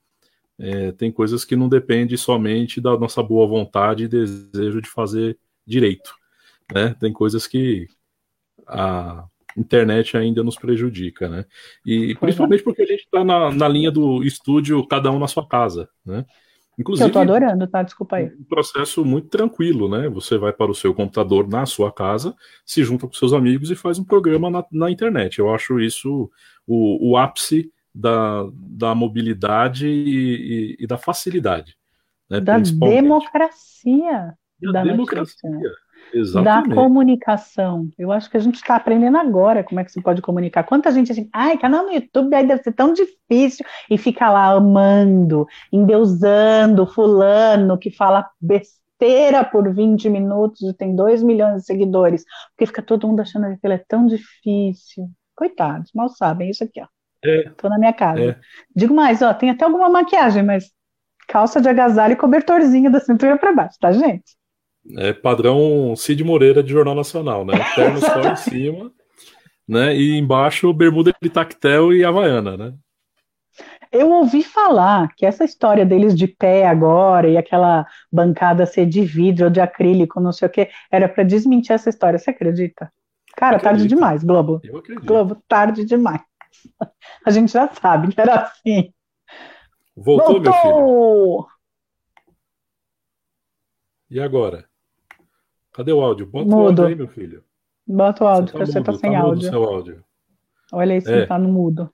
é, 0.59 0.91
tem 0.91 1.11
coisas 1.11 1.43
que 1.45 1.55
não 1.55 1.69
dependem 1.69 2.17
somente 2.17 2.79
da 2.79 2.97
nossa 2.97 3.21
boa 3.23 3.47
vontade 3.47 4.03
e 4.03 4.07
desejo 4.07 4.81
de 4.81 4.89
fazer 4.89 5.37
direito. 5.65 6.13
Né? 6.73 6.95
Tem 6.99 7.11
coisas 7.11 7.47
que 7.47 7.87
a 8.71 9.25
internet 9.57 10.15
ainda 10.15 10.43
nos 10.43 10.55
prejudica, 10.55 11.27
né? 11.27 11.45
E 11.85 12.15
principalmente 12.15 12.63
porque 12.63 12.81
a 12.81 12.85
gente 12.85 13.03
está 13.03 13.23
na, 13.23 13.51
na 13.51 13.67
linha 13.67 13.91
do 13.91 14.23
estúdio, 14.23 14.85
cada 14.87 15.11
um 15.11 15.19
na 15.19 15.27
sua 15.27 15.47
casa, 15.47 15.89
né? 16.05 16.25
Inclusive, 16.79 17.09
eu 17.09 17.13
tô 17.13 17.19
adorando, 17.19 17.67
tá? 17.67 17.83
Desculpa 17.83 18.15
aí. 18.15 18.27
Um 18.27 18.43
processo 18.45 19.03
muito 19.05 19.27
tranquilo, 19.27 19.89
né? 19.89 20.09
Você 20.09 20.37
vai 20.37 20.53
para 20.53 20.71
o 20.71 20.75
seu 20.75 20.93
computador 20.93 21.47
na 21.47 21.65
sua 21.65 21.91
casa, 21.91 22.33
se 22.65 22.83
junta 22.83 23.05
com 23.05 23.13
seus 23.13 23.33
amigos 23.33 23.69
e 23.69 23.75
faz 23.75 23.99
um 23.99 24.03
programa 24.03 24.49
na, 24.49 24.65
na 24.71 24.89
internet. 24.89 25.37
Eu 25.37 25.53
acho 25.53 25.79
isso 25.79 26.31
o, 26.65 27.11
o 27.11 27.17
ápice 27.17 27.71
da, 27.93 28.47
da 28.53 28.95
mobilidade 28.95 29.87
e, 29.87 30.75
e, 30.79 30.83
e 30.83 30.87
da 30.87 30.97
facilidade. 30.97 31.77
Né? 32.29 32.39
Da 32.39 32.57
democracia. 32.57 34.33
Da, 34.61 34.71
da 34.71 34.83
democracia. 34.83 35.49
Notícia. 35.49 35.71
Exatamente. 36.13 36.69
da 36.69 36.75
comunicação. 36.75 37.89
Eu 37.97 38.11
acho 38.11 38.29
que 38.29 38.37
a 38.37 38.39
gente 38.39 38.55
está 38.55 38.75
aprendendo 38.75 39.17
agora 39.17 39.63
como 39.63 39.79
é 39.79 39.83
que 39.83 39.91
se 39.91 40.01
pode 40.01 40.21
comunicar. 40.21 40.63
Quanta 40.63 40.91
gente 40.91 41.11
assim, 41.11 41.29
ai, 41.33 41.57
canal 41.57 41.85
no 41.85 41.91
YouTube 41.91 42.33
aí 42.33 42.45
deve 42.45 42.63
ser 42.63 42.73
tão 42.73 42.93
difícil 42.93 43.65
e 43.89 43.97
fica 43.97 44.29
lá 44.29 44.47
amando, 44.47 45.47
endeusando 45.71 46.85
fulano 46.85 47.77
que 47.77 47.91
fala 47.91 48.29
besteira 48.39 49.43
por 49.43 49.73
20 49.73 50.09
minutos 50.09 50.61
e 50.61 50.73
tem 50.73 50.95
2 50.95 51.23
milhões 51.23 51.61
de 51.61 51.65
seguidores, 51.65 52.23
porque 52.51 52.65
fica 52.65 52.81
todo 52.81 53.07
mundo 53.07 53.21
achando 53.21 53.47
que 53.47 53.53
aquilo 53.53 53.73
é 53.73 53.83
tão 53.87 54.05
difícil. 54.05 55.09
Coitados, 55.35 55.91
mal 55.95 56.09
sabem 56.09 56.49
isso 56.49 56.63
aqui, 56.63 56.81
ó. 56.81 56.87
É, 57.23 57.49
Tô 57.57 57.69
na 57.69 57.77
minha 57.77 57.93
casa. 57.93 58.21
É. 58.21 58.39
Digo 58.75 58.93
mais, 58.93 59.21
ó, 59.21 59.33
tem 59.33 59.49
até 59.49 59.63
alguma 59.65 59.89
maquiagem, 59.89 60.43
mas 60.43 60.71
calça 61.27 61.61
de 61.61 61.69
agasalho 61.69 62.13
e 62.13 62.17
cobertorzinho 62.17 62.91
da 62.91 62.99
cintura 62.99 63.37
para 63.37 63.53
baixo, 63.53 63.77
tá, 63.79 63.91
gente? 63.91 64.35
É 64.97 65.13
padrão 65.13 65.95
Cid 65.95 66.23
Moreira 66.23 66.63
de 66.63 66.71
Jornal 66.71 66.95
Nacional, 66.95 67.45
né? 67.45 67.53
Terno 67.75 67.99
só 67.99 68.21
em 68.21 68.35
cima, 68.35 68.91
né? 69.67 69.95
E 69.95 70.17
embaixo 70.17 70.73
bermuda 70.73 71.13
de 71.21 71.29
tactel 71.29 71.93
e 71.93 72.03
havaiana, 72.03 72.57
né? 72.57 72.73
Eu 73.91 74.09
ouvi 74.09 74.41
falar 74.41 75.13
que 75.15 75.25
essa 75.25 75.43
história 75.43 75.85
deles 75.85 76.15
de 76.15 76.25
pé 76.25 76.65
agora 76.65 77.27
e 77.27 77.37
aquela 77.37 77.85
bancada 78.11 78.65
ser 78.65 78.85
de 78.85 79.03
vidro 79.03 79.45
ou 79.45 79.51
de 79.51 79.59
acrílico, 79.59 80.21
não 80.21 80.31
sei 80.31 80.47
o 80.47 80.51
que, 80.51 80.69
era 80.89 81.09
para 81.09 81.23
desmentir 81.23 81.73
essa 81.73 81.89
história. 81.89 82.17
Você 82.17 82.29
acredita? 82.29 82.91
Cara, 83.35 83.59
tarde 83.59 83.87
demais, 83.87 84.23
Globo. 84.23 84.61
Eu 84.63 84.77
acredito. 84.77 85.05
Globo, 85.05 85.43
tarde 85.47 85.85
demais. 85.85 86.21
A 87.25 87.31
gente 87.31 87.51
já 87.51 87.67
sabe 87.67 88.13
que 88.13 88.19
era 88.19 88.41
assim. 88.41 88.93
Voltou, 89.95 90.41
Voltou! 90.41 90.41
meu 90.41 90.53
filho? 90.53 91.47
E 94.09 94.19
agora? 94.19 94.70
Cadê 95.73 95.91
o 95.93 96.01
áudio? 96.01 96.25
Bota 96.25 96.45
mudo. 96.45 96.55
o 96.55 96.67
áudio 96.67 96.85
aí, 96.85 96.95
meu 96.95 97.07
filho. 97.07 97.43
Bota 97.87 98.23
o 98.23 98.27
áudio, 98.27 98.51
você, 98.51 98.57
tá, 98.57 98.65
você 98.65 98.83
tá 98.83 98.93
sem 98.93 99.11
tá 99.11 99.19
áudio. 99.19 99.49
Seu 99.49 99.63
áudio. 99.63 100.03
Olha 100.71 100.93
aí 100.93 101.01
se 101.01 101.11
é. 101.11 101.25
tá 101.25 101.37
no 101.37 101.49
mudo. 101.49 101.91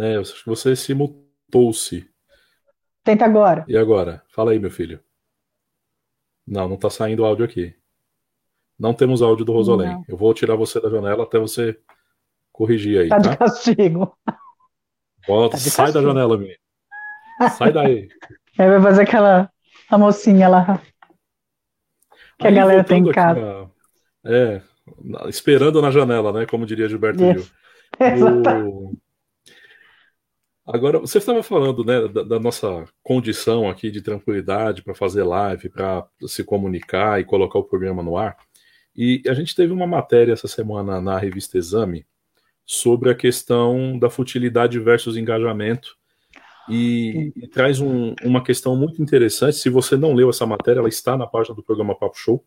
É, 0.00 0.16
acho 0.16 0.42
que 0.42 0.48
você 0.48 0.74
se 0.74 0.94
mutou-se. 0.94 2.08
Tenta 3.04 3.24
agora. 3.24 3.64
E 3.68 3.76
agora? 3.76 4.22
Fala 4.28 4.52
aí, 4.52 4.58
meu 4.58 4.70
filho. 4.70 5.00
Não, 6.46 6.68
não 6.68 6.76
tá 6.76 6.88
saindo 6.90 7.24
áudio 7.24 7.44
aqui. 7.44 7.74
Não 8.78 8.94
temos 8.94 9.22
áudio 9.22 9.44
do 9.44 9.52
Rosolém. 9.52 10.02
Eu 10.08 10.16
vou 10.16 10.32
tirar 10.32 10.56
você 10.56 10.80
da 10.80 10.88
janela 10.88 11.24
até 11.24 11.38
você 11.38 11.78
corrigir 12.50 13.00
aí. 13.00 13.08
Tá, 13.08 13.20
tá? 13.20 13.30
de 13.30 13.36
castigo. 13.36 14.16
Bota, 15.26 15.56
tá 15.56 15.62
de 15.62 15.70
sai 15.70 15.86
castigo. 15.86 16.04
da 16.04 16.12
janela, 16.12 16.36
menino. 16.36 16.58
Sai 17.56 17.72
daí. 17.72 18.08
Aí 18.58 18.68
vai 18.70 18.82
fazer 18.82 19.02
aquela 19.02 19.50
a 19.88 19.98
mocinha 19.98 20.48
lá 20.48 20.80
que 22.38 22.46
Aí, 22.46 22.52
a 22.52 22.56
galera 22.56 22.84
tem 22.84 23.06
em 23.06 23.12
casa. 23.12 23.70
é, 24.24 24.60
esperando 25.28 25.80
na 25.80 25.90
janela, 25.90 26.32
né? 26.32 26.46
Como 26.46 26.66
diria 26.66 26.88
Gilberto 26.88 27.18
Gil. 27.18 27.46
O... 28.66 28.96
Agora, 30.64 30.98
você 30.98 31.18
estava 31.18 31.42
falando 31.42 31.84
né, 31.84 32.08
da, 32.08 32.22
da, 32.22 32.40
nossa 32.40 32.84
condição 33.02 33.68
aqui 33.68 33.90
de 33.90 34.00
tranquilidade 34.00 34.82
para 34.82 34.94
fazer 34.94 35.24
live, 35.24 35.68
para 35.68 36.06
se 36.26 36.42
comunicar 36.42 37.20
e 37.20 37.24
colocar 37.24 37.58
o 37.58 37.64
programa 37.64 38.02
no 38.02 38.16
ar. 38.16 38.36
E 38.96 39.22
a 39.26 39.34
gente 39.34 39.54
teve 39.54 39.72
uma 39.72 39.86
matéria 39.86 40.32
essa 40.32 40.46
semana 40.46 41.00
na 41.00 41.18
revista 41.18 41.58
Exame 41.58 42.06
sobre 42.64 43.10
a 43.10 43.14
questão 43.14 43.98
da 43.98 44.08
futilidade 44.08 44.78
versus 44.78 45.16
engajamento. 45.16 45.96
E, 46.68 47.32
e 47.36 47.48
traz 47.48 47.80
um, 47.80 48.14
uma 48.22 48.42
questão 48.42 48.76
muito 48.76 49.02
interessante. 49.02 49.56
Se 49.56 49.68
você 49.68 49.96
não 49.96 50.14
leu 50.14 50.30
essa 50.30 50.46
matéria, 50.46 50.80
ela 50.80 50.88
está 50.88 51.16
na 51.16 51.26
página 51.26 51.54
do 51.54 51.62
programa 51.62 51.98
Papo 51.98 52.16
Show. 52.16 52.44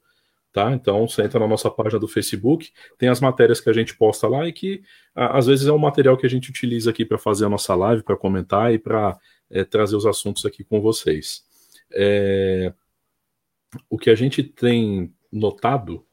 Tá? 0.53 0.71
Então 0.71 1.05
você 1.05 1.21
entra 1.21 1.37
na 1.37 1.47
nossa 1.47 1.69
página 1.69 1.99
do 1.99 2.07
Facebook, 2.07 2.71
tem 2.97 3.09
as 3.09 3.19
matérias 3.19 3.59
que 3.59 3.69
a 3.69 3.73
gente 3.73 3.93
posta 3.97 4.25
lá 4.25 4.47
e 4.47 4.53
que 4.53 4.81
às 5.13 5.47
vezes 5.47 5.67
é 5.67 5.71
um 5.73 5.77
material 5.77 6.15
que 6.15 6.25
a 6.25 6.29
gente 6.29 6.49
utiliza 6.49 6.91
aqui 6.91 7.03
para 7.03 7.17
fazer 7.17 7.43
a 7.43 7.49
nossa 7.49 7.75
live, 7.75 8.03
para 8.03 8.15
comentar 8.15 8.73
e 8.73 8.79
para 8.79 9.19
é, 9.49 9.65
trazer 9.65 9.97
os 9.97 10.05
assuntos 10.05 10.45
aqui 10.45 10.63
com 10.63 10.79
vocês. 10.79 11.43
É, 11.91 12.73
o 13.89 13.97
que 13.97 14.09
a 14.09 14.15
gente 14.15 14.43
tem 14.43 15.13
notado 15.29 16.05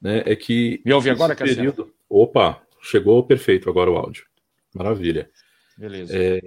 né, 0.00 0.22
é 0.26 0.36
que. 0.36 0.80
Me 0.84 0.92
ouve 0.92 1.10
agora, 1.10 1.34
período... 1.34 1.92
Opa, 2.08 2.62
chegou 2.82 3.24
perfeito 3.24 3.68
agora 3.68 3.90
o 3.90 3.96
áudio. 3.96 4.26
Maravilha. 4.72 5.28
Beleza. 5.76 6.12
É, 6.16 6.40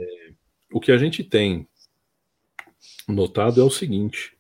o 0.76 0.80
que 0.82 0.92
a 0.92 0.98
gente 0.98 1.24
tem 1.24 1.66
notado 3.08 3.62
é 3.62 3.64
o 3.64 3.70
seguinte. 3.70 4.34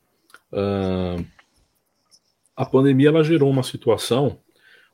Uh, 0.51 1.25
a 2.53 2.65
pandemia 2.65 3.07
ela 3.07 3.23
gerou 3.23 3.49
uma 3.49 3.63
situação 3.63 4.37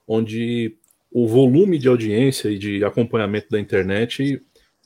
onde 0.07 0.77
o 1.11 1.27
volume 1.27 1.79
de 1.79 1.87
audiência 1.87 2.47
e 2.47 2.59
de 2.59 2.85
acompanhamento 2.85 3.47
da 3.49 3.59
internet 3.59 4.39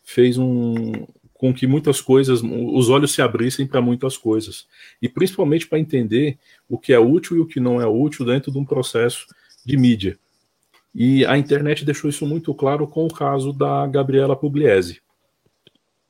fez 0.06 0.38
um 0.38 0.94
com 1.34 1.54
que 1.54 1.68
muitas 1.68 2.00
coisas, 2.00 2.42
os 2.42 2.88
olhos 2.88 3.12
se 3.12 3.22
abrissem 3.22 3.68
para 3.68 3.82
muitas 3.82 4.16
coisas, 4.16 4.66
e 5.02 5.10
principalmente 5.10 5.68
para 5.68 5.78
entender 5.78 6.40
o 6.70 6.80
que 6.80 6.94
é 6.94 7.00
útil 7.00 7.36
e 7.36 7.40
o 7.42 7.46
que 7.46 7.60
não 7.60 7.82
é 7.82 7.86
útil 7.86 8.26
dentro 8.26 8.50
de 8.50 8.58
um 8.58 8.64
processo 8.64 9.28
de 9.66 9.76
mídia. 9.76 10.18
E 10.94 11.26
a 11.26 11.38
internet 11.38 11.84
deixou 11.84 12.10
isso 12.10 12.26
muito 12.26 12.54
claro 12.56 12.88
com 12.88 13.06
o 13.06 13.14
caso 13.14 13.52
da 13.52 13.86
Gabriela 13.86 14.38
Pugliese. 14.38 15.02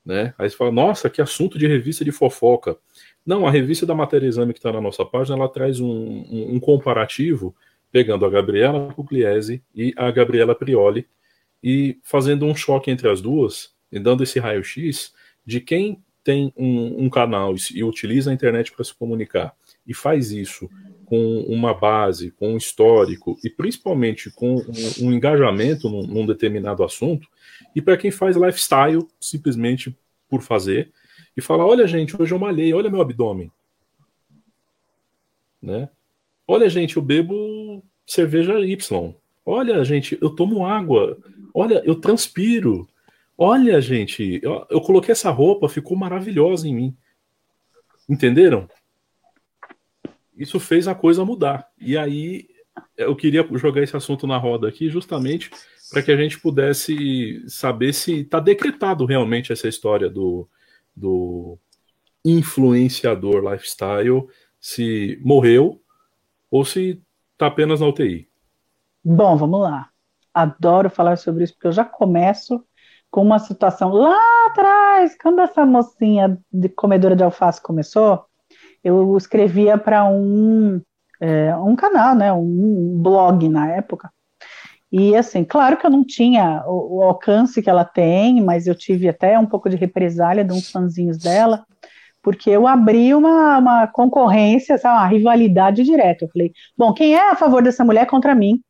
Né? 0.05 0.33
Aí 0.37 0.49
você 0.49 0.55
fala, 0.55 0.71
nossa, 0.71 1.09
que 1.09 1.21
assunto 1.21 1.57
de 1.57 1.65
revista 1.65 2.05
de 2.05 2.11
fofoca. 2.11 2.77
Não, 3.25 3.47
a 3.47 3.51
revista 3.51 3.85
da 3.85 3.95
Matéria 3.95 4.27
Exame 4.27 4.53
que 4.53 4.59
está 4.59 4.71
na 4.71 4.79
nossa 4.79 5.03
página, 5.03 5.35
ela 5.35 5.49
traz 5.49 5.79
um, 5.79 5.87
um, 5.89 6.55
um, 6.55 6.59
comparativo, 6.59 7.55
pegando 7.91 8.25
a 8.25 8.29
Gabriela 8.29 8.93
Pugliese 8.93 9.63
e 9.73 9.93
a 9.97 10.11
Gabriela 10.11 10.53
Prioli, 10.53 11.07
e 11.63 11.97
fazendo 12.03 12.45
um 12.45 12.53
choque 12.53 12.91
entre 12.91 13.09
as 13.09 13.19
duas, 13.19 13.73
e 13.91 13.99
dando 13.99 14.21
esse 14.21 14.37
raio-x 14.37 15.13
de 15.43 15.59
quem 15.59 16.03
tem 16.23 16.53
um, 16.55 17.05
um 17.05 17.09
canal 17.09 17.55
e, 17.55 17.79
e 17.79 17.83
utiliza 17.83 18.29
a 18.29 18.33
internet 18.33 18.71
para 18.71 18.85
se 18.85 18.93
comunicar, 18.93 19.55
e 19.87 19.93
faz 19.93 20.31
isso 20.31 20.69
com 21.05 21.41
uma 21.41 21.73
base, 21.73 22.31
com 22.31 22.53
um 22.53 22.57
histórico, 22.57 23.37
e 23.43 23.49
principalmente 23.49 24.31
com 24.31 24.55
um, 24.55 25.05
um 25.05 25.13
engajamento 25.13 25.89
num, 25.89 26.05
num 26.05 26.25
determinado 26.25 26.83
assunto, 26.83 27.27
e 27.75 27.81
para 27.81 27.97
quem 27.97 28.11
faz 28.11 28.35
lifestyle 28.35 29.07
simplesmente 29.19 29.95
por 30.29 30.41
fazer, 30.41 30.91
e 31.35 31.41
fala: 31.41 31.65
Olha, 31.65 31.87
gente, 31.87 32.19
hoje 32.19 32.33
eu 32.33 32.39
malhei, 32.39 32.73
olha 32.73 32.89
meu 32.89 33.01
abdômen. 33.01 33.51
Né? 35.61 35.89
Olha, 36.47 36.69
gente, 36.69 36.97
eu 36.97 37.01
bebo 37.01 37.83
cerveja 38.05 38.59
Y. 38.59 39.13
Olha, 39.45 39.83
gente, 39.83 40.17
eu 40.21 40.29
tomo 40.29 40.65
água. 40.65 41.17
Olha, 41.53 41.81
eu 41.85 41.95
transpiro. 41.95 42.87
Olha, 43.37 43.81
gente, 43.81 44.39
eu, 44.41 44.65
eu 44.69 44.81
coloquei 44.81 45.11
essa 45.11 45.29
roupa, 45.29 45.67
ficou 45.67 45.97
maravilhosa 45.97 46.67
em 46.67 46.75
mim. 46.75 46.97
Entenderam? 48.07 48.69
Isso 50.37 50.59
fez 50.59 50.87
a 50.87 50.95
coisa 50.95 51.23
mudar. 51.23 51.67
E 51.79 51.97
aí 51.97 52.47
eu 52.97 53.15
queria 53.15 53.47
jogar 53.53 53.81
esse 53.81 53.95
assunto 53.95 54.27
na 54.27 54.37
roda 54.37 54.67
aqui 54.67 54.89
justamente 54.89 55.49
para 55.89 56.01
que 56.01 56.11
a 56.11 56.17
gente 56.17 56.39
pudesse 56.39 57.43
saber 57.47 57.93
se 57.93 58.21
está 58.21 58.39
decretado 58.39 59.05
realmente 59.05 59.53
essa 59.53 59.67
história 59.67 60.09
do, 60.09 60.47
do 60.95 61.57
influenciador 62.23 63.49
lifestyle 63.51 64.27
se 64.59 65.19
morreu 65.23 65.79
ou 66.49 66.65
se 66.65 67.01
está 67.33 67.47
apenas 67.47 67.79
na 67.79 67.87
UTI. 67.87 68.27
Bom, 69.03 69.37
vamos 69.37 69.61
lá. 69.61 69.89
Adoro 70.33 70.89
falar 70.89 71.17
sobre 71.17 71.43
isso, 71.43 71.53
porque 71.53 71.67
eu 71.67 71.71
já 71.71 71.85
começo 71.85 72.65
com 73.11 73.21
uma 73.21 73.39
situação 73.39 73.91
lá 73.91 74.19
atrás, 74.47 75.15
quando 75.21 75.39
essa 75.39 75.65
mocinha 75.65 76.37
de 76.51 76.67
comedora 76.67 77.15
de 77.15 77.23
alface 77.23 77.61
começou, 77.61 78.25
eu 78.85 79.17
escrevia 79.17 79.77
para 79.77 80.05
um, 80.05 80.79
é, 81.19 81.55
um 81.57 81.75
canal, 81.75 82.15
né, 82.15 82.31
um 82.31 82.97
blog 83.01 83.49
na 83.49 83.71
época, 83.71 84.09
e 84.91 85.13
assim, 85.15 85.43
claro 85.43 85.75
que 85.75 85.85
eu 85.85 85.89
não 85.89 86.05
tinha 86.05 86.63
o, 86.65 86.99
o, 86.99 87.03
alcance 87.03 87.61
que 87.61 87.69
ela 87.69 87.83
tem, 87.83 88.41
mas 88.41 88.65
eu 88.67 88.73
tive 88.73 89.09
até 89.09 89.37
um 89.37 89.45
pouco 89.45 89.69
de 89.69 89.75
represália 89.75 90.43
de 90.45 90.53
uns 90.53 90.71
fãzinhos 90.71 91.17
dela, 91.17 91.65
porque 92.23 92.49
eu 92.49 92.65
abri 92.65 93.13
uma, 93.13 93.57
uma 93.57 93.87
concorrência, 93.87 94.77
sabe, 94.77 94.97
uma 94.97 95.07
rivalidade 95.07 95.83
direta. 95.83 96.25
Eu 96.25 96.29
falei, 96.29 96.53
bom, 96.77 96.93
quem 96.93 97.13
é 97.13 97.31
a 97.31 97.35
favor 97.35 97.61
dessa 97.61 97.83
mulher 97.83 98.05
contra 98.05 98.33
mim? 98.33 98.61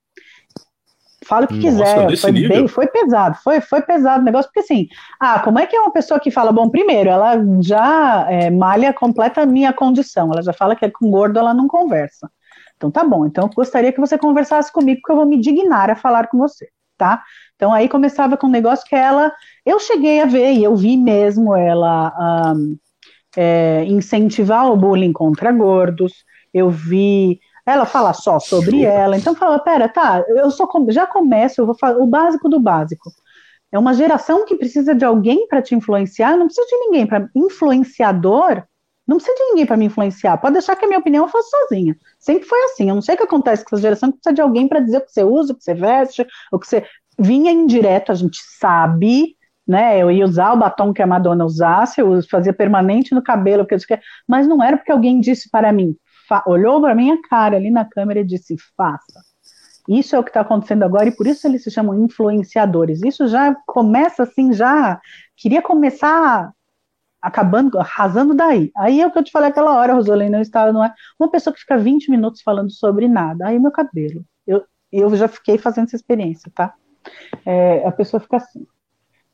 Fala 1.25 1.45
o 1.45 1.47
que 1.47 1.71
Nossa, 1.71 2.07
quiser. 2.07 2.17
Foi, 2.17 2.31
bem, 2.31 2.67
foi 2.67 2.87
pesado, 2.87 3.37
foi, 3.43 3.59
foi 3.59 3.81
pesado 3.81 4.21
o 4.21 4.25
negócio, 4.25 4.49
porque 4.53 4.59
assim, 4.59 4.87
ah, 5.19 5.39
como 5.39 5.57
é 5.57 5.65
que 5.65 5.75
é 5.75 5.81
uma 5.81 5.91
pessoa 5.91 6.19
que 6.19 6.29
fala, 6.29 6.51
bom, 6.51 6.69
primeiro, 6.69 7.09
ela 7.09 7.35
já 7.61 8.27
é, 8.29 8.51
malha 8.51 8.93
completa 8.93 9.41
a 9.41 9.45
minha 9.45 9.73
condição, 9.73 10.31
ela 10.31 10.43
já 10.43 10.53
fala 10.53 10.75
que 10.75 10.85
é 10.85 10.91
com 10.91 11.09
gordo 11.09 11.39
ela 11.39 11.53
não 11.53 11.67
conversa. 11.67 12.29
Então 12.77 12.91
tá 12.91 13.03
bom, 13.03 13.25
então 13.25 13.45
eu 13.45 13.49
gostaria 13.55 13.91
que 13.91 13.99
você 13.99 14.17
conversasse 14.17 14.71
comigo, 14.71 15.01
porque 15.01 15.13
eu 15.13 15.17
vou 15.17 15.25
me 15.25 15.39
dignar 15.39 15.89
a 15.89 15.95
falar 15.95 16.27
com 16.27 16.37
você, 16.37 16.67
tá? 16.97 17.23
Então 17.55 17.73
aí 17.73 17.89
começava 17.89 18.37
com 18.37 18.47
um 18.47 18.51
negócio 18.51 18.85
que 18.87 18.95
ela, 18.95 19.31
eu 19.65 19.79
cheguei 19.79 20.21
a 20.21 20.25
ver, 20.25 20.51
e 20.51 20.63
eu 20.63 20.75
vi 20.75 20.95
mesmo 20.95 21.55
ela 21.55 22.53
um, 22.55 22.77
é, 23.35 23.83
incentivar 23.85 24.71
o 24.71 24.77
bullying 24.77 25.13
contra 25.13 25.51
gordos, 25.51 26.23
eu 26.53 26.69
vi 26.69 27.39
ela 27.65 27.85
falar 27.85 28.13
só 28.13 28.39
sobre 28.39 28.83
ela, 28.83 29.17
então 29.17 29.35
fala, 29.35 29.59
pera, 29.59 29.89
tá, 29.89 30.23
eu 30.27 30.51
só 30.51 30.67
já 30.89 31.07
começo, 31.07 31.61
eu 31.61 31.65
vou 31.65 31.75
falar 31.75 31.97
o 31.97 32.07
básico 32.07 32.47
do 32.47 32.59
básico. 32.59 33.11
É 33.71 33.79
uma 33.79 33.93
geração 33.93 34.45
que 34.45 34.55
precisa 34.55 34.93
de 34.93 35.03
alguém 35.03 35.47
para 35.47 35.61
te 35.61 35.73
influenciar, 35.73 36.37
não 36.37 36.45
precisa 36.45 36.67
de 36.67 36.77
ninguém 36.77 37.07
para 37.07 37.27
influenciador 37.35 38.63
não 39.07 39.17
precisa 39.17 39.37
de 39.37 39.43
ninguém 39.49 39.65
para 39.65 39.77
me 39.77 39.85
influenciar. 39.85 40.37
Pode 40.37 40.53
deixar 40.53 40.75
que 40.75 40.85
a 40.85 40.87
minha 40.87 40.99
opinião 40.99 41.25
eu 41.25 41.29
faço 41.29 41.49
sozinha. 41.49 41.95
Sempre 42.19 42.47
foi 42.47 42.59
assim. 42.65 42.89
Eu 42.89 42.95
não 42.95 43.01
sei 43.01 43.15
o 43.15 43.17
que 43.17 43.23
acontece 43.23 43.63
com 43.63 43.75
essa 43.75 43.81
geração, 43.81 44.11
que 44.11 44.17
precisa 44.17 44.33
de 44.33 44.41
alguém 44.41 44.67
para 44.67 44.79
dizer 44.79 44.97
o 44.97 45.01
que 45.01 45.11
você 45.11 45.23
usa, 45.23 45.53
o 45.53 45.55
que 45.55 45.63
você 45.63 45.73
veste, 45.73 46.25
o 46.51 46.59
que 46.59 46.67
você. 46.67 46.85
Vinha 47.17 47.51
indireto, 47.51 48.11
a 48.11 48.15
gente 48.15 48.39
sabe, 48.59 49.37
né? 49.65 50.01
Eu 50.01 50.11
ia 50.11 50.25
usar 50.25 50.51
o 50.51 50.57
batom 50.57 50.91
que 50.91 51.01
a 51.01 51.07
Madonna 51.07 51.45
usasse, 51.45 52.01
eu 52.01 52.21
fazia 52.23 52.51
permanente 52.51 53.15
no 53.15 53.23
cabelo, 53.23 53.65
porque 53.65 53.93
eu 53.93 53.99
mas 54.27 54.47
não 54.47 54.61
era 54.61 54.75
porque 54.75 54.91
alguém 54.91 55.21
disse 55.21 55.49
para 55.49 55.71
mim, 55.71 55.95
olhou 56.45 56.81
para 56.81 56.95
minha 56.95 57.21
cara 57.21 57.57
ali 57.57 57.69
na 57.69 57.85
câmera 57.85 58.19
e 58.19 58.25
disse, 58.25 58.55
faça. 58.75 59.21
Isso 59.87 60.15
é 60.15 60.19
o 60.19 60.23
que 60.23 60.29
está 60.29 60.41
acontecendo 60.41 60.83
agora 60.83 61.07
e 61.07 61.15
por 61.15 61.27
isso 61.27 61.45
eles 61.47 61.63
se 61.63 61.69
chamam 61.69 62.03
influenciadores. 62.03 63.03
Isso 63.03 63.27
já 63.27 63.55
começa 63.67 64.23
assim, 64.23 64.51
já 64.51 64.99
queria 65.37 65.61
começar 65.61 66.51
acabando, 67.21 67.79
arrasando 67.79 68.33
daí. 68.33 68.71
Aí 68.77 69.01
é 69.01 69.07
o 69.07 69.11
que 69.11 69.17
eu 69.17 69.23
te 69.23 69.31
falei 69.31 69.49
aquela 69.49 69.75
hora, 69.75 69.93
Rosolene, 69.93 70.29
não 70.29 70.41
estava, 70.41 70.71
não 70.71 70.83
é? 70.83 70.93
Uma 71.19 71.29
pessoa 71.29 71.53
que 71.53 71.59
fica 71.59 71.77
20 71.77 72.09
minutos 72.09 72.41
falando 72.41 72.71
sobre 72.71 73.07
nada. 73.07 73.47
Aí 73.47 73.59
meu 73.59 73.71
cabelo. 73.71 74.23
Eu, 74.45 74.63
eu 74.91 75.15
já 75.15 75.27
fiquei 75.27 75.57
fazendo 75.57 75.85
essa 75.85 75.95
experiência, 75.95 76.51
tá? 76.53 76.73
É, 77.45 77.85
a 77.85 77.91
pessoa 77.91 78.19
fica 78.19 78.37
assim. 78.37 78.65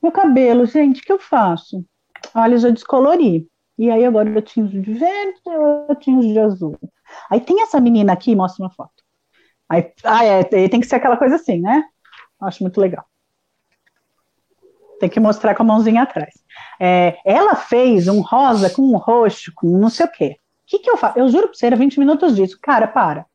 Meu 0.02 0.12
cabelo, 0.12 0.66
gente, 0.66 1.02
o 1.02 1.04
que 1.04 1.12
eu 1.12 1.20
faço? 1.20 1.86
Olha, 2.34 2.56
eu 2.56 2.60
já 2.60 2.70
descolori. 2.70 3.48
E 3.82 3.90
aí 3.90 4.06
agora 4.06 4.30
eu 4.30 4.44
tinha 4.44 4.64
de 4.64 4.80
verde, 4.80 5.42
eu 5.48 5.96
tinha 5.96 6.22
de 6.22 6.38
azul. 6.38 6.78
Aí 7.32 7.42
tem 7.42 7.64
essa 7.64 7.82
menina 7.82 8.14
aqui, 8.14 8.36
mostra 8.36 8.64
uma 8.64 8.70
foto. 8.70 8.94
Aí, 9.68 9.92
ah, 10.04 10.24
é, 10.24 10.44
tem 10.44 10.80
que 10.80 10.86
ser 10.86 10.98
aquela 10.98 11.18
coisa 11.18 11.38
assim, 11.38 11.60
né? 11.60 11.84
Acho 12.40 12.62
muito 12.62 12.80
legal. 12.80 13.04
Tem 15.00 15.10
que 15.10 15.20
mostrar 15.20 15.56
com 15.56 15.64
a 15.64 15.66
mãozinha 15.66 16.04
atrás. 16.04 16.32
É, 16.80 17.18
ela 17.26 17.56
fez 17.56 18.08
um 18.08 18.22
rosa 18.22 18.70
com 18.70 18.84
um 18.84 18.98
roxo, 18.98 19.52
com 19.56 19.80
não 19.80 19.90
sei 19.90 20.06
o 20.06 20.12
quê. 20.12 20.36
O 20.38 20.68
que, 20.68 20.78
que 20.78 20.90
eu 20.92 20.96
faço? 20.96 21.18
Eu 21.18 21.28
juro 21.28 21.48
pra 21.48 21.56
você, 21.56 21.66
era 21.66 21.76
20 21.76 22.00
minutos 22.00 22.36
disso. 22.36 22.60
Cara, 22.62 22.88
para. 22.88 23.26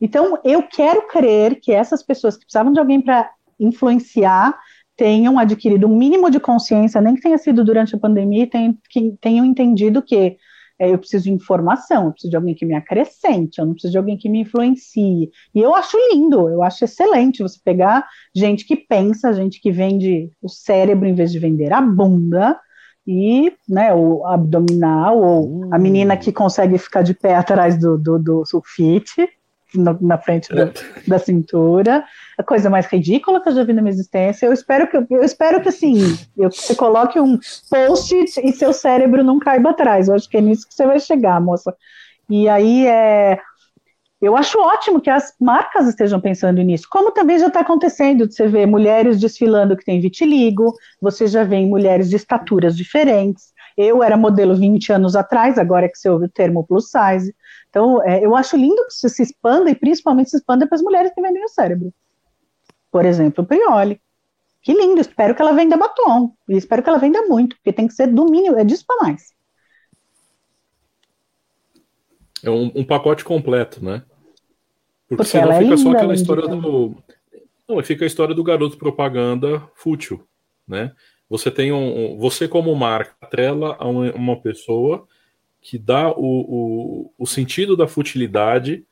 Então, 0.00 0.38
eu 0.44 0.62
quero 0.68 1.08
crer 1.08 1.58
que 1.60 1.72
essas 1.72 2.00
pessoas 2.00 2.36
que 2.36 2.44
precisavam 2.44 2.72
de 2.72 2.78
alguém 2.78 3.00
para 3.00 3.28
influenciar 3.58 4.56
tenham 4.98 5.38
adquirido 5.38 5.86
um 5.86 5.96
mínimo 5.96 6.28
de 6.28 6.40
consciência, 6.40 7.00
nem 7.00 7.14
que 7.14 7.22
tenha 7.22 7.38
sido 7.38 7.64
durante 7.64 7.94
a 7.94 7.98
pandemia, 7.98 8.50
tenham, 8.50 9.44
entendido 9.44 10.02
que 10.02 10.36
é, 10.76 10.92
eu 10.92 10.98
preciso 10.98 11.24
de 11.24 11.32
informação, 11.32 12.06
eu 12.06 12.12
preciso 12.12 12.30
de 12.30 12.36
alguém 12.36 12.54
que 12.54 12.66
me 12.66 12.74
acrescente, 12.74 13.58
eu 13.58 13.66
não 13.66 13.74
preciso 13.74 13.92
de 13.92 13.98
alguém 13.98 14.18
que 14.18 14.28
me 14.28 14.40
influencie. 14.40 15.30
E 15.54 15.60
eu 15.60 15.72
acho 15.72 15.96
lindo, 16.12 16.48
eu 16.48 16.64
acho 16.64 16.84
excelente 16.84 17.44
você 17.44 17.60
pegar 17.64 18.04
gente 18.34 18.66
que 18.66 18.76
pensa, 18.76 19.32
gente 19.32 19.60
que 19.60 19.70
vende 19.70 20.32
o 20.42 20.48
cérebro 20.48 21.06
em 21.06 21.14
vez 21.14 21.30
de 21.30 21.38
vender 21.38 21.72
a 21.72 21.80
bunda, 21.80 22.58
e 23.06 23.52
né, 23.66 23.94
o 23.94 24.26
abdominal, 24.26 25.18
ou 25.18 25.72
a 25.72 25.78
menina 25.78 26.16
que 26.16 26.30
consegue 26.30 26.76
ficar 26.76 27.02
de 27.02 27.14
pé 27.14 27.36
atrás 27.36 27.78
do, 27.78 27.96
do, 27.96 28.18
do 28.18 28.44
sulfite, 28.44 29.26
no, 29.74 29.98
na 30.00 30.18
frente 30.18 30.54
da, 30.54 30.70
da, 31.06 31.18
cintura, 31.18 32.04
a 32.38 32.42
coisa 32.42 32.70
mais 32.70 32.86
ridícula 32.86 33.42
que 33.42 33.48
eu 33.48 33.54
já 33.54 33.64
vi 33.64 33.72
na 33.72 33.82
minha 33.82 33.92
existência. 33.92 34.46
Eu 34.46 34.52
espero 34.52 34.88
que, 34.88 34.96
eu 34.96 35.22
espero 35.22 35.60
que 35.60 35.68
assim, 35.68 35.94
eu, 36.36 36.50
você 36.50 36.74
coloque 36.74 37.20
um 37.20 37.38
post 37.70 38.14
e 38.42 38.52
seu 38.52 38.72
cérebro 38.72 39.22
não 39.22 39.38
caiba 39.38 39.70
atrás. 39.70 40.08
Eu 40.08 40.14
acho 40.14 40.28
que 40.28 40.36
é 40.36 40.40
nisso 40.40 40.66
que 40.66 40.74
você 40.74 40.86
vai 40.86 40.98
chegar, 40.98 41.40
moça. 41.40 41.74
E 42.28 42.48
aí 42.48 42.86
é. 42.86 43.38
Eu 44.20 44.36
acho 44.36 44.58
ótimo 44.58 45.00
que 45.00 45.08
as 45.08 45.32
marcas 45.40 45.86
estejam 45.86 46.20
pensando 46.20 46.60
nisso, 46.60 46.88
como 46.90 47.12
também 47.12 47.38
já 47.38 47.46
está 47.46 47.60
acontecendo, 47.60 48.28
você 48.28 48.48
vê 48.48 48.66
mulheres 48.66 49.20
desfilando 49.20 49.76
que 49.76 49.84
tem 49.84 50.00
vitiligo, 50.00 50.74
você 51.00 51.28
já 51.28 51.44
vê 51.44 51.64
mulheres 51.64 52.10
de 52.10 52.16
estaturas 52.16 52.76
diferentes. 52.76 53.52
Eu 53.80 54.02
era 54.02 54.16
modelo 54.16 54.56
20 54.56 54.92
anos 54.92 55.14
atrás, 55.14 55.56
agora 55.56 55.86
é 55.86 55.88
que 55.88 55.96
você 55.96 56.10
ouve 56.10 56.24
o 56.24 56.28
termo 56.28 56.66
plus 56.66 56.90
size. 56.90 57.32
Então, 57.70 58.02
é, 58.02 58.26
eu 58.26 58.34
acho 58.34 58.56
lindo 58.56 58.84
que 58.88 58.92
isso 58.92 59.08
se 59.08 59.22
expanda 59.22 59.70
e 59.70 59.74
principalmente 59.76 60.30
se 60.30 60.36
expanda 60.36 60.66
para 60.66 60.74
as 60.74 60.82
mulheres 60.82 61.12
que 61.14 61.22
vendem 61.22 61.44
o 61.44 61.48
cérebro. 61.48 61.94
Por 62.90 63.04
exemplo, 63.04 63.44
o 63.44 63.46
Prioli. 63.46 64.00
Que 64.62 64.72
lindo, 64.72 65.00
espero 65.00 65.32
que 65.32 65.40
ela 65.40 65.52
venda 65.52 65.76
batom. 65.76 66.34
E 66.48 66.56
espero 66.56 66.82
que 66.82 66.88
ela 66.88 66.98
venda 66.98 67.22
muito, 67.28 67.54
porque 67.54 67.72
tem 67.72 67.86
que 67.86 67.94
ser 67.94 68.08
do 68.08 68.24
mínimo, 68.24 68.58
é 68.58 68.64
disso 68.64 68.84
para 68.84 69.06
mais. 69.06 69.32
É 72.42 72.50
um, 72.50 72.72
um, 72.74 72.84
pacote 72.84 73.24
completo, 73.24 73.84
né? 73.84 74.02
Porque, 75.08 75.22
Porque 75.22 75.24
senão 75.24 75.56
fica 75.56 75.74
é 75.74 75.76
só 75.76 75.92
aquela 75.92 76.14
história 76.14 76.48
do. 76.48 76.96
Não, 77.68 77.80
fica 77.84 78.04
a 78.04 78.08
história 78.08 78.34
do 78.34 78.42
garoto 78.42 78.76
propaganda 78.76 79.62
fútil, 79.76 80.26
né? 80.66 80.92
Você 81.28 81.50
tem 81.50 81.72
um. 81.72 82.16
Você, 82.18 82.48
como 82.48 82.74
marca, 82.74 83.14
atrela 83.20 83.76
a 83.78 83.86
uma, 83.86 84.12
uma 84.12 84.40
pessoa 84.40 85.06
que 85.60 85.78
dá 85.78 86.10
o, 86.10 86.14
o, 86.16 87.12
o, 87.18 87.26
sentido 87.26 87.76
da 87.76 87.86
futilidade 87.86 88.84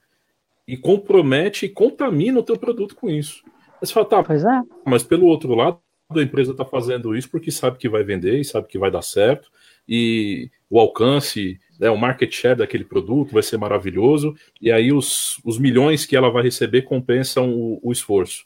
e 0.67 0.77
compromete 0.77 1.67
e 1.67 1.71
contamina 1.71 2.41
o 2.41 2.43
teu 2.43 2.59
produto 2.59 2.95
com 2.95 3.09
isso. 3.09 3.43
Você 3.81 3.93
fala, 3.93 4.07
tá, 4.07 4.23
pois 4.23 4.45
é. 4.45 4.63
mas 4.85 5.03
pelo 5.03 5.27
outro 5.27 5.55
lado, 5.55 5.79
a 6.11 6.23
empresa 6.23 6.51
está 6.53 6.65
fazendo 6.65 7.17
isso 7.17 7.31
porque 7.31 7.51
sabe 7.51 7.79
que 7.79 7.89
vai 7.89 8.03
vender 8.03 8.39
e 8.39 8.45
sabe 8.45 8.67
que 8.67 8.79
vai 8.79 8.91
dar 8.91 9.03
certo, 9.03 9.51
e 9.89 10.51
o 10.69 10.79
alcance 10.79 11.59
né, 11.79 11.91
o 11.91 11.97
market 11.97 12.33
share 12.33 12.59
daquele 12.59 12.85
produto 12.85 13.33
vai 13.33 13.43
ser 13.43 13.57
maravilhoso, 13.57 14.35
e 14.61 14.71
aí 14.73 14.93
os, 14.93 15.41
os 15.45 15.59
milhões 15.59 16.05
que 16.05 16.17
ela 16.17 16.31
vai 16.31 16.43
receber 16.43 16.83
compensam 16.83 17.53
o, 17.55 17.81
o 17.83 17.93
esforço. 17.93 18.45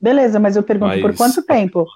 Beleza, 0.00 0.38
mas 0.38 0.56
eu 0.56 0.62
pergunto, 0.62 0.88
mas... 0.90 1.00
por 1.00 1.16
quanto 1.16 1.44
tempo? 1.44 1.86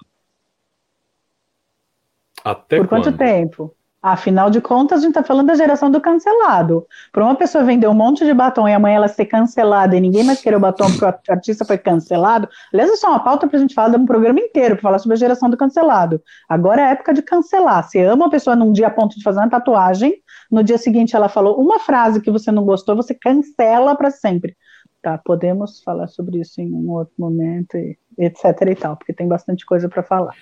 Até 2.43 2.77
Por 2.77 2.87
quando? 2.87 3.03
quanto 3.03 3.17
tempo? 3.17 3.75
Afinal 4.01 4.49
de 4.49 4.61
contas, 4.61 4.99
a 4.99 5.01
gente 5.01 5.09
está 5.09 5.23
falando 5.23 5.47
da 5.47 5.55
geração 5.55 5.91
do 5.91 5.99
cancelado. 5.99 6.87
Para 7.11 7.25
uma 7.25 7.35
pessoa 7.35 7.65
vender 7.65 7.85
um 7.87 7.93
monte 7.93 8.23
de 8.23 8.33
batom 8.33 8.65
e 8.65 8.73
amanhã 8.73 8.95
ela 8.95 9.07
ser 9.09 9.25
cancelada 9.25 9.93
e 9.93 9.99
ninguém 9.99 10.23
mais 10.23 10.39
querer 10.39 10.55
o 10.55 10.59
batom 10.59 10.85
porque 10.85 11.03
o 11.29 11.33
artista 11.33 11.65
foi 11.65 11.77
cancelado. 11.77 12.47
Aliás, 12.71 12.89
isso 12.89 13.05
é 13.05 13.09
uma 13.09 13.19
pauta 13.21 13.45
para 13.45 13.57
a 13.57 13.61
gente 13.61 13.73
falar 13.73 13.89
de 13.89 13.97
um 13.97 14.05
programa 14.05 14.39
inteiro 14.39 14.75
para 14.75 14.83
falar 14.83 14.99
sobre 14.99 15.15
a 15.15 15.17
geração 15.17 15.49
do 15.49 15.57
cancelado. 15.57 16.21
Agora 16.47 16.81
é 16.81 16.85
a 16.85 16.89
época 16.91 17.13
de 17.13 17.21
cancelar. 17.21 17.83
Você 17.83 17.99
ama 17.99 18.23
uma 18.23 18.29
pessoa 18.29 18.55
num 18.55 18.71
dia 18.71 18.87
a 18.87 18.91
ponto 18.91 19.17
de 19.17 19.23
fazer 19.23 19.39
uma 19.39 19.49
tatuagem, 19.49 20.13
no 20.49 20.63
dia 20.63 20.77
seguinte 20.77 21.13
ela 21.13 21.27
falou 21.27 21.59
uma 21.59 21.79
frase 21.79 22.21
que 22.21 22.31
você 22.31 22.53
não 22.53 22.63
gostou, 22.63 22.95
você 22.95 23.13
cancela 23.13 23.97
para 23.97 24.11
sempre. 24.11 24.55
Tá, 25.01 25.17
podemos 25.17 25.81
falar 25.81 26.07
sobre 26.07 26.39
isso 26.39 26.59
em 26.59 26.73
um 26.73 26.89
outro 26.91 27.13
momento, 27.17 27.77
e 27.77 27.97
etc 28.17 28.43
e 28.69 28.75
tal, 28.75 28.97
porque 28.97 29.13
tem 29.13 29.27
bastante 29.27 29.65
coisa 29.65 29.87
para 29.89 30.03
falar. 30.03 30.35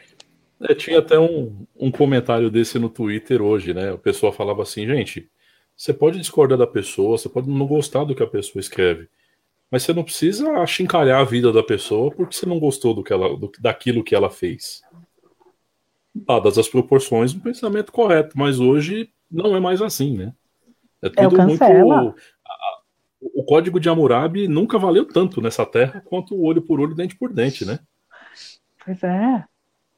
É, 0.61 0.73
tinha 0.73 0.99
até 0.99 1.19
um, 1.19 1.65
um 1.75 1.91
comentário 1.91 2.49
desse 2.49 2.79
no 2.79 2.89
Twitter 2.89 3.41
hoje, 3.41 3.73
né? 3.73 3.91
O 3.91 3.97
pessoal 3.97 4.33
falava 4.33 4.63
assim, 4.63 4.87
gente, 4.87 5.29
você 5.75 5.93
pode 5.93 6.17
discordar 6.17 6.57
da 6.57 6.65
pessoa, 6.65 7.17
você 7.17 7.29
pode 7.29 7.47
não 7.47 7.67
gostar 7.67 8.03
do 8.03 8.15
que 8.15 8.23
a 8.23 8.27
pessoa 8.27 8.59
escreve, 8.59 9.07
mas 9.69 9.83
você 9.83 9.93
não 9.93 10.03
precisa 10.03 10.49
achincalhar 10.53 11.21
a 11.21 11.23
vida 11.23 11.51
da 11.53 11.61
pessoa 11.61 12.09
porque 12.11 12.35
você 12.35 12.47
não 12.47 12.59
gostou 12.59 12.93
do 12.95 13.03
que 13.03 13.13
ela, 13.13 13.37
do, 13.37 13.51
daquilo 13.59 14.03
que 14.03 14.15
ela 14.15 14.29
fez. 14.29 14.81
Dadas 16.15 16.57
as 16.57 16.67
proporções, 16.67 17.35
um 17.35 17.39
pensamento 17.39 17.91
correto, 17.91 18.35
mas 18.35 18.59
hoje 18.59 19.11
não 19.29 19.55
é 19.55 19.59
mais 19.59 19.81
assim, 19.81 20.17
né? 20.17 20.33
É, 21.03 21.07
é 21.07 21.09
tudo 21.09 21.43
muito. 21.43 21.63
A, 21.63 22.13
o 23.21 23.43
código 23.43 23.79
de 23.79 23.87
Hammurabi 23.87 24.47
nunca 24.47 24.79
valeu 24.79 25.05
tanto 25.05 25.39
nessa 25.41 25.63
terra 25.63 26.01
quanto 26.05 26.33
o 26.33 26.43
olho 26.43 26.63
por 26.63 26.79
olho, 26.79 26.95
dente 26.95 27.15
por 27.15 27.31
dente, 27.31 27.63
né? 27.63 27.77
Pois 28.83 29.03
é. 29.03 29.45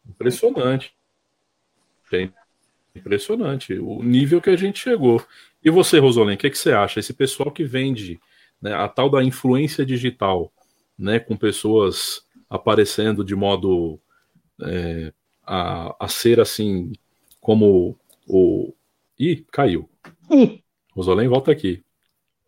Impressionante. 0.09 0.93
É 2.11 2.29
impressionante 2.95 3.73
o 3.75 4.01
nível 4.01 4.41
que 4.41 4.49
a 4.49 4.55
gente 4.55 4.79
chegou. 4.79 5.23
E 5.63 5.69
você, 5.69 5.99
Rosolém, 5.99 6.35
o 6.35 6.37
que, 6.37 6.47
é 6.47 6.49
que 6.49 6.57
você 6.57 6.71
acha? 6.71 6.99
Esse 6.99 7.13
pessoal 7.13 7.51
que 7.51 7.63
vende 7.63 8.19
né, 8.61 8.73
a 8.73 8.87
tal 8.87 9.09
da 9.09 9.23
influência 9.23 9.85
digital, 9.85 10.51
né, 10.97 11.19
com 11.19 11.37
pessoas 11.37 12.23
aparecendo 12.49 13.23
de 13.23 13.35
modo 13.35 13.99
é, 14.61 15.13
a, 15.45 15.95
a 15.99 16.07
ser 16.07 16.39
assim, 16.39 16.91
como 17.39 17.97
o. 18.27 18.73
Ih, 19.17 19.45
caiu. 19.51 19.89
Ih. 20.31 20.63
Rosolém, 20.95 21.27
volta 21.27 21.51
aqui. 21.51 21.83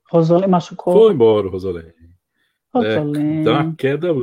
Rosolém 0.09 0.49
machucou. 0.49 0.93
Foi 0.93 1.13
embora, 1.13 1.49
Rosolém. 1.49 1.93
Rosolém. 2.73 3.41
É, 3.41 3.43
dá 3.43 3.63
uma 3.63 3.75
queda. 3.75 4.13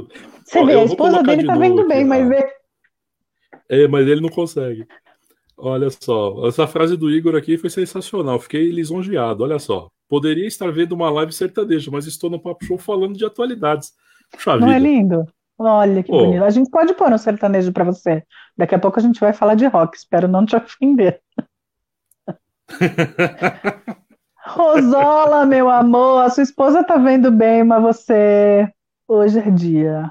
Você 0.44 0.58
Ó, 0.58 0.64
vê, 0.64 0.74
a 0.74 0.84
esposa 0.84 1.22
dele 1.22 1.46
tá 1.46 1.56
vendo 1.56 1.86
bem, 1.86 2.00
aqui, 2.00 2.08
mas 2.08 2.28
vê. 2.28 2.57
É, 3.68 3.86
mas 3.86 4.06
ele 4.06 4.20
não 4.20 4.28
consegue. 4.28 4.86
Olha 5.56 5.90
só, 5.90 6.46
essa 6.46 6.66
frase 6.66 6.96
do 6.96 7.10
Igor 7.10 7.34
aqui 7.34 7.58
foi 7.58 7.68
sensacional. 7.68 8.38
Fiquei 8.38 8.70
lisonjeado. 8.70 9.42
Olha 9.42 9.58
só. 9.58 9.90
Poderia 10.08 10.46
estar 10.46 10.70
vendo 10.70 10.92
uma 10.92 11.10
live 11.10 11.32
sertaneja, 11.32 11.90
mas 11.90 12.06
estou 12.06 12.30
no 12.30 12.40
Papo 12.40 12.64
Show 12.64 12.78
falando 12.78 13.16
de 13.16 13.24
atualidades. 13.24 13.92
Puxa 14.30 14.56
não 14.56 14.68
é 14.68 14.74
vida. 14.74 14.88
é 14.88 14.90
lindo? 14.90 15.26
Olha 15.58 16.02
que 16.02 16.10
bonito. 16.10 16.44
A 16.44 16.50
gente 16.50 16.70
pode 16.70 16.94
pôr 16.94 17.12
um 17.12 17.18
sertanejo 17.18 17.72
para 17.72 17.84
você. 17.84 18.22
Daqui 18.56 18.74
a 18.74 18.78
pouco 18.78 18.98
a 18.98 19.02
gente 19.02 19.18
vai 19.18 19.32
falar 19.32 19.56
de 19.56 19.66
rock. 19.66 19.96
Espero 19.96 20.28
não 20.28 20.46
te 20.46 20.54
ofender. 20.56 21.20
Rosola, 24.46 25.44
meu 25.44 25.68
amor, 25.68 26.24
a 26.24 26.30
sua 26.30 26.42
esposa 26.42 26.82
tá 26.82 26.96
vendo 26.96 27.30
bem, 27.30 27.64
mas 27.64 27.82
você 27.82 28.72
hoje 29.06 29.38
é 29.40 29.50
dia. 29.50 30.10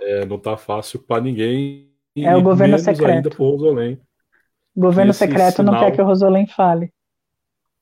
É, 0.00 0.24
não 0.24 0.38
tá 0.38 0.56
fácil 0.56 1.00
para 1.00 1.22
ninguém 1.22 1.85
é 2.24 2.34
o 2.36 2.42
governo 2.42 2.78
secreto. 2.78 3.10
ainda 3.10 3.30
por 3.30 3.50
Rosolém. 3.50 4.00
O 4.74 4.80
governo 4.80 5.12
secreto 5.12 5.56
sinal... 5.56 5.74
não 5.74 5.80
quer 5.80 5.92
que 5.92 6.02
o 6.02 6.04
Rosolém 6.04 6.46
fale. 6.46 6.92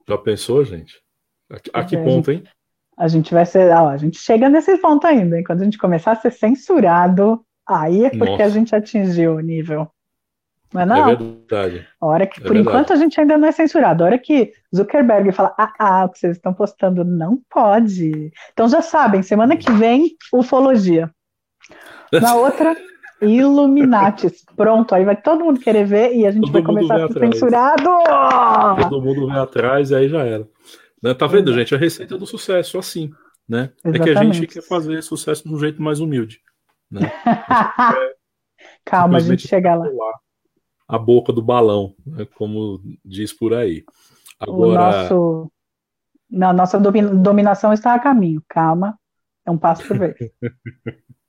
Já 0.08 0.18
pensou, 0.18 0.64
gente? 0.64 1.02
A, 1.50 1.80
a 1.80 1.84
que 1.84 1.96
ponto, 1.96 2.30
hein? 2.30 2.44
A 2.96 3.08
gente 3.08 3.34
vai 3.34 3.44
ser. 3.44 3.72
A 3.72 3.96
gente 3.96 4.18
chega 4.18 4.48
nesse 4.48 4.76
ponto 4.78 5.06
ainda, 5.06 5.36
hein? 5.36 5.44
Quando 5.44 5.62
a 5.62 5.64
gente 5.64 5.78
começar 5.78 6.12
a 6.12 6.16
ser 6.16 6.30
censurado, 6.30 7.44
aí 7.66 8.04
é 8.04 8.10
porque 8.10 8.30
Nossa. 8.30 8.44
a 8.44 8.48
gente 8.48 8.74
atingiu 8.74 9.34
o 9.34 9.40
nível. 9.40 9.88
Não 10.72 10.80
é, 10.80 10.86
não? 10.86 11.08
É 11.08 11.16
verdade. 11.16 11.88
A 12.00 12.06
hora 12.06 12.26
que, 12.26 12.40
é 12.40 12.42
por 12.42 12.52
verdade. 12.52 12.68
enquanto, 12.68 12.92
a 12.92 12.96
gente 12.96 13.20
ainda 13.20 13.38
não 13.38 13.46
é 13.46 13.52
censurado. 13.52 14.02
A 14.02 14.06
hora 14.06 14.18
que 14.18 14.52
Zuckerberg 14.74 15.30
fala, 15.32 15.54
ah, 15.56 15.72
ah, 15.78 16.04
o 16.04 16.08
que 16.08 16.18
vocês 16.18 16.36
estão 16.36 16.52
postando 16.52 17.04
não 17.04 17.40
pode. 17.48 18.32
Então 18.52 18.68
já 18.68 18.82
sabem, 18.82 19.22
semana 19.22 19.56
que 19.56 19.70
vem, 19.72 20.16
ufologia. 20.32 21.10
Na 22.12 22.34
outra, 22.34 22.76
Illuminatis. 23.24 24.44
Pronto, 24.56 24.94
aí 24.94 25.04
vai 25.04 25.20
todo 25.20 25.44
mundo 25.44 25.60
querer 25.60 25.86
ver 25.86 26.14
e 26.14 26.26
a 26.26 26.30
gente 26.30 26.42
todo 26.42 26.52
vai 26.52 26.62
começar 26.62 27.04
a 27.04 27.08
ser 27.08 27.18
censurado. 27.18 27.90
Todo 28.88 29.02
mundo 29.02 29.26
vem 29.26 29.36
atrás 29.36 29.90
e 29.90 29.94
aí 29.94 30.08
já 30.08 30.22
era. 30.24 30.48
Né? 31.02 31.14
Tá 31.14 31.26
vendo, 31.26 31.52
gente? 31.52 31.74
A 31.74 31.78
receita 31.78 32.16
do 32.16 32.26
sucesso, 32.26 32.78
assim. 32.78 33.10
Né? 33.48 33.72
É 33.84 33.92
que 33.92 34.10
a 34.10 34.24
gente 34.24 34.46
quer 34.46 34.62
fazer 34.62 35.02
sucesso 35.02 35.44
de 35.44 35.54
um 35.54 35.58
jeito 35.58 35.82
mais 35.82 36.00
humilde. 36.00 36.40
Né? 36.90 37.00
Calma, 38.84 39.18
a 39.18 39.20
gente 39.20 39.46
chega 39.46 39.74
lá. 39.74 39.88
A 40.88 40.98
boca 40.98 41.32
do 41.32 41.42
balão, 41.42 41.94
né? 42.06 42.26
como 42.34 42.80
diz 43.04 43.32
por 43.32 43.54
aí. 43.54 43.84
Agora... 44.38 44.68
O 44.68 44.74
nosso... 44.74 45.52
Não, 46.30 46.52
nossa 46.52 46.80
dominação 46.80 47.72
está 47.72 47.94
a 47.94 47.98
caminho. 47.98 48.42
Calma, 48.48 48.98
é 49.46 49.50
um 49.50 49.58
passo 49.58 49.86
por 49.86 49.98
vez. 49.98 50.16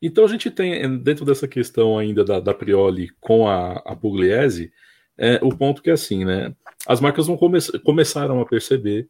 Então 0.00 0.24
a 0.24 0.28
gente 0.28 0.50
tem, 0.50 0.98
dentro 0.98 1.24
dessa 1.24 1.46
questão 1.46 1.98
ainda 1.98 2.24
da, 2.24 2.40
da 2.40 2.54
Prioli 2.54 3.10
com 3.20 3.48
a, 3.48 3.74
a 3.84 3.94
Pugliese, 3.94 4.72
é, 5.16 5.38
o 5.42 5.50
ponto 5.56 5.82
que 5.82 5.90
é 5.90 5.92
assim, 5.92 6.24
né? 6.24 6.54
As 6.86 7.00
marcas 7.00 7.26
vão 7.26 7.36
come 7.36 7.58
começaram 7.84 8.40
a 8.40 8.46
perceber 8.46 9.08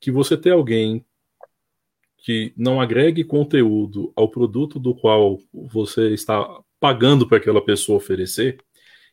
que 0.00 0.10
você 0.10 0.36
ter 0.36 0.50
alguém 0.50 1.04
que 2.18 2.52
não 2.56 2.80
agregue 2.80 3.24
conteúdo 3.24 4.12
ao 4.14 4.28
produto 4.28 4.78
do 4.78 4.94
qual 4.94 5.38
você 5.52 6.12
está 6.12 6.46
pagando 6.78 7.26
para 7.26 7.38
aquela 7.38 7.64
pessoa 7.64 7.96
oferecer, 7.96 8.58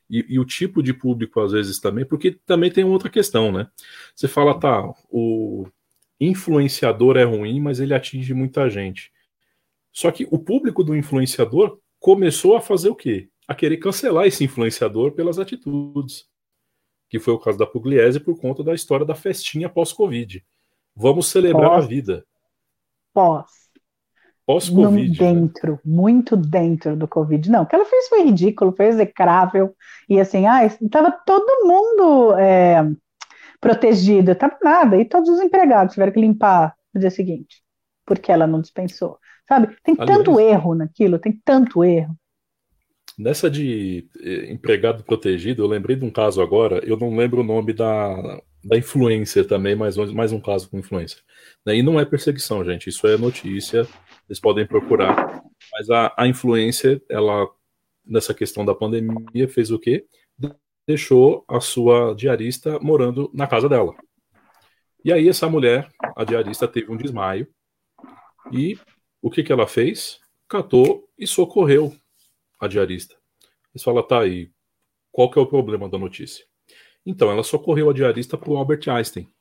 e, 0.10 0.26
e, 0.30 0.39
o 0.39 0.46
tipo 0.46 0.82
de 0.82 0.93
público 0.93 1.41
às 1.41 1.52
vezes 1.52 1.80
também, 1.80 2.06
porque 2.06 2.32
também 2.46 2.72
tem 2.72 2.84
outra 2.84 3.10
questão, 3.10 3.52
né? 3.52 3.67
Você 4.15 4.28
fala, 4.28 4.58
tá, 4.58 4.82
o 5.10 5.67
influenciador 6.20 7.17
é 7.17 7.24
ruim, 7.24 7.60
mas 7.60 7.80
ele 7.80 7.93
atinge 7.93 8.34
muita 8.34 8.70
gente. 8.70 9.12
Só 9.98 10.12
que 10.12 10.28
o 10.30 10.38
público 10.38 10.84
do 10.84 10.96
influenciador 10.96 11.80
começou 12.00 12.56
a 12.56 12.62
fazer 12.62 12.88
o 12.88 12.96
quê? 12.96 13.32
A 13.48 13.56
querer 13.56 13.78
cancelar 13.78 14.28
esse 14.28 14.44
influenciador 14.44 15.14
pelas 15.14 15.40
atitudes. 15.40 16.26
Que 17.10 17.18
foi 17.18 17.34
o 17.34 17.40
caso 17.40 17.58
da 17.58 17.66
Pugliese 17.66 18.20
por 18.20 18.40
conta 18.40 18.64
da 18.64 18.76
história 18.76 19.04
da 19.04 19.16
festinha 19.16 19.68
pós-Covid. 19.68 20.46
Vamos 20.96 21.30
celebrar 21.30 21.72
pós, 21.72 21.86
a 21.86 21.88
vida. 21.88 22.24
Pós. 23.12 23.50
Pós-Covid. 24.46 25.20
Né? 25.20 25.34
Dentro, 25.34 25.72
né? 25.72 25.80
muito 25.84 26.38
dentro 26.38 26.96
do 26.96 27.08
Covid. 27.08 27.50
Não, 27.50 27.64
o 27.64 27.66
que 27.66 27.74
ela 27.74 27.86
fez 27.86 28.08
foi 28.08 28.22
ridículo, 28.22 28.76
foi 28.78 28.86
execrável. 28.86 29.76
E 30.08 30.20
assim, 30.20 30.46
ah, 30.46 30.64
estava 30.64 31.10
todo 31.26 31.66
mundo 31.68 32.38
é, 32.38 32.88
protegido, 33.60 34.30
estava 34.30 34.60
nada. 34.62 34.96
E 34.96 35.06
todos 35.06 35.28
os 35.28 35.40
empregados 35.40 35.96
tiveram 35.96 36.14
que 36.14 36.22
limpar 36.22 36.76
no 36.94 37.02
dia 37.02 37.10
seguinte, 37.10 37.64
porque 38.06 38.32
ela 38.32 38.46
não 38.46 38.62
dispensou. 38.62 39.18
Sabe? 39.48 39.76
Tem 39.84 39.96
Aliás, 39.98 40.18
tanto 40.18 40.40
erro 40.40 40.76
naquilo, 40.76 41.20
tem 41.20 41.40
tanto 41.44 41.84
erro. 41.84 42.16
Nessa 43.18 43.50
de 43.50 44.08
eh, 44.20 44.52
empregado 44.52 45.04
protegido, 45.04 45.64
eu 45.64 45.68
lembrei 45.68 45.96
de 45.96 46.06
um 46.06 46.12
caso 46.12 46.42
agora, 46.42 46.80
eu 46.86 46.98
não 46.98 47.16
lembro 47.16 47.42
o 47.42 47.44
nome 47.44 47.74
da, 47.74 48.42
da 48.64 48.78
influência 48.78 49.44
também, 49.44 49.76
mas 49.76 49.98
mais 49.98 50.32
um 50.32 50.40
caso 50.40 50.70
com 50.70 50.78
influência. 50.78 51.18
E 51.66 51.82
não 51.82 52.00
é 52.00 52.06
perseguição, 52.06 52.64
gente, 52.64 52.90
isso 52.90 53.08
é 53.08 53.18
notícia 53.18 53.88
vocês 54.28 54.40
podem 54.42 54.68
procurar. 54.68 55.42
Mas 55.72 55.90
a, 55.90 56.14
a 56.18 56.28
influência, 56.28 57.02
ela, 57.10 57.48
nessa 58.06 58.34
questão 58.34 58.66
da 58.66 58.76
pandemia, 58.76 59.48
fez 59.48 59.72
o 59.72 59.80
quê? 59.80 60.06
Deixou 60.86 61.46
a 61.48 61.62
sua 61.62 62.14
diarista 62.14 62.78
morando 62.80 63.32
na 63.34 63.48
casa 63.48 63.70
dela. 63.70 63.96
E 65.04 65.14
aí 65.14 65.30
essa 65.30 65.50
mulher, 65.50 65.90
a 66.16 66.26
diarista, 66.26 66.68
teve 66.68 66.92
um 66.92 66.98
desmaio. 66.98 67.48
E 68.52 68.78
o 69.28 69.30
que, 69.30 69.44
que 69.44 69.52
ela 69.52 69.68
fez? 69.68 70.20
Catou 70.48 71.10
e 71.18 71.28
socorreu 71.28 71.96
a 72.60 72.68
diarista. 72.68 73.16
Eles 73.74 73.84
falam, 73.84 74.02
tá 74.02 74.22
aí, 74.22 74.52
qual 75.12 75.30
que 75.30 75.38
é 75.38 75.42
o 75.42 75.48
problema 75.48 75.88
da 75.90 75.98
notícia? 75.98 76.46
Então, 77.06 77.32
ela 77.32 77.44
socorreu 77.44 77.90
a 77.90 77.94
diarista 77.94 78.38
para 78.38 78.50
o 78.50 78.58
Albert 78.58 78.88
Einstein 78.88 79.32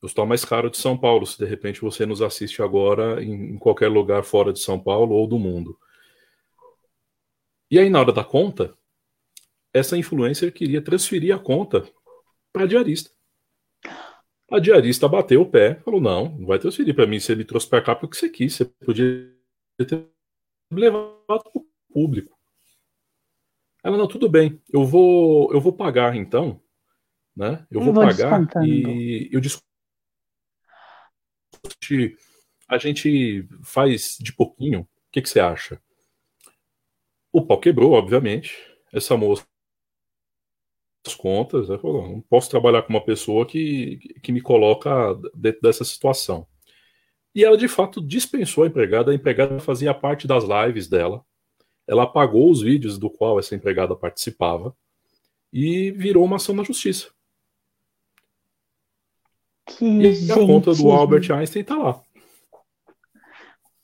o 0.00 0.06
hospital 0.06 0.26
mais 0.26 0.44
caro 0.44 0.70
de 0.70 0.78
São 0.78 0.96
Paulo, 0.96 1.26
se 1.26 1.38
de 1.38 1.44
repente 1.44 1.80
você 1.80 2.06
nos 2.06 2.22
assiste 2.22 2.62
agora 2.62 3.22
em, 3.22 3.54
em 3.54 3.58
qualquer 3.58 3.88
lugar 3.88 4.22
fora 4.22 4.52
de 4.52 4.60
São 4.60 4.78
Paulo 4.78 5.14
ou 5.14 5.26
do 5.26 5.38
mundo. 5.38 5.78
E 7.70 7.78
aí, 7.78 7.90
na 7.90 8.00
hora 8.00 8.12
da 8.12 8.24
conta, 8.24 8.74
essa 9.72 9.98
influencer 9.98 10.52
queria 10.52 10.80
transferir 10.80 11.34
a 11.34 11.38
conta 11.38 11.86
para 12.52 12.64
a 12.64 12.66
diarista. 12.66 13.10
A 14.50 14.58
diarista 14.58 15.08
bateu 15.08 15.42
o 15.42 15.50
pé, 15.50 15.76
falou: 15.84 16.00
não, 16.00 16.36
não 16.38 16.46
vai 16.46 16.58
transferir 16.58 16.94
para 16.94 17.06
mim. 17.06 17.20
Se 17.20 17.32
ele 17.32 17.44
trouxe 17.44 17.68
para 17.68 17.82
cá, 17.82 17.94
porque 17.94 18.16
você 18.16 18.28
quis, 18.28 18.54
você 18.54 18.64
podia 18.64 19.34
ter 19.78 20.06
levado 20.72 21.22
para 21.26 21.50
o 21.54 21.66
público. 21.92 22.36
Ela, 23.84 23.96
não, 23.96 24.08
tudo 24.08 24.28
bem, 24.28 24.60
eu 24.72 24.84
vou, 24.84 25.52
eu 25.52 25.60
vou 25.60 25.72
pagar 25.72 26.16
então, 26.16 26.60
né? 27.36 27.66
Eu, 27.70 27.80
eu 27.80 27.84
vou, 27.84 27.94
vou 27.94 28.04
pagar 28.04 28.46
e 28.64 29.28
eu 29.32 29.40
desconto 29.40 29.68
a 32.68 32.76
gente 32.76 33.48
faz 33.62 34.16
de 34.20 34.32
pouquinho. 34.32 34.80
O 34.80 34.86
que, 35.10 35.22
que 35.22 35.28
você 35.28 35.40
acha? 35.40 35.80
O 37.32 37.44
pau 37.44 37.58
quebrou, 37.58 37.92
obviamente. 37.92 38.56
Essa 38.92 39.16
moça 39.16 39.46
as 41.08 41.14
contas, 41.14 41.68
né, 41.68 41.78
falou, 41.78 42.06
não 42.08 42.20
posso 42.20 42.50
trabalhar 42.50 42.82
com 42.82 42.90
uma 42.90 43.04
pessoa 43.04 43.46
que, 43.46 43.98
que 44.22 44.30
me 44.30 44.40
coloca 44.40 45.14
dentro 45.34 45.60
dessa 45.62 45.84
situação. 45.84 46.46
E 47.34 47.44
ela 47.44 47.56
de 47.56 47.68
fato 47.68 48.00
dispensou 48.00 48.64
a 48.64 48.66
empregada, 48.66 49.10
a 49.10 49.14
empregada 49.14 49.58
fazia 49.58 49.94
parte 49.94 50.26
das 50.26 50.44
lives 50.44 50.88
dela, 50.88 51.24
ela 51.86 52.02
apagou 52.02 52.50
os 52.50 52.60
vídeos 52.60 52.98
do 52.98 53.08
qual 53.08 53.38
essa 53.38 53.54
empregada 53.54 53.96
participava 53.96 54.76
e 55.52 55.90
virou 55.92 56.24
uma 56.24 56.36
ação 56.36 56.54
na 56.54 56.62
justiça. 56.62 57.08
Que 59.64 59.84
e 59.84 60.14
gente... 60.14 60.32
a 60.32 60.36
conta 60.36 60.74
do 60.74 60.90
Albert 60.90 61.30
Einstein 61.30 61.64
tá 61.64 61.76
lá. 61.76 62.00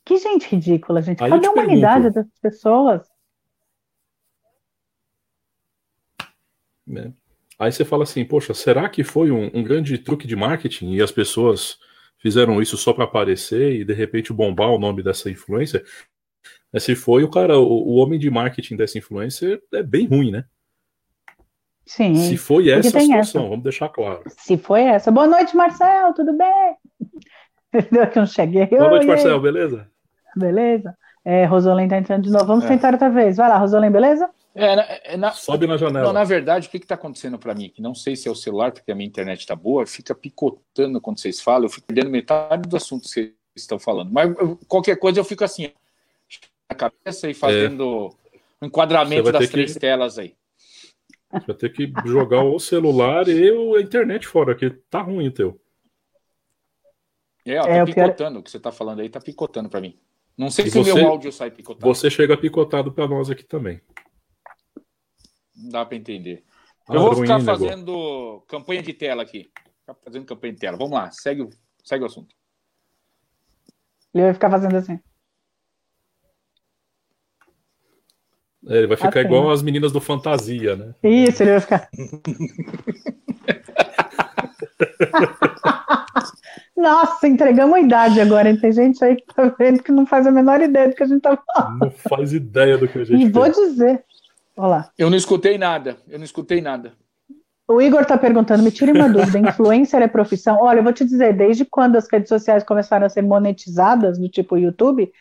Que 0.03 0.17
gente 0.17 0.47
ridícula, 0.47 1.01
gente. 1.01 1.23
Aí 1.23 1.31
Cadê 1.31 1.47
a 1.47 1.51
humanidade 1.51 2.11
das 2.11 2.27
pessoas? 2.39 3.14
É. 6.93 7.11
Aí 7.57 7.71
você 7.71 7.85
fala 7.85 8.03
assim, 8.03 8.25
poxa, 8.25 8.53
será 8.53 8.89
que 8.89 9.03
foi 9.03 9.31
um, 9.31 9.49
um, 9.53 9.63
grande 9.63 9.97
truque 9.97 10.27
de 10.27 10.35
marketing 10.35 10.91
e 10.91 11.01
as 11.01 11.11
pessoas 11.11 11.77
fizeram 12.17 12.61
isso 12.61 12.75
só 12.75 12.91
para 12.91 13.05
aparecer 13.05 13.79
e 13.79 13.85
de 13.85 13.93
repente 13.93 14.33
bombar 14.33 14.69
o 14.69 14.79
nome 14.79 15.01
dessa 15.01 15.29
influência? 15.29 15.83
Se 16.77 16.95
foi 16.95 17.23
o 17.23 17.29
cara, 17.29 17.57
o, 17.57 17.63
o 17.63 17.95
homem 17.95 18.19
de 18.19 18.29
marketing 18.29 18.75
dessa 18.75 18.97
influência 18.97 19.61
é 19.73 19.81
bem 19.81 20.05
ruim, 20.05 20.31
né? 20.31 20.43
Sim. 21.85 22.15
Se 22.15 22.35
foi 22.35 22.69
essa 22.69 22.97
a 22.97 23.01
situação, 23.01 23.41
essa. 23.41 23.49
vamos 23.49 23.63
deixar 23.63 23.89
claro. 23.89 24.23
Se 24.27 24.57
foi 24.57 24.81
essa. 24.81 25.11
Boa 25.11 25.27
noite, 25.27 25.55
Marcel, 25.55 26.13
tudo 26.13 26.33
bem? 26.33 26.75
Entendeu 27.73 28.07
que 28.07 28.17
eu 28.17 28.21
não 28.21 28.27
cheguei. 28.27 28.65
Boa 28.65 28.89
noite, 28.89 29.05
Marcel, 29.05 29.39
beleza? 29.39 29.87
Beleza. 30.35 30.97
É, 31.23 31.45
Rosolém 31.45 31.87
tá 31.87 31.97
entrando 31.97 32.23
de 32.23 32.31
novo. 32.31 32.45
Vamos 32.45 32.65
é. 32.65 32.67
tentar 32.67 32.93
outra 32.93 33.09
vez. 33.09 33.37
Vai 33.37 33.47
lá, 33.47 33.57
Rosolém, 33.57 33.91
beleza? 33.91 34.29
É, 34.57 35.13
é, 35.13 35.17
na, 35.17 35.31
Sobe 35.31 35.67
na 35.67 35.75
janela. 35.75 36.05
Não, 36.05 36.13
na 36.13 36.23
verdade, 36.23 36.69
o 36.69 36.71
que 36.71 36.77
está 36.77 36.95
acontecendo 36.95 37.37
para 37.37 37.53
mim? 37.53 37.69
Que 37.69 37.81
não 37.81 37.93
sei 37.93 38.15
se 38.15 38.29
é 38.29 38.31
o 38.31 38.35
celular, 38.35 38.71
porque 38.71 38.89
a 38.89 38.95
minha 38.95 39.07
internet 39.07 39.41
está 39.41 39.53
boa, 39.53 39.85
fica 39.85 40.15
picotando 40.15 41.01
quando 41.01 41.19
vocês 41.19 41.41
falam, 41.41 41.65
eu 41.65 41.69
fico 41.69 41.85
perdendo 41.85 42.09
metade 42.09 42.69
do 42.69 42.77
assunto 42.77 43.03
que 43.03 43.09
vocês 43.09 43.33
estão 43.53 43.77
falando. 43.77 44.11
Mas 44.13 44.33
eu, 44.37 44.57
qualquer 44.65 44.95
coisa 44.95 45.19
eu 45.19 45.25
fico 45.25 45.43
assim, 45.43 45.73
na 46.69 46.75
cabeça 46.75 47.29
e 47.29 47.33
fazendo 47.33 48.15
é. 48.33 48.37
um 48.63 48.67
enquadramento 48.67 49.29
das 49.29 49.49
três 49.49 49.73
que... 49.73 49.79
telas 49.79 50.17
aí. 50.17 50.33
Você 51.33 51.45
vai 51.47 51.55
ter 51.57 51.73
que 51.73 51.91
jogar 52.05 52.41
o 52.41 52.57
celular 52.57 53.27
e 53.27 53.49
a 53.49 53.81
internet 53.81 54.25
fora, 54.25 54.55
que 54.55 54.69
tá 54.89 55.01
ruim 55.01 55.27
o 55.27 55.31
teu. 55.31 55.59
É, 57.45 57.59
ó, 57.59 57.63
tá 57.63 57.69
é, 57.69 57.85
picotando. 57.85 58.15
Pior... 58.15 58.39
O 58.39 58.43
que 58.43 58.51
você 58.51 58.59
tá 58.59 58.71
falando 58.71 59.01
aí 59.01 59.09
tá 59.09 59.19
picotando 59.19 59.67
para 59.67 59.81
mim. 59.81 59.97
Não 60.37 60.49
sei 60.49 60.65
e 60.65 60.71
se 60.71 60.79
o 60.79 60.83
meu 60.83 61.07
áudio 61.07 61.31
sai 61.31 61.51
picotado. 61.51 61.85
Você 61.93 62.09
chega 62.09 62.37
picotado 62.37 62.91
para 62.91 63.05
nós 63.05 63.29
aqui 63.29 63.43
também. 63.43 63.81
Não 65.55 65.69
dá 65.69 65.85
para 65.85 65.97
entender. 65.97 66.43
Eu 66.89 67.01
vou 67.01 67.15
ficar 67.15 67.39
fazendo 67.39 68.43
campanha 68.47 68.83
de 68.83 68.93
tela 68.93 69.23
aqui. 69.23 69.49
Ficar 69.79 69.95
fazendo 70.03 70.25
campanha 70.25 70.53
de 70.53 70.59
tela. 70.59 70.77
Vamos 70.77 70.93
lá, 70.93 71.09
segue, 71.11 71.49
segue 71.83 72.03
o 72.03 72.07
assunto. 72.07 72.35
Ele 74.13 74.23
vai 74.23 74.33
ficar 74.33 74.49
fazendo 74.49 74.75
assim. 74.77 74.99
É, 78.67 78.77
ele 78.77 78.87
vai 78.87 78.97
ficar 78.97 79.09
assim. 79.09 79.27
igual 79.27 79.51
as 79.51 79.61
meninas 79.61 79.91
do 79.91 80.01
Fantasia, 80.01 80.75
né? 80.75 80.95
Isso, 81.03 81.43
ele 81.43 81.51
vai 81.51 81.59
ficar. 81.59 81.89
Nossa, 86.75 87.27
entregamos 87.27 87.75
a 87.75 87.79
idade 87.79 88.19
agora, 88.19 88.49
hein? 88.49 88.57
Tem 88.57 88.71
gente 88.71 89.03
aí 89.03 89.15
que 89.15 89.25
tá 89.33 89.53
vendo 89.57 89.81
que 89.81 89.91
não 89.91 90.05
faz 90.05 90.27
a 90.27 90.31
menor 90.31 90.61
ideia 90.61 90.89
do 90.89 90.95
que 90.95 91.03
a 91.03 91.07
gente 91.07 91.21
tá 91.21 91.37
falando. 91.37 91.79
Não 91.79 91.91
faz 91.91 92.33
ideia 92.33 92.77
do 92.77 92.87
que 92.87 92.99
a 92.99 93.03
gente 93.03 93.23
E 93.23 93.29
vou 93.29 93.49
dizer. 93.49 94.03
Olá. 94.55 94.91
Eu 94.97 95.09
não 95.09 95.17
escutei 95.17 95.57
nada. 95.57 95.97
Eu 96.07 96.17
não 96.17 96.25
escutei 96.25 96.61
nada. 96.61 96.93
O 97.67 97.81
Igor 97.81 98.05
tá 98.05 98.15
perguntando, 98.15 98.61
me 98.61 98.69
tire 98.69 98.91
uma 98.91 99.09
dúvida, 99.09 99.39
influencer 99.39 99.99
é 99.99 100.07
profissão? 100.07 100.59
Olha, 100.61 100.79
eu 100.79 100.83
vou 100.83 100.93
te 100.93 101.03
dizer, 101.03 101.35
desde 101.35 101.65
quando 101.65 101.95
as 101.95 102.07
redes 102.07 102.29
sociais 102.29 102.63
começaram 102.63 103.07
a 103.07 103.09
ser 103.09 103.23
monetizadas, 103.23 104.19
do 104.19 104.29
tipo 104.29 104.55
YouTube, 104.55 105.11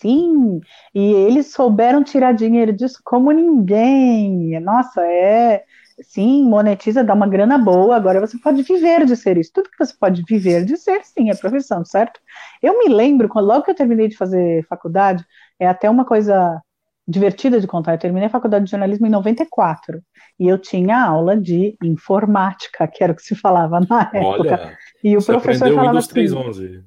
Sim, 0.00 0.60
e 0.94 1.00
eles 1.12 1.52
souberam 1.52 2.04
tirar 2.04 2.32
dinheiro 2.32 2.72
disso 2.72 3.00
como 3.04 3.30
ninguém. 3.32 4.58
Nossa, 4.60 5.02
é. 5.02 5.64
Sim, 6.02 6.44
monetiza, 6.44 7.02
dá 7.02 7.14
uma 7.14 7.26
grana 7.26 7.56
boa. 7.56 7.96
Agora 7.96 8.20
você 8.20 8.38
pode 8.38 8.62
viver 8.62 9.06
de 9.06 9.16
ser 9.16 9.38
isso. 9.38 9.50
Tudo 9.54 9.70
que 9.70 9.78
você 9.78 9.94
pode 9.98 10.22
viver 10.28 10.64
de 10.66 10.76
ser, 10.76 11.02
sim, 11.04 11.30
é 11.30 11.34
profissão, 11.34 11.84
certo? 11.84 12.20
Eu 12.62 12.78
me 12.78 12.88
lembro, 12.88 13.30
logo 13.36 13.64
que 13.64 13.70
eu 13.70 13.74
terminei 13.74 14.08
de 14.08 14.16
fazer 14.16 14.66
faculdade, 14.68 15.24
é 15.58 15.66
até 15.66 15.88
uma 15.88 16.04
coisa 16.04 16.62
divertida 17.06 17.60
de 17.60 17.66
contar. 17.66 17.94
Eu 17.94 17.98
terminei 17.98 18.26
a 18.26 18.30
faculdade 18.30 18.64
de 18.64 18.70
jornalismo 18.70 19.06
em 19.06 19.10
94 19.10 20.02
e 20.38 20.48
eu 20.48 20.58
tinha 20.58 21.00
aula 21.00 21.36
de 21.36 21.76
informática, 21.82 22.86
que 22.88 23.02
era 23.02 23.12
o 23.12 23.16
que 23.16 23.22
se 23.22 23.34
falava 23.34 23.80
na 23.80 24.10
época. 24.12 24.24
Olha, 24.24 24.78
e 25.02 25.16
o 25.16 25.24
professor 25.24 25.68
falava 25.72 25.88
Windows 25.88 26.08
311. 26.08 26.66
assim. 26.66 26.84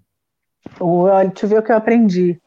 O, 0.79 1.07
deixa 1.07 1.45
eu 1.45 1.49
ver 1.49 1.59
o 1.59 1.63
que 1.63 1.71
eu 1.71 1.77
aprendi 1.77 2.39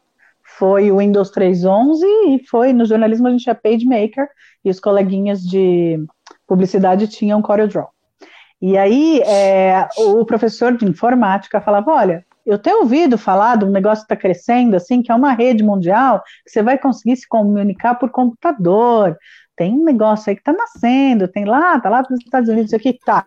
foi 0.57 0.91
o 0.91 0.97
Windows 0.97 1.31
3.11 1.31 2.03
e 2.29 2.47
foi 2.47 2.73
no 2.73 2.85
jornalismo 2.85 3.27
a 3.27 3.31
gente 3.31 3.43
tinha 3.43 3.55
PageMaker 3.55 4.27
e 4.63 4.69
os 4.69 4.79
coleguinhas 4.79 5.41
de 5.41 5.99
publicidade 6.47 7.07
tinham 7.07 7.41
CorelDRAW. 7.41 7.89
E 8.61 8.77
aí 8.77 9.21
é, 9.25 9.87
o 9.97 10.23
professor 10.25 10.77
de 10.77 10.85
informática 10.85 11.59
falava, 11.59 11.91
olha, 11.91 12.25
eu 12.45 12.57
tenho 12.57 12.81
ouvido 12.81 13.17
falar 13.17 13.57
de 13.57 13.65
um 13.65 13.71
negócio 13.71 14.05
que 14.05 14.13
está 14.13 14.15
crescendo, 14.15 14.75
assim, 14.75 15.01
que 15.01 15.11
é 15.11 15.15
uma 15.15 15.33
rede 15.33 15.63
mundial, 15.63 16.21
que 16.43 16.51
você 16.51 16.61
vai 16.61 16.77
conseguir 16.77 17.15
se 17.15 17.27
comunicar 17.27 17.95
por 17.95 18.09
computador, 18.09 19.17
tem 19.55 19.73
um 19.73 19.83
negócio 19.83 20.29
aí 20.29 20.35
que 20.35 20.43
tá 20.43 20.51
nascendo, 20.51 21.27
tem 21.27 21.45
lá, 21.45 21.79
tá 21.79 21.89
lá 21.89 22.03
para 22.03 22.13
os 22.13 22.19
Estados 22.19 22.49
Unidos, 22.49 22.73
aqui, 22.73 22.97
tá. 23.05 23.25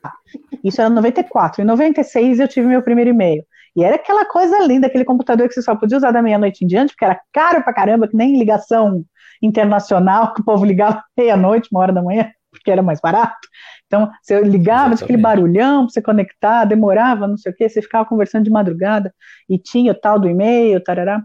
Isso 0.63 0.81
era 0.81 0.91
94. 0.91 1.63
Em 1.63 1.65
96 1.65 2.41
eu 2.41 2.49
tive 2.49 2.67
meu 2.67 2.83
primeiro 2.83 3.11
e-mail. 3.11 3.45
E 3.77 3.85
era 3.85 3.97
aquela 3.97 4.25
coisa 4.25 4.59
linda, 4.61 4.87
aquele 4.87 5.05
computador 5.05 5.49
que 5.49 5.55
você 5.55 5.63
só 5.63 5.77
podia 5.77 5.99
usar 5.99 6.11
da 6.11 6.23
meia-noite 6.23 6.65
em 6.65 6.67
diante, 6.67 6.91
porque 6.91 7.05
era 7.05 7.21
caro 7.33 7.63
pra 7.63 7.73
caramba, 7.73 8.09
que 8.09 8.17
nem 8.17 8.39
ligação 8.39 9.05
internacional, 9.41 10.33
que 10.35 10.41
o 10.41 10.45
povo 10.45 10.65
ligava 10.65 11.03
meia-noite, 11.17 11.69
uma 11.71 11.81
hora 11.81 11.93
da 11.93 12.03
manhã, 12.03 12.31
porque 12.67 12.71
era 12.73 12.83
mais 12.83 13.01
barato. 13.01 13.49
Então, 13.87 14.11
você 14.21 14.41
ligava, 14.41 14.95
aquele 14.95 15.17
barulhão 15.17 15.85
para 15.85 15.93
você 15.93 16.03
conectar, 16.03 16.65
demorava, 16.65 17.29
não 17.29 17.37
sei 17.37 17.53
o 17.53 17.55
quê, 17.55 17.69
você 17.69 17.81
ficava 17.81 18.05
conversando 18.05 18.45
de 18.45 18.51
madrugada, 18.51 19.15
e 19.49 19.57
tinha 19.57 19.93
o 19.93 19.95
tal 19.95 20.19
do 20.19 20.29
e-mail, 20.29 20.83
tarará. 20.83 21.23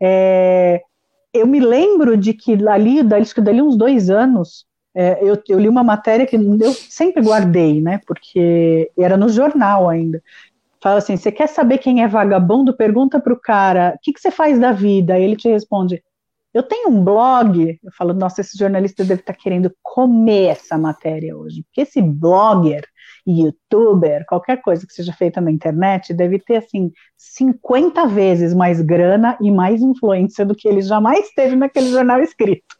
É, 0.00 0.80
eu 1.34 1.46
me 1.46 1.60
lembro 1.60 2.16
de 2.16 2.32
que 2.32 2.52
ali, 2.66 3.00
acho 3.20 3.34
que 3.34 3.42
dali 3.42 3.60
uns 3.60 3.76
dois 3.76 4.08
anos, 4.08 4.64
é, 4.96 5.18
eu, 5.20 5.40
eu, 5.46 5.58
li 5.58 5.68
uma 5.68 5.84
matéria 5.84 6.26
que 6.26 6.36
eu 6.36 6.72
sempre 6.72 7.22
guardei, 7.22 7.82
né, 7.82 8.00
porque 8.06 8.90
era 8.98 9.18
no 9.18 9.28
jornal 9.28 9.90
ainda. 9.90 10.22
Fala 10.82 10.98
assim, 10.98 11.16
você 11.16 11.30
quer 11.30 11.48
saber 11.48 11.78
quem 11.78 12.02
é 12.02 12.08
vagabundo? 12.08 12.74
Pergunta 12.74 13.20
para 13.20 13.32
o 13.32 13.38
cara, 13.38 13.94
o 13.96 13.98
que, 14.00 14.12
que 14.12 14.20
você 14.20 14.30
faz 14.30 14.58
da 14.58 14.72
vida? 14.72 15.14
Aí 15.14 15.22
ele 15.22 15.36
te 15.36 15.48
responde, 15.48 16.02
eu 16.54 16.62
tenho 16.62 16.88
um 16.88 17.04
blog, 17.04 17.78
eu 17.82 17.92
falo, 17.96 18.14
nossa, 18.14 18.40
esse 18.40 18.56
jornalista 18.56 19.04
deve 19.04 19.20
estar 19.20 19.34
tá 19.34 19.38
querendo 19.38 19.70
comer 19.82 20.46
essa 20.46 20.78
matéria 20.78 21.36
hoje, 21.36 21.62
porque 21.64 21.82
esse 21.82 22.00
blogger, 22.00 22.84
youtuber, 23.26 24.24
qualquer 24.26 24.62
coisa 24.62 24.86
que 24.86 24.92
seja 24.92 25.12
feita 25.12 25.40
na 25.40 25.50
internet, 25.50 26.14
deve 26.14 26.38
ter, 26.38 26.56
assim, 26.56 26.90
50 27.16 28.06
vezes 28.06 28.54
mais 28.54 28.80
grana 28.80 29.36
e 29.40 29.50
mais 29.50 29.82
influência 29.82 30.44
do 30.46 30.54
que 30.54 30.66
ele 30.66 30.80
jamais 30.80 31.30
teve 31.32 31.54
naquele 31.54 31.90
jornal 31.90 32.20
escrito. 32.22 32.78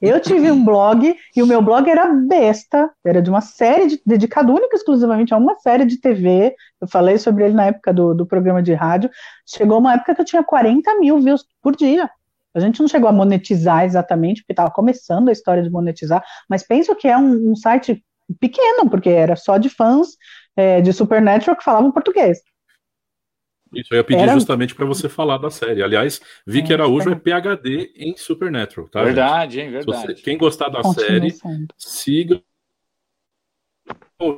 Eu 0.00 0.18
tive 0.20 0.50
um 0.50 0.64
blog 0.64 1.16
e 1.36 1.42
o 1.42 1.46
meu 1.46 1.62
blog 1.62 1.88
era 1.88 2.12
besta, 2.12 2.90
era 3.04 3.22
de 3.22 3.30
uma 3.30 3.40
série 3.40 3.86
de, 3.86 4.02
dedicado 4.04 4.52
única 4.52 4.74
exclusivamente 4.74 5.32
a 5.32 5.36
uma 5.36 5.56
série 5.60 5.84
de 5.84 6.00
TV. 6.00 6.56
Eu 6.80 6.88
falei 6.88 7.18
sobre 7.18 7.44
ele 7.44 7.54
na 7.54 7.66
época 7.66 7.92
do, 7.92 8.12
do 8.12 8.26
programa 8.26 8.60
de 8.60 8.74
rádio. 8.74 9.08
Chegou 9.46 9.78
uma 9.78 9.94
época 9.94 10.12
que 10.12 10.20
eu 10.20 10.24
tinha 10.24 10.42
40 10.42 10.98
mil 10.98 11.20
views 11.20 11.44
por 11.62 11.76
dia. 11.76 12.10
A 12.54 12.60
gente 12.60 12.80
não 12.80 12.88
chegou 12.88 13.08
a 13.08 13.12
monetizar 13.12 13.84
exatamente, 13.84 14.42
porque 14.42 14.52
estava 14.52 14.70
começando 14.70 15.28
a 15.28 15.32
história 15.32 15.62
de 15.62 15.70
monetizar, 15.70 16.22
mas 16.48 16.66
penso 16.66 16.94
que 16.94 17.08
é 17.08 17.16
um, 17.16 17.52
um 17.52 17.56
site 17.56 18.04
pequeno, 18.38 18.88
porque 18.90 19.08
era 19.08 19.36
só 19.36 19.56
de 19.56 19.68
fãs 19.68 20.16
é, 20.56 20.80
de 20.80 20.92
Supernatural 20.92 21.56
que 21.56 21.64
falavam 21.64 21.92
português. 21.92 22.40
Isso, 23.74 23.94
eu 23.94 23.98
ia 23.98 24.04
pedir 24.04 24.20
era... 24.20 24.34
justamente 24.34 24.74
para 24.74 24.84
você 24.84 25.08
falar 25.08 25.38
da 25.38 25.50
série. 25.50 25.82
Aliás, 25.82 26.20
Vicky 26.46 26.72
é, 26.72 26.74
Araújo 26.74 27.10
é 27.10 27.14
PHD 27.14 27.92
em 27.96 28.14
Supernatural, 28.16 28.88
tá? 28.88 29.02
Verdade, 29.02 29.54
gente? 29.54 29.64
hein? 29.64 29.70
Verdade. 29.72 30.06
Você, 30.06 30.14
quem 30.14 30.36
gostar 30.36 30.68
da 30.68 30.82
Continua 30.82 31.08
série, 31.08 31.30
sendo. 31.30 31.74
siga. 31.78 32.42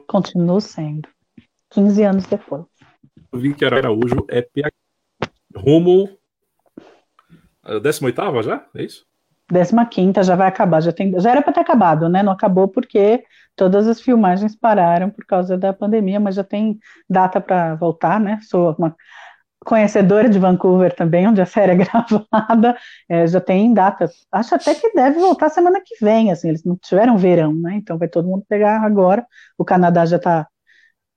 Continua 0.06 0.60
sendo. 0.60 1.08
15 1.70 2.02
anos 2.04 2.26
depois. 2.26 2.64
Vicky 3.32 3.64
Araújo 3.64 4.24
é 4.28 4.40
PHD. 4.40 4.70
Rumo 5.56 6.16
18 7.80 8.42
já? 8.42 8.66
É 8.74 8.82
isso? 8.82 9.06
15 9.90 10.22
já 10.22 10.34
vai 10.36 10.48
acabar, 10.48 10.80
já, 10.80 10.92
tem, 10.92 11.18
já 11.20 11.30
era 11.30 11.42
para 11.42 11.52
ter 11.52 11.60
acabado, 11.60 12.08
né? 12.08 12.22
Não 12.22 12.32
acabou 12.32 12.66
porque 12.68 13.24
todas 13.54 13.86
as 13.86 14.00
filmagens 14.00 14.56
pararam 14.56 15.10
por 15.10 15.24
causa 15.26 15.56
da 15.56 15.72
pandemia, 15.72 16.18
mas 16.18 16.34
já 16.34 16.44
tem 16.44 16.78
data 17.08 17.40
para 17.40 17.74
voltar, 17.74 18.18
né? 18.18 18.38
Sou 18.42 18.74
uma 18.78 18.96
conhecedora 19.64 20.28
de 20.28 20.38
Vancouver 20.38 20.94
também, 20.94 21.26
onde 21.26 21.40
a 21.40 21.46
série 21.46 21.72
é 21.72 21.76
gravada, 21.84 22.76
é, 23.08 23.26
já 23.26 23.40
tem 23.40 23.72
data. 23.72 24.08
Acho 24.30 24.54
até 24.54 24.74
que 24.74 24.92
deve 24.94 25.18
voltar 25.18 25.48
semana 25.50 25.80
que 25.84 25.96
vem, 26.04 26.30
assim, 26.30 26.48
eles 26.48 26.64
não 26.64 26.76
tiveram 26.76 27.16
verão, 27.18 27.54
né? 27.54 27.74
Então 27.76 27.98
vai 27.98 28.08
todo 28.08 28.28
mundo 28.28 28.44
pegar 28.48 28.82
agora. 28.82 29.26
O 29.58 29.64
Canadá 29.64 30.06
já 30.06 30.16
está 30.16 30.46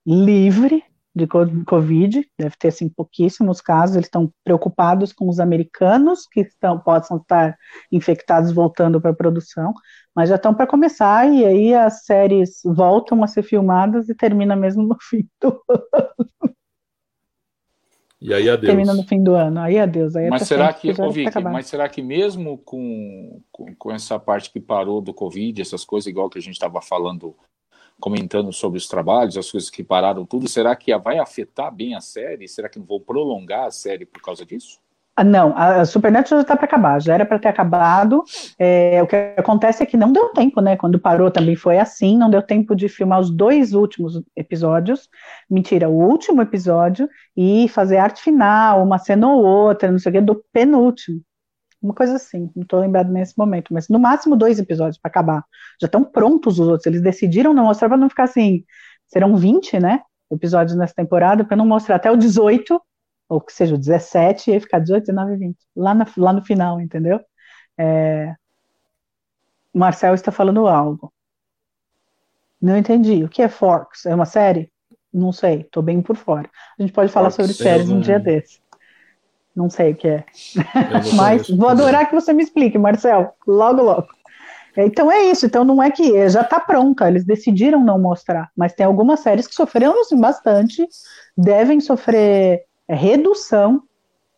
livre, 0.06 0.82
de 1.14 1.26
Covid, 1.26 2.24
deve 2.38 2.56
ter 2.58 2.68
assim, 2.68 2.88
pouquíssimos 2.88 3.60
casos, 3.60 3.96
eles 3.96 4.06
estão 4.06 4.32
preocupados 4.44 5.12
com 5.12 5.28
os 5.28 5.40
americanos 5.40 6.26
que 6.30 6.40
estão, 6.40 6.78
possam 6.78 7.16
estar 7.16 7.56
infectados 7.90 8.52
voltando 8.52 9.00
para 9.00 9.10
a 9.10 9.16
produção, 9.16 9.74
mas 10.14 10.28
já 10.28 10.36
estão 10.36 10.54
para 10.54 10.66
começar, 10.66 11.28
e 11.32 11.44
aí 11.44 11.74
as 11.74 12.04
séries 12.04 12.60
voltam 12.64 13.22
a 13.24 13.26
ser 13.26 13.42
filmadas 13.42 14.08
e 14.08 14.14
termina 14.14 14.54
mesmo 14.54 14.82
no 14.82 14.96
fim 15.02 15.28
do 15.40 15.62
ano. 15.68 16.54
E 18.20 18.34
aí 18.34 18.50
adeus. 18.50 18.66
Termina 18.66 18.94
no 18.94 19.04
fim 19.04 19.22
do 19.22 19.34
ano, 19.34 19.60
aí 19.60 19.78
adeus. 19.78 20.16
Aí 20.16 20.28
mas, 20.28 20.42
será 20.42 20.72
que, 20.72 20.92
que 20.92 21.08
Vicky, 21.10 21.40
mas 21.40 21.66
será 21.66 21.88
que 21.88 22.02
mesmo 22.02 22.58
com, 22.58 23.40
com, 23.52 23.74
com 23.76 23.92
essa 23.92 24.18
parte 24.18 24.50
que 24.50 24.60
parou 24.60 25.00
do 25.00 25.14
Covid, 25.14 25.62
essas 25.62 25.84
coisas, 25.84 26.08
igual 26.08 26.28
que 26.28 26.38
a 26.38 26.42
gente 26.42 26.54
estava 26.54 26.82
falando 26.82 27.36
comentando 28.00 28.52
sobre 28.52 28.78
os 28.78 28.86
trabalhos, 28.86 29.36
as 29.36 29.50
coisas 29.50 29.70
que 29.70 29.82
pararam 29.82 30.24
tudo, 30.24 30.48
será 30.48 30.74
que 30.76 30.96
vai 30.98 31.18
afetar 31.18 31.74
bem 31.74 31.94
a 31.94 32.00
série? 32.00 32.48
Será 32.48 32.68
que 32.68 32.78
não 32.78 32.86
vão 32.86 33.00
prolongar 33.00 33.66
a 33.66 33.70
série 33.70 34.06
por 34.06 34.22
causa 34.22 34.44
disso? 34.44 34.78
Ah, 35.16 35.24
não, 35.24 35.52
a 35.56 35.84
Supernatural 35.84 36.38
já 36.38 36.42
está 36.42 36.56
para 36.56 36.66
acabar, 36.66 37.02
já 37.02 37.12
era 37.12 37.26
para 37.26 37.40
ter 37.40 37.48
acabado. 37.48 38.22
É, 38.56 39.02
o 39.02 39.06
que 39.08 39.16
acontece 39.36 39.82
é 39.82 39.86
que 39.86 39.96
não 39.96 40.12
deu 40.12 40.28
tempo, 40.28 40.60
né? 40.60 40.76
Quando 40.76 40.96
parou 40.96 41.28
também 41.28 41.56
foi 41.56 41.76
assim, 41.76 42.16
não 42.16 42.30
deu 42.30 42.40
tempo 42.40 42.76
de 42.76 42.88
filmar 42.88 43.18
os 43.18 43.28
dois 43.28 43.74
últimos 43.74 44.22
episódios. 44.36 45.08
Mentira, 45.50 45.88
o 45.88 46.08
último 46.08 46.40
episódio 46.40 47.08
e 47.36 47.68
fazer 47.68 47.96
arte 47.96 48.22
final, 48.22 48.80
uma 48.80 48.96
cena 48.96 49.28
ou 49.28 49.44
outra, 49.44 49.90
não 49.90 49.98
sei 49.98 50.10
o 50.10 50.12
que, 50.12 50.20
do 50.20 50.44
penúltimo. 50.52 51.20
Uma 51.80 51.94
coisa 51.94 52.16
assim, 52.16 52.50
não 52.56 52.62
estou 52.64 52.80
lembrado 52.80 53.10
nesse 53.10 53.38
momento, 53.38 53.72
mas 53.72 53.88
no 53.88 53.98
máximo 53.98 54.36
dois 54.36 54.58
episódios 54.58 54.98
para 54.98 55.08
acabar. 55.08 55.44
Já 55.80 55.86
estão 55.86 56.02
prontos 56.02 56.58
os 56.58 56.66
outros, 56.66 56.86
eles 56.86 57.00
decidiram 57.00 57.54
não 57.54 57.64
mostrar 57.64 57.88
para 57.88 57.96
não 57.96 58.08
ficar 58.08 58.24
assim. 58.24 58.64
Serão 59.06 59.36
20, 59.36 59.78
né? 59.78 60.02
Episódios 60.30 60.76
nessa 60.76 60.94
temporada, 60.94 61.44
para 61.44 61.56
não 61.56 61.66
mostrar 61.66 61.96
até 61.96 62.10
o 62.10 62.16
18, 62.16 62.80
ou 63.28 63.40
que 63.40 63.52
seja 63.52 63.74
o 63.74 63.78
17, 63.78 64.50
e 64.50 64.54
aí 64.54 64.60
ficar 64.60 64.80
18, 64.80 65.06
19 65.06 65.34
e 65.34 65.36
20. 65.36 65.56
Lá, 65.76 65.94
na, 65.94 66.06
lá 66.16 66.32
no 66.32 66.44
final, 66.44 66.80
entendeu? 66.80 67.20
É... 67.78 68.34
Marcel 69.72 70.14
está 70.14 70.32
falando 70.32 70.66
algo. 70.66 71.12
Não 72.60 72.76
entendi. 72.76 73.22
O 73.22 73.28
que 73.28 73.40
é 73.40 73.48
Forks? 73.48 74.04
É 74.04 74.14
uma 74.14 74.26
série? 74.26 74.70
Não 75.12 75.32
sei, 75.32 75.60
estou 75.60 75.82
bem 75.82 76.02
por 76.02 76.16
fora. 76.16 76.50
A 76.78 76.82
gente 76.82 76.92
pode 76.92 77.12
falar 77.12 77.30
Forks, 77.30 77.56
sobre 77.56 77.70
séries 77.70 77.88
um 77.88 78.00
dia 78.00 78.18
desse. 78.18 78.60
Não 79.58 79.68
sei 79.68 79.90
o 79.90 79.96
que 79.96 80.06
é. 80.06 80.24
Mas 81.16 81.48
vou 81.48 81.68
adorar 81.68 82.08
que 82.08 82.14
você 82.14 82.32
me 82.32 82.44
explique, 82.44 82.78
Marcel. 82.78 83.34
Logo, 83.44 83.82
logo. 83.82 84.06
Então 84.76 85.10
é 85.10 85.24
isso. 85.24 85.46
Então 85.46 85.64
não 85.64 85.82
é 85.82 85.90
que 85.90 86.28
já 86.28 86.42
está 86.42 86.60
pronta. 86.60 87.08
Eles 87.08 87.24
decidiram 87.24 87.82
não 87.84 87.98
mostrar. 87.98 88.52
Mas 88.56 88.72
tem 88.72 88.86
algumas 88.86 89.18
séries 89.18 89.48
que 89.48 89.54
sofreram 89.54 90.00
assim, 90.00 90.20
bastante, 90.20 90.86
devem 91.36 91.80
sofrer 91.80 92.62
é, 92.86 92.94
redução 92.94 93.82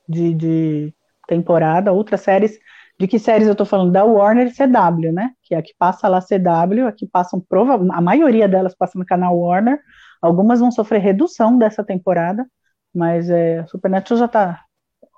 de, 0.08 0.32
de 0.32 0.94
temporada. 1.28 1.92
Outras 1.92 2.22
séries. 2.22 2.58
De 2.98 3.06
que 3.06 3.18
séries 3.18 3.46
eu 3.46 3.52
estou 3.52 3.66
falando? 3.66 3.92
Da 3.92 4.02
Warner 4.02 4.50
CW, 4.54 5.12
né? 5.12 5.32
Que 5.42 5.54
é 5.54 5.58
a 5.58 5.62
que 5.62 5.74
passa 5.78 6.08
lá 6.08 6.20
CW, 6.22 6.86
a 6.86 6.92
que 6.92 7.06
passam 7.06 7.40
prova, 7.40 7.74
a 7.74 8.00
maioria 8.00 8.48
delas 8.48 8.74
passa 8.74 8.98
no 8.98 9.04
canal 9.04 9.38
Warner. 9.38 9.78
Algumas 10.22 10.60
vão 10.60 10.70
sofrer 10.70 11.02
redução 11.02 11.58
dessa 11.58 11.84
temporada, 11.84 12.46
mas 12.94 13.28
é, 13.28 13.66
Supernatural 13.66 14.18
já 14.18 14.26
está 14.26 14.64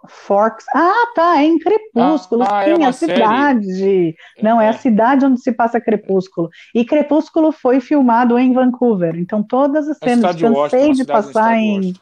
Forks. 0.08 0.64
Ah, 0.74 1.12
tá, 1.14 1.40
é 1.40 1.44
em 1.44 1.58
Crepúsculo. 1.58 2.44
Ah, 2.48 2.68
é 2.68 2.74
Sim, 2.74 2.82
é 2.82 2.86
a 2.86 2.92
cidade. 2.92 3.74
Série. 3.74 4.16
Não, 4.42 4.60
é. 4.60 4.66
é. 4.66 4.68
a 4.68 4.72
cidade 4.72 5.24
onde 5.24 5.40
se 5.40 5.52
passa 5.52 5.80
Crepúsculo. 5.80 6.48
E 6.74 6.84
Crepúsculo 6.84 7.52
foi 7.52 7.80
filmado 7.80 8.38
em 8.38 8.52
Vancouver. 8.52 9.16
Então 9.16 9.42
todas 9.42 9.88
as 9.88 9.98
cenas 9.98 10.36
cansei 10.36 10.92
de 10.92 11.04
passar 11.04 11.56
em 11.56 11.94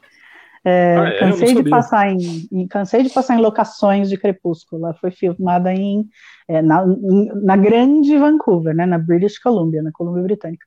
é, 0.63 0.97
ah, 0.97 1.09
é? 1.09 1.19
cansei 1.19 1.55
de 1.55 1.71
passar 1.71 2.11
em, 2.11 2.49
em, 2.53 2.69
cansei 2.69 3.03
de 3.03 3.11
passar 3.11 3.35
em 3.35 3.41
locações 3.41 4.09
de 4.09 4.19
Crepúsculo. 4.19 4.85
Ela 4.85 4.95
foi 4.95 5.11
filmada 5.11 5.73
em, 5.73 6.07
é, 6.47 6.61
na, 6.61 6.85
em, 6.85 7.31
na 7.43 7.57
grande 7.57 8.17
Vancouver, 8.19 8.75
né, 8.75 8.85
na 8.85 8.99
British 8.99 9.39
Columbia, 9.39 9.83
na 9.83 9.91
Colômbia 9.91 10.23
Britânica. 10.23 10.67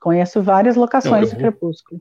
Conheço 0.00 0.40
várias 0.42 0.76
locações 0.76 1.12
Não, 1.12 1.28
de 1.28 1.30
vou, 1.30 1.38
Crepúsculo. 1.40 2.00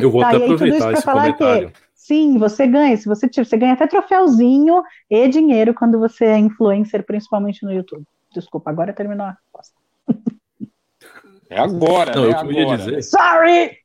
Eu 0.00 0.10
vou 0.10 0.20
tá, 0.20 0.30
até 0.30 0.36
aproveitar 0.36 0.92
esse 0.92 1.04
comentário. 1.04 1.70
Que, 1.70 1.85
Sim, 2.06 2.38
você 2.38 2.68
ganha. 2.68 2.96
Se 2.96 3.08
você, 3.08 3.28
você 3.28 3.56
ganha 3.56 3.72
até 3.72 3.84
troféuzinho 3.84 4.80
e 5.10 5.28
dinheiro 5.28 5.74
quando 5.74 5.98
você 5.98 6.24
é 6.26 6.38
influencer, 6.38 7.04
principalmente 7.04 7.64
no 7.64 7.72
YouTube. 7.72 8.04
Desculpa, 8.32 8.70
agora 8.70 8.92
terminou 8.92 9.26
a 9.26 9.30
resposta. 9.30 9.74
É 11.48 11.60
agora, 11.60 12.12
Não, 12.12 12.22
né? 12.22 12.28
O 12.28 12.30
que 12.32 12.38
agora. 12.38 12.56
eu 12.56 12.68
ia 12.68 12.76
dizer. 12.76 13.02
Sorry! 13.04 13.78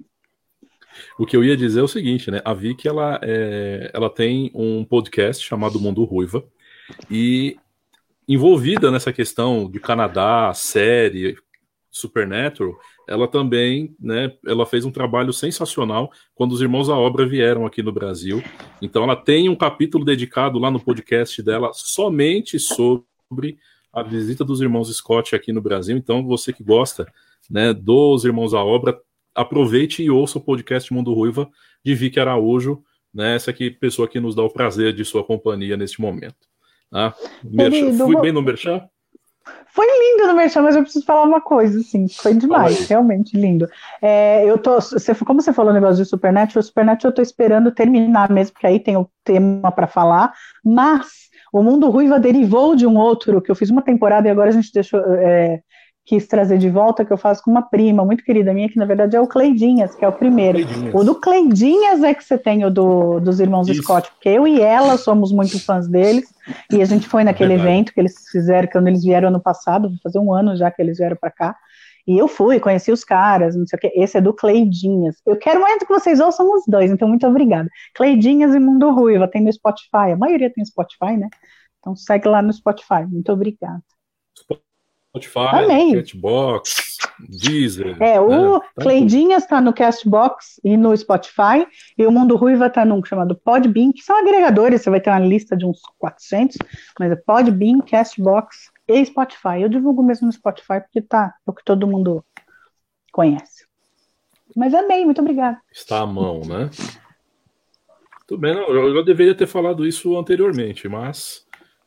O 1.15 1.27
que 1.27 1.37
eu 1.37 1.43
ia 1.43 1.55
dizer 1.55 1.79
é 1.79 1.83
o 1.83 1.87
seguinte, 1.87 2.31
né? 2.31 2.41
A 2.43 2.55
Vicky 2.55 2.87
ela, 2.87 3.19
é, 3.21 3.91
ela 3.93 4.09
tem 4.09 4.49
um 4.55 4.83
podcast 4.83 5.45
chamado 5.45 5.79
Mundo 5.79 6.03
Ruiva 6.03 6.43
e 7.07 7.55
envolvida 8.27 8.89
nessa 8.89 9.13
questão 9.13 9.69
de 9.69 9.79
Canadá, 9.79 10.51
série, 10.55 11.37
Supernatural, 11.91 12.75
ela 13.07 13.27
também, 13.27 13.95
né, 13.99 14.33
ela 14.45 14.65
fez 14.65 14.85
um 14.85 14.91
trabalho 14.91 15.33
sensacional 15.33 16.11
quando 16.35 16.51
os 16.51 16.61
Irmãos 16.61 16.89
à 16.89 16.97
Obra 16.97 17.25
vieram 17.25 17.65
aqui 17.65 17.81
no 17.83 17.91
Brasil. 17.91 18.41
Então 18.81 19.03
ela 19.03 19.15
tem 19.15 19.49
um 19.49 19.55
capítulo 19.55 20.05
dedicado 20.05 20.59
lá 20.59 20.71
no 20.71 20.79
podcast 20.79 21.41
dela 21.41 21.71
somente 21.73 22.59
sobre 22.59 23.57
a 23.93 24.03
visita 24.03 24.43
dos 24.43 24.61
irmãos 24.61 24.95
Scott 24.95 25.35
aqui 25.35 25.51
no 25.51 25.61
Brasil. 25.61 25.97
Então, 25.97 26.25
você 26.25 26.53
que 26.53 26.63
gosta 26.63 27.05
né, 27.49 27.73
dos 27.73 28.23
Irmãos 28.23 28.53
à 28.53 28.63
Obra, 28.63 28.97
aproveite 29.35 30.01
e 30.01 30.09
ouça 30.09 30.37
o 30.37 30.41
podcast 30.41 30.93
Mundo 30.93 31.13
Ruiva 31.13 31.49
de 31.83 31.93
Vicky 31.93 32.19
Araújo, 32.19 32.83
né, 33.13 33.35
essa 33.35 33.51
aqui, 33.51 33.69
pessoa 33.69 34.07
que 34.07 34.19
nos 34.19 34.35
dá 34.35 34.43
o 34.43 34.49
prazer 34.49 34.93
de 34.93 35.03
sua 35.03 35.23
companhia 35.23 35.75
neste 35.75 35.99
momento. 35.99 36.35
Tá? 36.89 37.13
Querido, 37.41 38.05
Fui 38.05 38.19
bem 38.21 38.31
no 38.31 38.41
Merchan? 38.41 38.81
Foi 39.73 39.85
lindo 39.85 40.27
no 40.27 40.35
Merchan, 40.35 40.61
mas 40.61 40.75
eu 40.75 40.83
preciso 40.83 41.05
falar 41.05 41.23
uma 41.23 41.39
coisa, 41.39 41.79
assim, 41.79 42.07
foi 42.07 42.33
demais, 42.33 42.87
realmente 42.87 43.37
lindo. 43.37 43.67
É, 44.01 44.43
eu 44.45 44.57
tô, 44.57 44.75
você, 44.75 45.15
como 45.15 45.41
você 45.41 45.53
falou 45.53 45.71
o 45.71 45.73
negócio 45.73 46.03
de 46.03 46.09
Supernatural, 46.09 46.59
o 46.59 46.63
Supernatural 46.63 47.11
eu 47.11 47.15
tô 47.15 47.21
esperando 47.21 47.71
terminar 47.71 48.29
mesmo, 48.29 48.53
porque 48.53 48.67
aí 48.67 48.79
tem 48.79 48.97
o 48.97 49.09
tema 49.23 49.71
para 49.71 49.87
falar, 49.87 50.33
mas 50.63 51.07
o 51.53 51.63
Mundo 51.63 51.89
Ruiva 51.89 52.19
derivou 52.19 52.75
de 52.75 52.85
um 52.85 52.97
outro, 52.97 53.41
que 53.41 53.51
eu 53.51 53.55
fiz 53.55 53.69
uma 53.69 53.81
temporada 53.81 54.27
e 54.27 54.31
agora 54.31 54.49
a 54.49 54.53
gente 54.53 54.73
deixou, 54.73 54.99
é, 55.15 55.61
quis 56.11 56.27
trazer 56.27 56.57
de 56.57 56.69
volta, 56.69 57.05
que 57.05 57.13
eu 57.13 57.17
faço 57.17 57.41
com 57.41 57.49
uma 57.49 57.61
prima 57.61 58.03
muito 58.03 58.21
querida 58.21 58.53
minha, 58.53 58.67
que 58.67 58.77
na 58.77 58.83
verdade 58.83 59.15
é 59.15 59.21
o 59.21 59.27
Cleidinhas, 59.27 59.95
que 59.95 60.03
é 60.03 60.07
o 60.09 60.11
primeiro. 60.11 60.61
Cleidinhas. 60.61 60.93
O 60.93 61.03
do 61.05 61.15
Cleidinhas 61.15 62.03
é 62.03 62.13
que 62.13 62.21
você 62.21 62.37
tem 62.37 62.65
o 62.65 62.69
do, 62.69 63.21
dos 63.21 63.39
irmãos 63.39 63.69
Isso. 63.69 63.81
Scott, 63.81 64.11
porque 64.11 64.27
eu 64.27 64.45
e 64.45 64.59
ela 64.59 64.97
somos 64.97 65.31
muito 65.31 65.57
fãs 65.63 65.87
deles, 65.87 66.29
e 66.69 66.81
a 66.81 66.85
gente 66.85 67.07
foi 67.07 67.23
naquele 67.23 67.53
evento 67.53 67.93
que 67.93 68.01
eles 68.01 68.13
fizeram, 68.29 68.67
quando 68.69 68.89
eles 68.89 69.03
vieram 69.03 69.29
ano 69.29 69.39
passado, 69.39 69.87
vou 69.87 69.97
fazer 70.03 70.19
um 70.19 70.33
ano 70.33 70.53
já 70.57 70.69
que 70.69 70.81
eles 70.81 70.97
vieram 70.97 71.15
para 71.15 71.31
cá, 71.31 71.55
e 72.05 72.17
eu 72.17 72.27
fui, 72.27 72.59
conheci 72.59 72.91
os 72.91 73.05
caras, 73.05 73.55
não 73.55 73.65
sei 73.65 73.77
o 73.77 73.79
que, 73.79 73.87
esse 73.95 74.17
é 74.17 74.21
do 74.21 74.33
Cleidinhas. 74.33 75.15
Eu 75.25 75.37
quero 75.37 75.61
muito 75.61 75.85
que 75.85 75.93
vocês 75.93 76.19
ouçam 76.19 76.51
os 76.53 76.63
dois, 76.67 76.91
então 76.91 77.07
muito 77.07 77.25
obrigada. 77.25 77.69
Cleidinhas 77.95 78.53
e 78.53 78.59
Mundo 78.59 78.91
Ruiva, 78.91 79.29
tem 79.29 79.41
no 79.41 79.53
Spotify, 79.53 80.11
a 80.11 80.17
maioria 80.17 80.51
tem 80.51 80.65
Spotify, 80.65 81.15
né? 81.15 81.29
Então 81.79 81.95
segue 81.95 82.27
lá 82.27 82.41
no 82.41 82.51
Spotify, 82.51 83.05
muito 83.09 83.31
obrigada. 83.31 83.81
Spotify, 85.11 85.65
Amém. 85.65 85.93
Catbox, 85.95 86.97
Deezer. 87.19 88.01
É, 88.01 88.17
o 88.19 88.29
né? 88.29 88.59
Tá 88.59 88.81
Cleidinhas 88.81 89.43
está 89.43 89.59
no 89.59 89.73
Castbox 89.73 90.61
e 90.63 90.77
no 90.77 90.95
Spotify, 90.95 91.67
e 91.97 92.07
o 92.07 92.11
Mundo 92.11 92.37
Ruiva 92.37 92.67
está 92.67 92.85
num 92.85 93.03
chamado 93.03 93.35
Podbean, 93.35 93.91
que 93.91 94.01
são 94.01 94.17
agregadores, 94.17 94.81
você 94.81 94.89
vai 94.89 95.01
ter 95.01 95.09
uma 95.09 95.19
lista 95.19 95.55
de 95.57 95.65
uns 95.65 95.81
400, 95.99 96.57
mas 96.97 97.11
é 97.11 97.15
Podbean, 97.17 97.79
Castbox 97.81 98.71
e 98.87 99.05
Spotify. 99.05 99.61
Eu 99.61 99.67
divulgo 99.67 100.01
mesmo 100.01 100.27
no 100.27 100.33
Spotify 100.33 100.79
porque 100.79 101.01
tá, 101.01 101.33
é 101.45 101.51
o 101.51 101.53
que 101.53 101.63
todo 101.65 101.85
mundo 101.85 102.23
conhece. 103.11 103.65
Mas 104.55 104.73
amei, 104.73 105.03
muito 105.03 105.19
obrigada. 105.19 105.59
Está 105.71 105.99
à 105.99 106.05
mão, 106.05 106.41
né? 106.41 106.69
Tudo 108.25 108.39
bem, 108.39 108.55
não, 108.55 108.63
eu, 108.69 108.95
eu 108.95 109.03
deveria 109.03 109.35
ter 109.35 109.47
falado 109.47 109.85
isso 109.85 110.17
anteriormente, 110.17 110.87
mas 110.87 111.45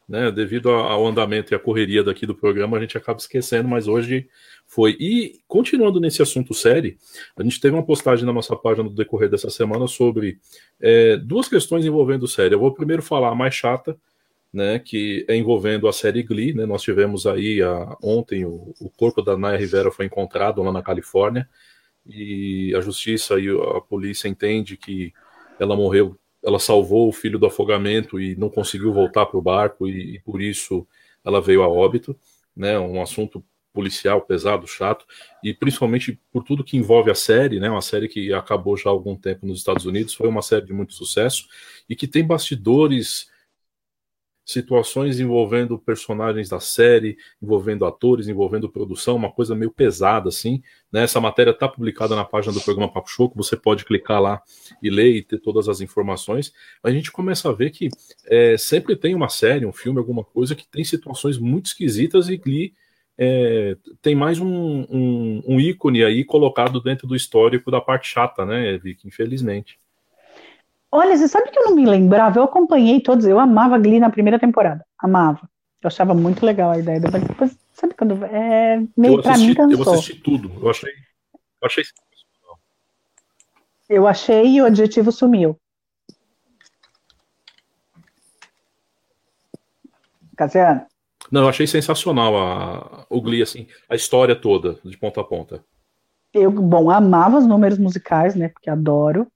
né? 0.09 0.31
Devido 0.31 0.71
ao 0.71 1.07
andamento 1.07 1.53
e 1.53 1.55
à 1.55 1.59
correria 1.59 2.03
daqui 2.03 2.27
do 2.27 2.35
programa, 2.35 2.77
a 2.77 2.81
gente 2.81 2.97
acaba 2.97 3.19
esquecendo, 3.19 3.69
mas 3.69 3.89
hoje 3.89 4.29
foi. 4.67 4.97
E 5.01 5.41
continuando 5.49 6.01
nesse 6.01 6.23
assunto 6.23 6.55
série, 6.55 6.99
a 7.37 7.43
gente 7.43 7.61
teve 7.61 7.75
uma 7.75 7.85
postagem 7.85 8.25
na 8.25 8.33
nossa 8.33 8.57
página 8.57 8.85
no 8.85 8.95
decorrer 8.95 9.29
dessa 9.29 9.51
semana 9.51 9.87
sobre 9.87 10.39
é, 10.81 11.17
duas 11.17 11.49
questões 11.49 11.85
envolvendo 11.85 12.29
série. 12.29 12.55
Eu 12.55 12.61
vou 12.61 12.73
primeiro 12.73 13.03
falar 13.03 13.31
a 13.31 13.35
mais 13.35 13.55
chata, 13.55 13.97
né, 14.53 14.79
que 14.79 15.25
é 15.29 15.35
envolvendo 15.35 15.89
a 15.89 15.93
série 15.93 16.23
Glee, 16.23 16.55
né, 16.55 16.65
nós 16.65 16.81
tivemos 16.81 17.27
aí 17.27 17.61
a, 17.61 17.97
ontem 18.01 18.45
o, 18.45 18.73
o, 18.81 18.89
corpo 18.89 19.21
da 19.21 19.37
Naya 19.37 19.59
Rivera 19.59 19.91
foi 19.91 20.07
encontrado 20.07 20.63
lá 20.63 20.71
na 20.71 20.81
Califórnia 20.81 21.49
e 22.07 22.73
a 22.77 22.81
justiça 22.81 23.41
e 23.41 23.49
a 23.49 23.81
polícia 23.81 24.29
entende 24.29 24.77
que 24.77 25.13
ela 25.59 25.75
morreu 25.75 26.17
ela 26.45 26.59
salvou 26.59 27.09
o 27.09 27.13
filho 27.13 27.39
do 27.39 27.47
afogamento 27.47 28.21
e 28.21 28.37
não 28.37 28.51
conseguiu 28.51 28.93
voltar 28.93 29.27
para 29.27 29.39
o 29.39 29.43
barco 29.43 29.89
e, 29.89 30.17
e, 30.17 30.21
por 30.21 30.41
isso 30.43 30.87
ela 31.25 31.41
veio 31.41 31.63
a 31.63 31.69
óbito, 31.69 32.17
né? 32.55 32.79
Um 32.79 33.01
assunto 33.01 33.43
policial 33.73 34.21
pesado, 34.21 34.67
chato 34.69 35.05
e 35.43 35.53
principalmente 35.53 36.21
por 36.31 36.45
tudo 36.45 36.63
que 36.63 36.77
envolve 36.77 37.11
a 37.11 37.15
série, 37.15 37.59
né? 37.59 37.69
Uma 37.71 37.83
série 37.83 38.09
que 38.09 38.33
acabou 38.33 38.77
já 38.77 38.91
há 38.91 38.93
algum 38.93 39.17
tempo 39.17 39.47
nos 39.47 39.59
Estados 39.59 39.87
Unidos, 39.87 40.15
foi 40.15 40.29
uma 40.29 40.43
série 40.43 40.67
de 40.67 40.73
muito 40.73 40.93
sucesso 40.93 41.47
e 41.89 41.97
que 41.97 42.07
tem 42.07 42.25
bastidores 42.25 43.29
situações 44.45 45.19
envolvendo 45.21 45.79
personagens 45.79 46.49
da 46.49 46.61
série, 46.61 47.17
envolvendo 47.43 47.87
atores, 47.87 48.29
envolvendo 48.29 48.69
produção, 48.69 49.17
uma 49.17 49.31
coisa 49.31 49.55
meio 49.55 49.71
pesada 49.71 50.29
assim. 50.29 50.63
Né? 50.93 51.05
Essa 51.05 51.21
matéria 51.21 51.51
está 51.51 51.69
publicada 51.69 52.15
na 52.15 52.25
página 52.25 52.53
do 52.53 52.61
programa 52.61 52.93
Papo 52.93 53.29
que 53.29 53.37
você 53.37 53.57
pode 53.57 53.85
clicar 53.85 54.21
lá 54.21 54.43
e 54.83 54.91
ler 54.91 55.17
e 55.17 55.23
ter 55.23 55.39
todas 55.39 55.69
as 55.69 55.81
informações. 55.81 56.53
A 56.83 56.91
gente 56.91 57.11
começa 57.11 57.49
a 57.49 57.53
ver 57.53 57.71
que 57.71 57.89
é, 58.27 58.57
sempre 58.59 58.95
tem 58.97 59.15
uma 59.15 59.29
série, 59.29 59.65
um 59.65 59.73
filme, 59.73 59.99
alguma 59.99 60.25
coisa 60.25 60.55
que 60.55 60.67
tem 60.69 60.85
situações 60.85 61.39
muito 61.39 61.67
esquisitas 61.67 62.29
e 62.29 62.37
Glee 62.37 62.75
é, 63.17 63.77
tem 64.03 64.15
mais 64.15 64.41
um, 64.41 64.47
um, 64.49 65.43
um 65.47 65.61
ícone 65.61 66.05
aí 66.05 66.25
colocado 66.25 66.81
dentro 66.81 67.07
do 67.07 67.15
histórico 67.15 67.71
da 67.71 67.81
parte 67.81 68.09
chata, 68.09 68.45
né, 68.45 68.77
Vic? 68.79 69.07
Infelizmente. 69.07 69.79
Olha, 70.97 71.17
você 71.17 71.27
sabe 71.27 71.51
que 71.51 71.59
eu 71.59 71.65
não 71.65 71.75
me 71.75 71.85
lembrava? 71.85 72.39
Eu 72.39 72.45
acompanhei 72.45 73.01
todos, 73.01 73.27
eu 73.27 73.41
amava 73.41 73.77
Glee 73.81 73.99
na 73.99 74.11
primeira 74.11 74.39
temporada. 74.39 74.87
Amava. 74.97 75.41
Eu 75.83 75.89
achava 75.89 76.15
muito 76.15 76.47
legal 76.47 76.71
a 76.71 76.79
ideia. 76.79 77.01
Depois, 77.01 77.25
depois 77.25 77.59
sabe 77.73 77.95
quando. 77.95 78.25
É, 78.27 78.81
meio 78.97 79.21
para 79.21 79.37
mim 79.37 79.55
cansou. 79.55 79.85
Eu 79.85 79.93
assisti 79.93 80.15
tudo. 80.21 80.53
Eu 80.63 80.71
achei. 80.71 80.93
Eu 81.61 81.67
achei. 81.67 81.85
Eu 83.89 84.07
achei 84.07 84.47
e 84.47 84.63
o 84.63 84.67
adjetivo 84.67 85.11
sumiu. 85.11 85.59
Casiano? 90.37 90.87
Não, 91.29 91.43
eu 91.43 91.49
achei 91.49 91.67
sensacional 91.67 92.37
a, 92.37 93.05
o 93.11 93.21
Glee, 93.21 93.43
assim, 93.43 93.67
a 93.89 93.97
história 93.97 94.37
toda, 94.37 94.79
de 94.85 94.97
ponta 94.97 95.21
a 95.21 95.25
ponta. 95.25 95.65
Eu, 96.33 96.53
bom, 96.53 96.89
amava 96.89 97.39
os 97.39 97.47
números 97.47 97.79
musicais, 97.81 98.37
né? 98.37 98.49
Porque 98.49 98.71
adoro. 98.71 99.27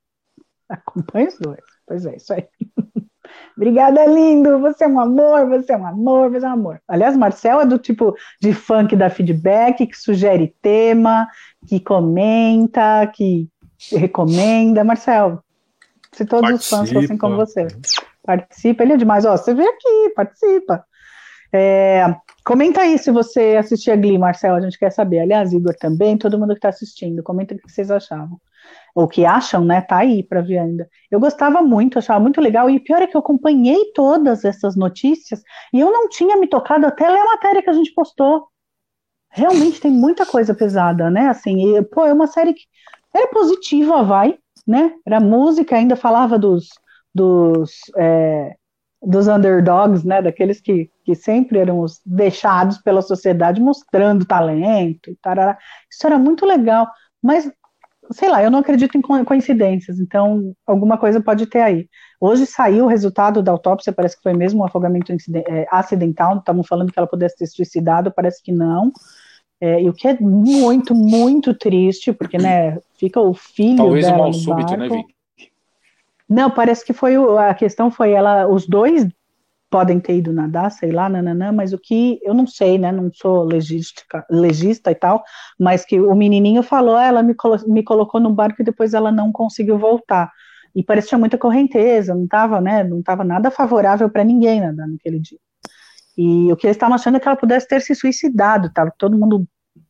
Acompanha 0.70 1.28
os 1.28 1.38
dois. 1.38 1.60
Pois 1.86 2.04
é, 2.04 2.16
isso 2.16 2.32
aí. 2.32 2.46
Obrigada, 3.56 4.04
lindo. 4.06 4.58
Você 4.60 4.84
é 4.84 4.88
um 4.88 5.00
amor, 5.00 5.48
você 5.48 5.72
é 5.72 5.76
um 5.76 5.86
amor, 5.86 6.30
você 6.30 6.46
é 6.46 6.48
um 6.48 6.52
amor. 6.52 6.80
Aliás, 6.86 7.16
Marcel 7.16 7.60
é 7.60 7.66
do 7.66 7.78
tipo 7.78 8.14
de 8.40 8.52
fã 8.52 8.86
que 8.86 8.96
dá 8.96 9.10
feedback, 9.10 9.86
que 9.86 9.96
sugere 9.96 10.54
tema, 10.62 11.26
que 11.66 11.80
comenta, 11.80 13.06
que 13.12 13.48
recomenda. 13.92 14.84
Marcel, 14.84 15.42
se 16.12 16.24
todos 16.24 16.50
participa. 16.50 16.82
os 16.82 16.90
fãs 16.90 16.92
fossem 16.92 17.18
como 17.18 17.36
você. 17.36 17.66
Participa, 18.22 18.82
ele 18.82 18.92
é 18.92 18.96
demais. 18.96 19.24
Ó, 19.24 19.36
você 19.36 19.54
vem 19.54 19.66
aqui, 19.66 20.12
participa. 20.14 20.84
É, 21.52 22.04
comenta 22.44 22.82
aí 22.82 22.98
se 22.98 23.10
você 23.10 23.56
assistia 23.58 23.96
Glee, 23.96 24.18
Marcel, 24.18 24.54
a 24.54 24.60
gente 24.60 24.78
quer 24.78 24.90
saber. 24.90 25.20
Aliás, 25.20 25.52
Igor 25.52 25.74
também, 25.74 26.16
todo 26.16 26.38
mundo 26.38 26.50
que 26.50 26.58
está 26.58 26.68
assistindo, 26.68 27.22
comenta 27.22 27.54
o 27.54 27.58
que 27.58 27.70
vocês 27.70 27.90
achavam 27.90 28.38
ou 28.94 29.06
que 29.08 29.24
acham, 29.24 29.64
né, 29.64 29.80
tá 29.80 29.98
aí 29.98 30.22
para 30.22 30.40
ver 30.40 30.58
ainda. 30.58 30.88
Eu 31.10 31.20
gostava 31.20 31.62
muito, 31.62 31.98
achava 31.98 32.20
muito 32.20 32.40
legal, 32.40 32.68
e 32.68 32.80
pior 32.80 33.02
é 33.02 33.06
que 33.06 33.16
eu 33.16 33.20
acompanhei 33.20 33.92
todas 33.94 34.44
essas 34.44 34.76
notícias 34.76 35.42
e 35.72 35.80
eu 35.80 35.90
não 35.90 36.08
tinha 36.08 36.36
me 36.36 36.48
tocado 36.48 36.86
até 36.86 37.08
ler 37.08 37.20
a 37.20 37.26
matéria 37.26 37.62
que 37.62 37.70
a 37.70 37.74
gente 37.74 37.92
postou. 37.94 38.48
Realmente 39.30 39.80
tem 39.80 39.90
muita 39.90 40.24
coisa 40.26 40.54
pesada, 40.54 41.10
né? 41.10 41.28
Assim, 41.28 41.76
e, 41.76 41.82
pô, 41.82 42.04
é 42.04 42.12
uma 42.12 42.26
série 42.26 42.54
que 42.54 42.62
era 43.14 43.28
positiva, 43.28 44.02
vai, 44.02 44.38
né? 44.66 44.94
Era 45.06 45.20
música, 45.20 45.76
ainda 45.76 45.96
falava 45.96 46.38
dos, 46.38 46.68
dos, 47.14 47.72
é, 47.96 48.54
dos 49.02 49.28
underdogs, 49.28 50.04
né? 50.04 50.22
Daqueles 50.22 50.60
que, 50.60 50.90
que 51.04 51.14
sempre 51.14 51.58
eram 51.58 51.80
os 51.80 52.00
deixados 52.04 52.78
pela 52.78 53.02
sociedade 53.02 53.60
mostrando 53.60 54.24
talento 54.24 55.16
tarará. 55.22 55.58
Isso 55.90 56.06
era 56.06 56.18
muito 56.18 56.46
legal. 56.46 56.86
Mas 57.22 57.50
sei 58.10 58.28
lá, 58.28 58.42
eu 58.42 58.50
não 58.50 58.60
acredito 58.60 58.96
em 58.96 59.24
coincidências, 59.24 59.98
então 60.00 60.54
alguma 60.66 60.96
coisa 60.96 61.20
pode 61.20 61.46
ter 61.46 61.60
aí. 61.60 61.88
Hoje 62.20 62.46
saiu 62.46 62.84
o 62.84 62.88
resultado 62.88 63.42
da 63.42 63.52
autópsia, 63.52 63.92
parece 63.92 64.16
que 64.16 64.22
foi 64.22 64.32
mesmo 64.32 64.60
um 64.60 64.64
afogamento 64.64 65.12
é, 65.12 65.66
acidental, 65.70 66.38
estavam 66.38 66.64
falando 66.64 66.92
que 66.92 66.98
ela 66.98 67.08
pudesse 67.08 67.36
ter 67.36 67.46
suicidado, 67.46 68.12
parece 68.12 68.42
que 68.42 68.52
não. 68.52 68.92
É, 69.60 69.82
e 69.82 69.88
o 69.88 69.92
que 69.92 70.06
é 70.06 70.18
muito, 70.20 70.94
muito 70.94 71.52
triste, 71.52 72.12
porque, 72.12 72.38
né, 72.38 72.78
fica 72.96 73.20
o 73.20 73.34
filho 73.34 73.76
Talvez 73.76 74.04
dela 74.04 74.18
um 74.18 74.20
mal 74.20 74.32
súbito, 74.32 74.76
né, 74.76 74.88
Vicky? 74.88 75.14
Não, 76.28 76.50
parece 76.50 76.84
que 76.84 76.92
foi 76.92 77.16
a 77.16 77.54
questão 77.54 77.90
foi 77.90 78.12
ela, 78.12 78.46
os 78.46 78.66
dois 78.66 79.06
podem 79.70 80.00
ter 80.00 80.16
ido 80.16 80.32
nadar, 80.32 80.70
sei 80.70 80.90
lá, 80.90 81.08
nananã, 81.08 81.52
mas 81.52 81.72
o 81.72 81.78
que 81.78 82.18
eu 82.22 82.32
não 82.34 82.46
sei, 82.46 82.78
né? 82.78 82.90
Não 82.90 83.10
sou 83.12 83.44
legística, 83.44 84.24
legista 84.30 84.90
e 84.90 84.94
tal, 84.94 85.22
mas 85.58 85.84
que 85.84 86.00
o 86.00 86.14
menininho 86.14 86.62
falou, 86.62 86.96
ah, 86.96 87.04
ela 87.04 87.22
me, 87.22 87.34
colo 87.34 87.56
me 87.66 87.82
colocou 87.82 88.20
no 88.20 88.32
barco 88.32 88.62
e 88.62 88.64
depois 88.64 88.94
ela 88.94 89.12
não 89.12 89.30
conseguiu 89.32 89.78
voltar. 89.78 90.32
E 90.74 90.82
parecia 90.82 91.18
muita 91.18 91.38
correnteza, 91.38 92.14
não 92.14 92.24
estava, 92.24 92.60
né? 92.60 92.84
Não 92.84 93.00
estava 93.00 93.24
nada 93.24 93.50
favorável 93.50 94.08
para 94.10 94.24
ninguém 94.24 94.60
nadar 94.60 94.86
naquele 94.86 95.18
dia. 95.20 95.38
E 96.16 96.52
o 96.52 96.56
que 96.56 96.66
eles 96.66 96.76
estavam 96.76 96.94
achando 96.96 97.16
é 97.16 97.20
que 97.20 97.28
ela 97.28 97.36
pudesse 97.36 97.68
ter 97.68 97.80
se 97.80 97.94
suicidado, 97.94 98.70
tá? 98.72 98.90
Todo 98.98 99.18
mundo, 99.18 99.46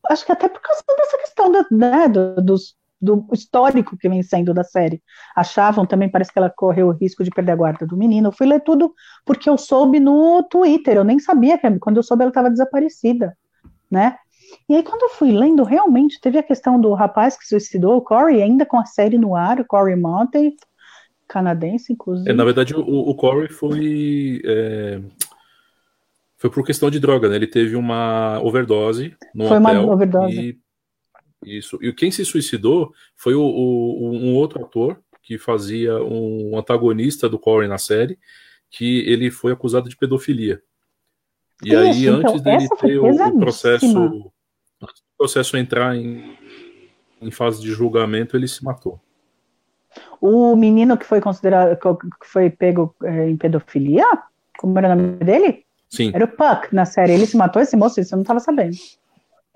acho 0.09 0.25
que 0.25 0.31
até 0.31 0.47
por 0.47 0.61
causa 0.61 0.83
dessa 0.97 1.17
questão 1.17 1.51
da, 1.51 1.65
né, 1.71 2.07
do, 2.07 2.41
dos 2.41 2.75
do 3.01 3.25
histórico 3.33 3.97
que 3.97 4.09
vem 4.09 4.21
sendo 4.21 4.53
da 4.53 4.63
série. 4.63 5.01
Achavam 5.35 5.85
também, 5.85 6.09
parece 6.09 6.31
que 6.31 6.39
ela 6.39 6.49
correu 6.49 6.87
o 6.87 6.91
risco 6.91 7.23
de 7.23 7.29
perder 7.29 7.53
a 7.53 7.55
guarda 7.55 7.85
do 7.85 7.97
menino. 7.97 8.27
Eu 8.27 8.31
fui 8.31 8.47
ler 8.47 8.61
tudo 8.61 8.93
porque 9.25 9.49
eu 9.49 9.57
soube 9.57 9.99
no 9.99 10.43
Twitter, 10.43 10.97
eu 10.97 11.03
nem 11.03 11.19
sabia 11.19 11.57
que 11.57 11.79
quando 11.79 11.97
eu 11.97 12.03
soube 12.03 12.23
ela 12.23 12.29
estava 12.29 12.49
desaparecida, 12.49 13.37
né? 13.89 14.15
E 14.67 14.75
aí, 14.75 14.83
quando 14.83 15.03
eu 15.03 15.09
fui 15.09 15.31
lendo, 15.31 15.63
realmente 15.63 16.19
teve 16.19 16.37
a 16.37 16.43
questão 16.43 16.79
do 16.79 16.93
rapaz 16.93 17.37
que 17.37 17.45
suicidou, 17.45 17.97
o 17.97 18.01
Corey, 18.01 18.41
ainda 18.41 18.65
com 18.65 18.79
a 18.79 18.85
série 18.85 19.17
no 19.17 19.35
ar, 19.35 19.59
o 19.59 19.65
Corey 19.65 19.95
Mountain, 19.95 20.55
canadense, 21.27 21.93
inclusive. 21.93 22.29
É, 22.29 22.33
na 22.33 22.43
verdade, 22.43 22.75
o, 22.75 22.81
o 22.81 23.15
Corey 23.15 23.49
foi. 23.49 24.41
É, 24.43 25.01
foi 26.37 26.49
por 26.49 26.65
questão 26.65 26.89
de 26.89 26.99
droga, 26.99 27.29
né? 27.29 27.35
Ele 27.35 27.47
teve 27.47 27.75
uma 27.75 28.39
overdose 28.41 29.15
no 29.35 29.47
foi 29.47 29.57
hotel. 29.57 29.83
Uma 29.83 29.93
overdose. 29.93 30.39
E, 30.39 30.59
isso. 31.43 31.77
E 31.81 31.91
quem 31.93 32.11
se 32.11 32.25
suicidou 32.25 32.93
foi 33.15 33.33
o, 33.33 33.41
o, 33.41 34.11
um 34.11 34.35
outro 34.35 34.63
ator 34.63 34.99
que 35.21 35.37
fazia 35.37 35.95
um 36.03 36.57
antagonista 36.57 37.29
do 37.29 37.37
Corey 37.37 37.67
na 37.67 37.77
série, 37.77 38.17
que 38.69 38.99
ele 39.07 39.29
foi 39.29 39.51
acusado 39.51 39.89
de 39.89 39.95
pedofilia. 39.95 40.61
E 41.63 41.75
aí, 41.75 42.07
então, 42.07 42.31
antes 42.31 42.41
dele 42.41 42.67
ter 42.79 42.97
o, 42.97 43.05
o 43.09 43.39
processo 43.39 44.31
antes 44.81 45.01
do 45.01 45.17
processo 45.17 45.57
entrar 45.57 45.95
em, 45.95 46.37
em 47.21 47.31
fase 47.31 47.61
de 47.61 47.69
julgamento, 47.71 48.37
ele 48.37 48.47
se 48.47 48.63
matou. 48.63 48.99
O 50.21 50.55
menino 50.55 50.97
que 50.97 51.05
foi 51.05 51.19
considerado, 51.19 51.77
que 51.77 52.27
foi 52.27 52.49
pego 52.49 52.95
é, 53.03 53.29
em 53.29 53.35
pedofilia, 53.35 54.05
como 54.57 54.77
era 54.77 54.93
o 54.93 54.95
nome 54.95 55.17
dele? 55.17 55.65
Sim. 55.89 56.11
Era 56.13 56.25
o 56.25 56.27
Puck 56.27 56.73
na 56.73 56.85
série. 56.85 57.13
Ele 57.13 57.25
se 57.25 57.35
matou, 57.35 57.61
esse 57.61 57.75
moço, 57.75 57.99
isso 57.99 58.13
eu 58.13 58.17
não 58.17 58.21
estava 58.23 58.39
sabendo. 58.39 58.75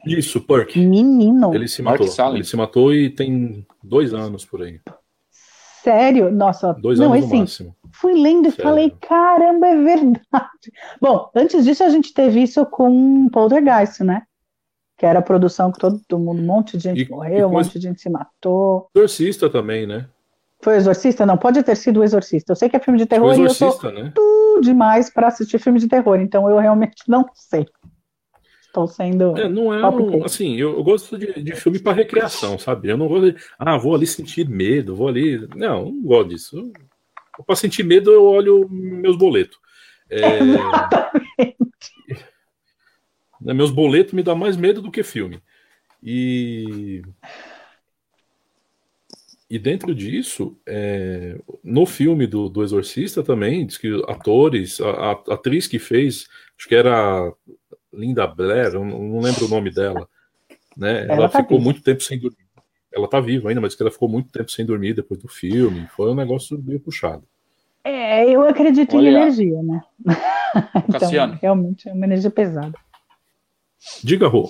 Isso, 0.05 0.41
Puck. 0.41 0.77
Menino. 0.79 1.53
Ele 1.53 1.67
se 1.67 1.81
matou. 1.81 2.07
Ele 2.33 2.43
se 2.43 2.55
matou 2.55 2.93
e 2.93 3.09
tem 3.09 3.65
dois 3.83 4.13
anos 4.13 4.45
por 4.45 4.61
aí. 4.61 4.79
Sério? 5.83 6.31
Nossa, 6.31 6.73
dois 6.73 6.99
não, 6.99 7.13
anos 7.13 7.25
assim, 7.25 7.33
no 7.33 7.39
máximo. 7.41 7.75
Fui 7.91 8.13
lendo 8.13 8.47
e 8.47 8.51
Sério. 8.51 8.63
falei, 8.63 8.89
caramba, 9.01 9.67
é 9.67 9.75
verdade. 9.75 10.71
Bom, 11.01 11.29
antes 11.35 11.65
disso 11.65 11.83
a 11.83 11.89
gente 11.89 12.13
teve 12.13 12.41
isso 12.41 12.65
com 12.65 13.27
Poltergeist, 13.29 14.03
né? 14.03 14.23
que 14.97 15.05
era 15.05 15.19
a 15.19 15.23
produção 15.23 15.69
que 15.69 15.79
todo 15.79 15.99
mundo, 16.17 16.41
um 16.41 16.45
monte 16.45 16.77
de 16.77 16.83
gente 16.83 17.01
e, 17.03 17.09
morreu, 17.09 17.39
e 17.39 17.43
um 17.43 17.49
monte 17.49 17.77
de 17.77 17.87
gente 17.87 18.01
se 18.01 18.09
matou. 18.09 18.89
Exorcista 18.95 19.49
também, 19.49 19.85
né? 19.85 20.07
Foi 20.61 20.75
o 20.75 20.77
Exorcista? 20.77 21.25
Não, 21.25 21.37
pode 21.37 21.61
ter 21.61 21.75
sido 21.75 21.99
o 21.99 22.03
Exorcista. 22.05 22.53
Eu 22.53 22.55
sei 22.55 22.69
que 22.69 22.77
é 22.77 22.79
filme 22.79 22.97
de 22.97 23.05
terror 23.05 23.37
e 23.37 23.41
eu 23.41 23.49
sou 23.49 23.77
né? 23.91 24.13
tudo 24.15 24.61
demais 24.61 25.09
para 25.09 25.27
assistir 25.27 25.59
filme 25.59 25.77
de 25.77 25.89
terror, 25.89 26.21
então 26.21 26.49
eu 26.49 26.57
realmente 26.57 27.03
não 27.09 27.25
sei. 27.33 27.65
Estou 28.74 28.88
sendo. 28.88 29.38
É, 29.38 29.47
não 29.47 29.71
é 29.71 29.88
um, 29.88 30.26
assim, 30.26 30.55
eu, 30.55 30.76
eu 30.76 30.84
gosto 30.84 31.15
de, 31.15 31.43
de 31.43 31.55
filme 31.55 31.78
para 31.78 31.93
recreação, 31.93 32.57
sabe? 32.57 32.89
Eu 32.89 32.97
não 32.97 33.07
gosto 33.07 33.32
de. 33.32 33.43
Ah, 33.59 33.78
vou 33.78 33.93
ali 33.93 34.07
sentir 34.07 34.49
medo, 34.49 34.95
vou 34.95 35.07
ali. 35.07 35.47
Não, 35.55 35.91
não 35.91 36.01
gosto 36.01 36.30
disso. 36.30 36.74
Para 37.45 37.55
sentir 37.55 37.84
medo, 37.84 38.11
eu 38.11 38.26
olho 38.26 38.67
meus 38.67 39.15
boletos. 39.15 39.59
É... 40.09 40.39
Né? 43.41 43.53
Meus 43.53 43.71
boletos 43.71 44.13
me 44.13 44.24
dão 44.24 44.38
mais 44.38 44.55
medo 44.55 44.82
do 44.82 44.89
que 44.89 45.03
filme. 45.03 45.41
E. 46.01 47.01
E 49.49 49.59
dentro 49.59 49.93
disso, 49.93 50.57
é, 50.65 51.38
no 51.61 51.86
filme 51.86 52.26
do, 52.26 52.47
do 52.47 52.63
Exorcista 52.63 53.21
também, 53.21 53.67
diz 53.67 53.78
que 53.78 54.01
atores, 54.07 54.80
a, 54.80 54.89
a, 54.89 55.11
atriz 55.11 55.67
que 55.67 55.78
fez, 55.78 56.28
acho 56.57 56.69
que 56.69 56.74
era 56.74 57.32
Linda 57.93 58.25
Blair, 58.27 58.73
eu 58.73 58.83
não 58.83 59.19
lembro 59.19 59.45
o 59.45 59.49
nome 59.49 59.71
dela, 59.71 60.07
né? 60.75 61.03
Ela, 61.03 61.13
ela 61.13 61.29
tá 61.29 61.41
ficou 61.41 61.57
viva. 61.57 61.69
muito 61.69 61.81
tempo 61.81 62.01
sem 62.01 62.19
dormir. 62.19 62.37
Ela 62.91 63.07
tá 63.07 63.19
viva 63.19 63.49
ainda, 63.49 63.61
mas 63.61 63.75
que 63.75 63.81
ela 63.81 63.91
ficou 63.91 64.07
muito 64.07 64.31
tempo 64.31 64.51
sem 64.51 64.65
dormir 64.65 64.93
depois 64.93 65.19
do 65.19 65.27
filme. 65.27 65.87
Foi 65.95 66.11
um 66.11 66.15
negócio 66.15 66.61
meio 66.61 66.79
puxado. 66.79 67.23
É, 67.83 68.29
eu 68.29 68.47
acredito 68.47 68.95
Olha, 68.95 69.09
em 69.09 69.15
energia, 69.15 69.61
né? 69.61 69.83
então, 70.87 71.37
realmente 71.41 71.89
é 71.89 71.93
uma 71.93 72.05
energia 72.05 72.31
pesada. 72.31 72.73
Diga, 74.03 74.27
Rô. 74.27 74.49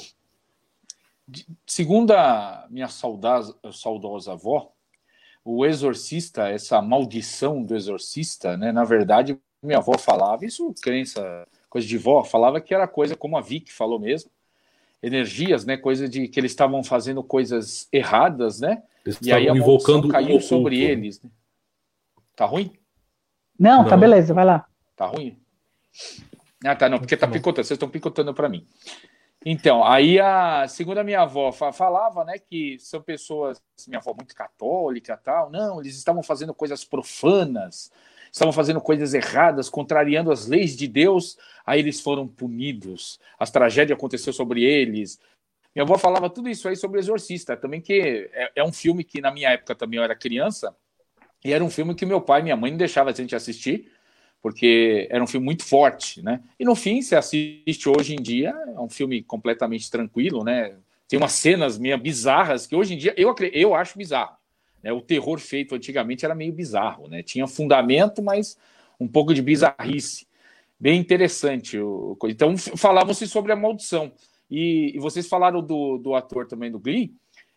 Segundo 1.65 2.11
a 2.11 2.67
minha 2.69 2.87
saudosa, 2.87 3.55
saudosa 3.71 4.33
avó, 4.33 4.71
o 5.43 5.65
exorcista, 5.65 6.49
essa 6.49 6.81
maldição 6.81 7.63
do 7.63 7.75
exorcista, 7.75 8.55
né, 8.55 8.71
na 8.71 8.83
verdade, 8.83 9.37
minha 9.61 9.79
avó 9.79 9.97
falava, 9.97 10.45
isso 10.45 10.73
crença, 10.81 11.47
coisa 11.74 11.88
de 11.88 11.97
vó, 11.97 12.24
falava 12.24 12.61
que 12.61 12.71
era 12.71 12.88
coisa 12.88 13.15
como 13.15 13.36
a 13.36 13.41
Vicky 13.41 13.74
falou 13.74 13.99
mesmo, 13.99 14.30
energias, 15.01 15.65
né, 15.65 15.76
coisa 15.76 16.07
de 16.07 16.28
que 16.28 16.39
eles 16.39 16.51
estavam 16.51 16.84
fazendo 16.84 17.24
coisas 17.24 17.88
erradas, 17.91 18.59
né? 18.59 18.84
Eles 19.03 19.17
e 19.24 19.34
aí 19.34 19.49
a 19.49 19.53
invocando 19.53 20.07
caiu 20.07 20.39
sobre 20.39 20.80
eles. 20.80 21.19
Né? 21.19 21.32
Tá 22.36 22.45
ruim? 22.45 22.74
Não, 23.59 23.78
tá 23.78 23.84
não, 23.84 23.89
tá 23.89 23.97
beleza, 23.97 24.36
vai 24.36 24.45
lá. 24.45 24.67
Tá 24.95 25.07
ruim? 25.07 25.36
Ah, 26.63 26.76
tá, 26.76 26.88
não, 26.88 26.99
porque 26.99 27.17
tá 27.17 27.28
picotando, 27.28 27.65
vocês 27.65 27.76
estão 27.76 27.89
picotando 27.89 28.36
para 28.36 28.47
mim. 28.47 28.67
Então, 29.43 29.84
aí 29.84 30.19
a 30.19 30.67
segundo 30.67 30.99
a 30.99 31.03
minha 31.03 31.21
avó 31.21 31.51
falava, 31.51 32.24
né, 32.24 32.38
que 32.38 32.78
são 32.80 33.01
pessoas, 33.01 33.59
minha 33.88 33.97
avó 33.97 34.13
muito 34.13 34.36
católica, 34.36 35.17
tal, 35.17 35.49
não, 35.49 35.82
eles 35.82 35.97
estavam 35.97 36.21
fazendo 36.21 36.53
coisas 36.53 36.86
profanas, 36.86 37.91
estavam 38.34 38.51
fazendo 38.51 38.81
coisas 38.81 39.13
erradas, 39.13 39.69
contrariando 39.69 40.31
as 40.31 40.47
leis 40.47 40.75
de 40.75 40.88
Deus, 40.88 41.38
aí 41.63 41.79
eles 41.79 42.01
foram 42.01 42.27
punidos, 42.27 43.19
as 43.38 43.51
tragédias 43.51 43.95
aconteceu 43.95 44.34
sobre 44.34 44.63
eles. 44.63 45.19
Minha 45.75 45.84
avó 45.84 45.99
falava 45.99 46.27
tudo 46.31 46.49
isso 46.49 46.67
aí 46.67 46.75
sobre 46.75 46.99
Exorcista, 46.99 47.55
também 47.55 47.79
que 47.79 48.27
é, 48.34 48.51
é 48.55 48.63
um 48.63 48.73
filme 48.73 49.03
que 49.03 49.21
na 49.21 49.31
minha 49.31 49.49
época 49.49 49.75
também 49.75 49.99
eu 49.99 50.03
era 50.03 50.15
criança, 50.15 50.75
e 51.45 51.53
era 51.53 51.63
um 51.63 51.69
filme 51.69 51.93
que 51.93 52.07
meu 52.07 52.19
pai 52.19 52.39
e 52.39 52.43
minha 52.43 52.55
mãe 52.55 52.71
não 52.71 52.77
deixavam 52.77 53.13
a 53.13 53.15
gente 53.15 53.36
assistir, 53.36 53.91
porque 54.41 55.07
era 55.11 55.23
um 55.23 55.27
filme 55.27 55.45
muito 55.45 55.63
forte, 55.63 56.21
né? 56.23 56.41
E 56.59 56.65
no 56.65 56.75
fim, 56.75 57.01
se 57.01 57.15
assiste 57.15 57.88
hoje 57.88 58.15
em 58.15 58.21
dia, 58.21 58.49
é 58.75 58.79
um 58.79 58.89
filme 58.89 59.21
completamente 59.21 59.89
tranquilo, 59.91 60.43
né? 60.43 60.75
Tem 61.07 61.19
umas 61.19 61.34
cenas 61.34 61.77
meio 61.77 61.97
bizarras 61.99 62.65
que 62.65 62.75
hoje 62.75 62.95
em 62.95 62.97
dia 62.97 63.13
eu, 63.15 63.36
eu 63.53 63.75
acho 63.75 63.97
bizarro. 63.97 64.36
Né? 64.84 64.91
O 64.91 65.01
terror 65.01 65.39
feito 65.39 65.73
antigamente 65.73 66.25
era 66.25 66.36
meio 66.36 66.51
bizarro, 66.51 67.07
né? 67.07 67.23
Tinha 67.23 67.47
fundamento, 67.47 68.21
mas 68.21 68.57
um 68.99 69.07
pouco 69.07 69.34
de 69.34 69.41
bizarrice. 69.41 70.27
Bem 70.79 70.99
interessante. 70.99 71.77
Então, 72.25 72.57
falavam-se 72.57 73.25
sobre 73.27 73.53
a 73.53 73.55
maldição. 73.55 74.11
E, 74.51 74.97
vocês 74.99 75.27
falaram 75.27 75.61
do, 75.61 75.97
do 75.97 76.13
ator 76.13 76.45
também 76.45 76.69
do 76.69 76.79
Glee, 76.79 77.13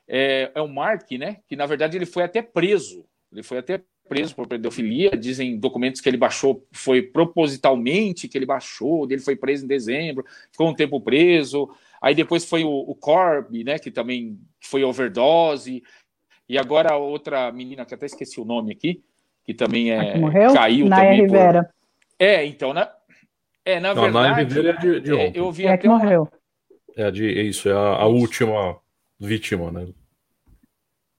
é, 0.09 0.53
é 0.55 0.63
o 0.63 0.69
Mark, 0.69 1.11
né? 1.13 1.39
Que 1.49 1.57
na 1.57 1.67
verdade 1.67 1.97
ele 1.97 2.07
foi 2.07 2.23
até 2.23 2.41
preso. 2.41 3.05
Ele 3.33 3.43
foi 3.43 3.59
até 3.59 3.83
preso 4.09 4.35
por 4.35 4.47
pedofilia. 4.47 5.11
Dizem 5.11 5.59
documentos 5.59 6.01
que 6.01 6.09
ele 6.09 6.17
baixou, 6.17 6.65
foi 6.73 7.03
propositalmente 7.03 8.29
que 8.29 8.39
ele 8.39 8.47
baixou, 8.47 9.07
ele 9.11 9.21
foi 9.21 9.35
preso 9.35 9.65
em 9.65 9.69
dezembro, 9.69 10.25
ficou 10.53 10.69
um 10.69 10.75
tempo 10.75 11.01
preso. 11.01 11.69
Aí 12.01 12.15
depois 12.15 12.45
foi 12.45 12.63
o, 12.65 12.71
o 12.71 12.95
Corb, 12.95 13.65
né, 13.65 13.79
que 13.79 13.91
também 13.91 14.39
foi 14.61 14.85
overdose. 14.85 15.83
E 16.49 16.59
agora 16.59 16.93
a 16.93 16.97
outra 16.97 17.51
menina, 17.51 17.85
que 17.85 17.95
até 17.95 18.07
esqueci 18.07 18.41
o 18.41 18.45
nome 18.45 18.73
aqui, 18.73 19.03
que 19.45 19.55
também 19.55 19.91
é, 19.91 20.17
morreu? 20.19 20.53
caiu 20.55 20.89
Naya 20.89 21.11
também. 21.11 21.21
Rivera. 21.23 21.65
Por... 21.65 21.73
É, 22.19 22.45
então, 22.45 22.73
na, 22.73 22.91
é, 23.65 23.81
na 23.81 23.95
Não, 23.95 24.03
verdade. 24.03 24.29
Naya 24.29 24.35
Rivera 24.35 24.71
é 24.71 24.77
de, 24.77 25.01
de 25.01 25.19
é, 25.19 25.33
eu 25.35 25.51
vi 25.51 25.67
é 25.67 25.69
até 25.69 25.83
que 25.83 25.89
morreu. 25.89 26.29
É, 26.97 27.11
de, 27.11 27.27
é 27.27 27.43
isso, 27.43 27.69
é 27.69 27.73
a, 27.73 27.77
a 27.77 28.07
última 28.07 28.79
vítima, 29.19 29.71
né? 29.71 29.87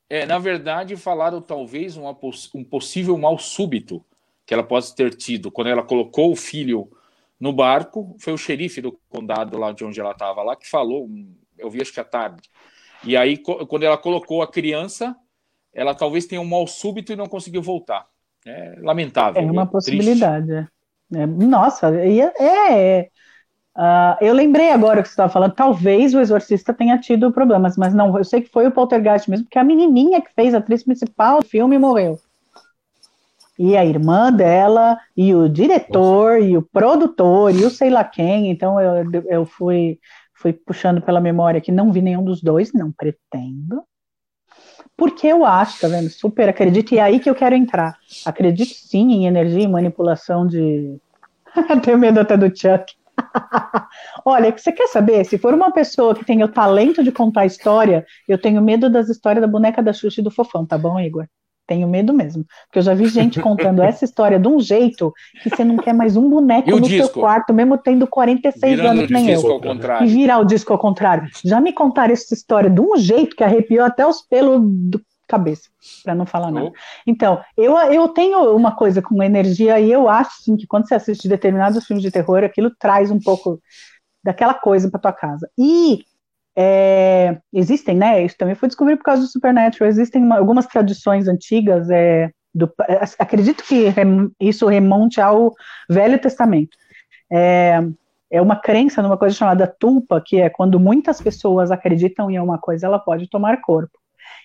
É, 0.09 0.25
na 0.25 0.39
verdade, 0.39 0.95
falaram 0.95 1.41
talvez 1.41 1.97
uma, 1.97 2.17
um 2.55 2.63
possível 2.63 3.17
mal 3.17 3.38
súbito 3.38 4.03
que 4.45 4.53
ela 4.53 4.63
possa 4.63 4.95
ter 4.95 5.13
tido 5.13 5.51
quando 5.51 5.67
ela 5.67 5.84
colocou 5.84 6.32
o 6.32 6.36
filho 6.36 6.89
no 7.38 7.51
barco. 7.51 8.15
Foi 8.19 8.32
o 8.32 8.38
xerife 8.38 8.82
do 8.82 8.93
condado 9.09 9.57
lá 9.57 9.73
de 9.73 9.84
onde 9.84 9.99
ela 9.99 10.11
estava 10.11 10.41
lá 10.41 10.55
que 10.55 10.69
falou. 10.69 11.09
Eu 11.57 11.69
vi 11.69 11.82
acho 11.82 11.93
que 11.93 11.99
à 11.99 12.05
tarde. 12.05 12.49
E 13.04 13.16
aí, 13.16 13.38
quando 13.38 13.84
ela 13.84 13.98
colocou 13.98 14.41
a 14.41 14.48
criança, 14.48 15.16
ela 15.74 15.93
talvez 15.93 16.26
tenha 16.26 16.41
um 16.41 16.48
mal 16.48 16.66
súbito 16.68 17.14
e 17.14 17.16
não 17.16 17.28
conseguiu 17.28 17.62
voltar. 17.62 18.06
É 18.45 18.76
lamentável. 18.82 19.41
É 19.41 19.45
uma 19.45 19.66
possibilidade. 19.66 20.52
É. 20.52 20.68
É, 21.16 21.26
nossa, 21.26 21.89
é, 21.95 22.20
é, 22.43 23.10
Uh, 23.78 24.18
eu 24.22 24.34
lembrei 24.34 24.72
agora 24.72 25.04
que 25.04 25.08
você 25.08 25.14
estava 25.14 25.32
falando, 25.32 25.54
talvez 25.54 26.12
o 26.16 26.20
Exorcista 26.20 26.74
tenha 26.74 26.98
tido 26.98 27.32
problemas, 27.32 27.78
mas 27.78 27.93
não, 27.93 28.18
eu 28.18 28.24
sei 28.24 28.41
que 28.41 28.50
foi 28.50 28.66
o 28.66 28.72
Poltergeist 28.72 29.30
mesmo, 29.30 29.45
porque 29.45 29.60
a 29.60 29.64
menininha 29.64 30.20
que 30.20 30.34
fez 30.34 30.56
a 30.56 30.58
atriz 30.58 30.84
principal 30.84 31.41
do 31.41 31.48
filme 31.48 31.78
morreu. 31.78 32.20
E 33.60 33.78
a 33.78 33.86
irmã 33.86 34.34
dela, 34.34 34.98
e 35.16 35.36
o 35.36 35.48
diretor, 35.48 36.39
Nossa. 36.39 36.45
e 36.48 36.58
o 36.58 36.64
produtor, 36.64 37.54
e 37.54 37.66
o 37.66 37.70
sei 37.70 37.91
lá 37.91 38.04
quem, 38.04 38.50
então 38.50 38.82
eu, 38.82 39.12
eu 39.28 39.45
fui, 39.45 40.00
fui 40.38 40.54
puxando 40.54 41.02
pela 41.02 41.20
memória 41.20 41.62
que 41.62 41.72
não 41.72 41.92
vi 41.92 42.02
nenhum 42.02 42.24
dos 42.24 42.42
dois, 42.42 42.72
não 42.74 42.92
pretendo. 42.92 43.84
Porque 44.96 45.28
eu 45.28 45.46
acho, 45.46 45.82
tá 45.82 45.88
vendo? 45.88 46.10
Super 46.10 46.50
acredito, 46.50 46.94
e 46.94 46.98
é 46.98 47.02
aí 47.02 47.20
que 47.20 47.30
eu 47.30 47.36
quero 47.36 47.56
entrar. 47.56 47.98
Acredito 48.26 48.74
sim 48.74 49.12
em 49.12 49.28
energia 49.28 49.64
e 49.64 49.68
manipulação 49.68 50.48
de. 50.48 50.98
Tenho 51.84 51.98
medo 51.98 52.20
até 52.20 52.36
do 52.36 52.48
Chuck. 52.48 52.96
Olha, 54.26 54.56
você 54.56 54.72
quer 54.72 54.88
saber? 54.88 55.26
Se 55.26 55.38
for 55.38 55.54
uma 55.54 55.72
pessoa 55.72 56.16
que 56.16 56.26
tem 56.26 56.44
o 56.44 56.48
talento 56.48 57.04
de 57.04 57.12
contar 57.12 57.46
história, 57.46 58.06
eu 58.28 58.38
tenho 58.38 58.62
medo 58.62 58.90
das 58.90 59.10
histórias 59.10 59.42
da 59.42 59.48
boneca 59.48 59.82
da 59.82 59.94
Xuxa 59.94 60.22
e 60.22 60.24
do 60.24 60.32
Fofão, 60.32 60.66
tá 60.66 60.78
bom, 60.78 61.00
Igor? 61.00 61.28
Tenho 61.68 61.88
medo 61.88 62.13
mesmo. 62.13 62.45
Porque 62.65 62.80
eu 62.80 62.84
já 62.84 62.93
vi 62.93 63.07
gente 63.09 63.41
contando 63.41 63.84
essa 63.84 64.05
história 64.05 64.39
de 64.39 64.47
um 64.47 64.59
jeito 64.59 65.13
que 65.43 65.49
você 65.49 65.65
não 65.65 65.76
quer 65.76 65.93
mais 65.93 66.15
um 66.15 66.30
boneco 66.30 66.72
no 66.72 66.82
disco? 66.82 67.11
seu 67.13 67.22
quarto, 67.22 67.53
mesmo 67.53 67.78
tendo 67.78 68.07
46 68.07 68.76
Virando 68.78 68.99
anos, 68.99 69.11
nem 69.11 69.30
eu. 69.30 69.41
E 70.01 70.07
virar 70.07 70.39
o 70.39 70.45
disco 70.45 70.72
ao 70.72 70.80
contrário. 70.80 71.28
Já 71.43 71.59
me 71.59 71.74
contaram 71.74 72.13
essa 72.13 72.34
história 72.34 72.70
de 72.70 72.80
um 72.80 72.95
jeito 72.95 73.36
que 73.36 73.43
arrepiou 73.43 73.86
até 73.86 74.07
os 74.07 74.22
pelos 74.22 74.61
do 74.63 75.01
cabeça, 75.28 75.70
para 76.03 76.15
não 76.15 76.26
falar 76.26 76.51
nada. 76.51 76.72
Então, 77.05 77.41
eu, 77.57 77.78
eu 77.78 78.07
tenho 78.07 78.55
uma 78.55 78.74
coisa 78.74 79.01
com 79.01 79.22
energia 79.22 79.78
e 79.80 79.91
eu 79.91 80.07
acho 80.07 80.41
sim, 80.41 80.55
que 80.55 80.65
quando 80.65 80.88
você 80.88 80.95
assiste 80.95 81.28
determinados 81.28 81.86
filmes 81.86 82.01
de 82.01 82.09
terror, 82.09 82.45
aquilo 82.45 82.72
traz 82.80 83.11
um 83.11 83.20
pouco 83.20 83.61
daquela 84.24 84.53
coisa 84.53 84.89
para 84.89 85.01
tua 85.01 85.13
casa. 85.13 85.49
E 85.57 85.99
é, 86.60 87.38
existem, 87.53 87.95
né? 87.95 88.26
Isso 88.26 88.36
também 88.36 88.55
foi 88.55 88.68
descoberto 88.68 88.97
por 88.97 89.05
causa 89.05 89.22
do 89.22 89.28
Supernatural. 89.28 89.88
Existem 89.88 90.24
uma, 90.24 90.39
algumas 90.39 90.66
tradições 90.66 91.28
antigas. 91.28 91.88
É, 91.91 92.32
do, 92.53 92.74
acredito 93.20 93.64
que 93.64 93.89
rem, 93.89 94.32
isso 94.39 94.66
remonte 94.66 95.22
ao 95.22 95.53
Velho 95.88 96.18
Testamento. 96.20 96.76
É, 97.32 97.80
é 98.32 98.41
uma 98.41 98.55
crença 98.55 99.03
numa 99.03 99.18
coisa 99.18 99.36
chamada 99.36 99.68
tulpa, 99.68 100.20
que 100.26 100.41
é 100.41 100.49
quando 100.49 100.80
muitas 100.80 101.22
pessoas 101.22 101.70
acreditam 101.70 102.32
em 102.32 102.39
uma 102.39 102.58
coisa, 102.58 102.88
ela 102.88 102.97
pode 102.97 103.30
tomar 103.30 103.62
corpo. 103.62 103.97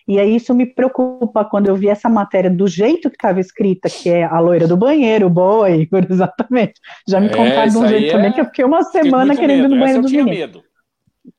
E 0.06 0.18
aí 0.18 0.36
isso 0.36 0.52
me 0.52 0.66
preocupa 0.66 1.44
quando 1.46 1.68
eu 1.68 1.76
vi 1.76 1.88
essa 1.88 2.10
matéria 2.10 2.50
do 2.50 2.66
jeito 2.68 3.08
que 3.08 3.16
estava 3.16 3.40
escrita, 3.40 3.88
que 3.88 4.10
é 4.10 4.24
a 4.24 4.38
loira 4.38 4.68
do 4.68 4.76
banheiro, 4.76 5.28
o 5.28 5.30
boi, 5.30 5.88
exatamente. 6.10 6.74
Já 7.08 7.20
me 7.20 7.28
é, 7.28 7.30
contaram 7.30 7.68
de 7.68 7.78
um 7.78 7.88
jeito 7.88 8.08
é... 8.08 8.12
também 8.12 8.32
que 8.32 8.40
eu 8.40 8.44
fiquei 8.44 8.64
uma 8.64 8.82
semana 8.82 9.34
querendo 9.34 9.64
ir 9.64 9.68
no 9.68 9.80
banheiro 9.80 10.02
do 10.02 10.24
banheiro. 10.24 10.62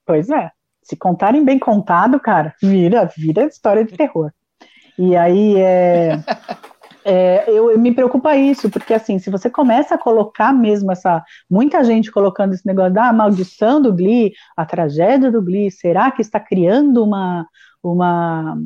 Pois 0.05 0.29
é. 0.29 0.49
Se 0.83 0.95
contarem 0.95 1.43
bem 1.43 1.57
contado, 1.57 2.19
cara, 2.19 2.53
vira, 2.61 3.09
vira 3.17 3.45
história 3.45 3.83
de 3.83 3.93
terror. 3.93 4.31
E 4.97 5.15
aí 5.15 5.55
é, 5.57 6.19
é, 7.05 7.45
eu 7.47 7.77
me 7.79 7.93
preocupa 7.93 8.35
isso, 8.35 8.69
porque 8.69 8.93
assim, 8.93 9.19
se 9.19 9.29
você 9.29 9.49
começa 9.49 9.95
a 9.95 9.97
colocar 9.97 10.53
mesmo 10.53 10.91
essa, 10.91 11.23
muita 11.49 11.83
gente 11.83 12.11
colocando 12.11 12.53
esse 12.53 12.65
negócio 12.65 12.93
da 12.93 13.11
maldição 13.11 13.81
do 13.81 13.93
Glee, 13.93 14.33
a 14.55 14.65
tragédia 14.65 15.31
do 15.31 15.41
Glee, 15.41 15.71
será 15.71 16.11
que 16.11 16.21
está 16.21 16.39
criando 16.39 17.03
uma, 17.03 17.45
uma 17.81 18.57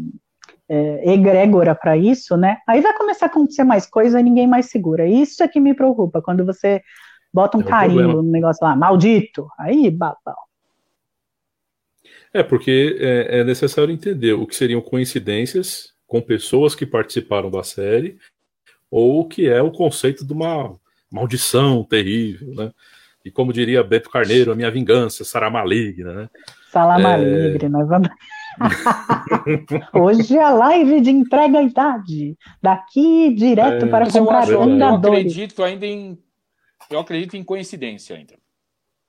é, 0.69 1.13
egrégora 1.13 1.73
para 1.73 1.95
isso, 1.95 2.35
né? 2.35 2.57
Aí 2.67 2.81
vai 2.81 2.93
começar 2.97 3.27
a 3.27 3.29
acontecer 3.29 3.63
mais 3.63 3.85
coisa 3.85 4.19
e 4.19 4.23
ninguém 4.23 4.47
mais 4.47 4.69
segura. 4.69 5.07
Isso 5.07 5.43
é 5.43 5.47
que 5.47 5.59
me 5.59 5.73
preocupa, 5.73 6.21
quando 6.21 6.45
você 6.45 6.81
bota 7.33 7.57
um 7.57 7.61
é 7.61 7.63
carimbo 7.63 8.21
no 8.21 8.31
negócio 8.31 8.65
lá, 8.65 8.75
maldito, 8.75 9.47
aí 9.59 9.89
babau. 9.89 10.46
É, 12.37 12.43
porque 12.43 12.95
é, 12.99 13.39
é, 13.39 13.43
necessário 13.43 13.91
entender 13.91 14.33
o 14.33 14.45
que 14.45 14.55
seriam 14.55 14.79
coincidências 14.79 15.91
com 16.05 16.21
pessoas 16.21 16.75
que 16.75 16.85
participaram 16.85 17.49
da 17.49 17.63
série, 17.63 18.19
ou 18.91 19.21
o 19.21 19.25
que 19.25 19.49
é 19.49 19.59
o 19.59 19.71
conceito 19.71 20.23
de 20.23 20.33
uma 20.33 20.75
maldição 21.11 21.83
terrível, 21.83 22.53
né? 22.53 22.71
E 23.25 23.31
como 23.31 23.51
diria 23.51 23.83
Beto 23.83 24.11
Carneiro, 24.11 24.51
a 24.51 24.55
minha 24.55 24.69
vingança 24.69 25.23
será 25.23 25.49
maligna, 25.49 26.13
né? 26.13 26.29
Será 26.71 26.99
é... 26.99 27.01
maligna, 27.01 27.69
nós 27.69 27.89
vamos... 27.89 28.09
Hoje 29.93 30.37
é 30.37 30.43
a 30.43 30.51
live 30.51 31.01
de 31.01 31.09
entrega 31.09 31.57
à 31.57 31.63
idade. 31.63 32.37
Daqui 32.61 33.33
direto 33.33 33.85
é, 33.85 33.89
para 33.89 34.11
comprar 34.11 34.47
eu, 34.47 34.63
eu 34.63 34.95
acredito 34.95 35.63
ainda 35.63 35.87
em. 35.87 36.19
Eu 36.89 36.99
acredito 36.99 37.35
em 37.35 37.43
coincidência 37.43 38.15
ainda. 38.15 38.35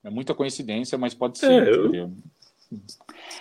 É 0.03 0.11
muita 0.11 0.35
coincidência, 0.35 0.97
mas 0.97 1.13
pode 1.15 1.39
ser. 1.39 1.69
É, 1.69 1.71
eu... 1.71 2.13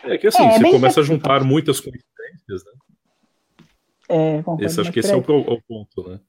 É 0.03 0.17
que 0.17 0.27
assim, 0.27 0.43
é, 0.43 0.51
você 0.57 0.71
começa 0.71 0.99
a 1.01 1.03
juntar 1.03 1.43
muitas 1.43 1.79
coincidências, 1.79 2.63
né? 2.65 2.71
É, 4.09 4.43
esse, 4.59 4.79
acho 4.79 4.91
que 4.91 4.99
esse 4.99 5.11
é 5.11 5.15
o, 5.15 5.19
o, 5.19 5.61
ponto, 5.67 6.09
né? 6.09 6.19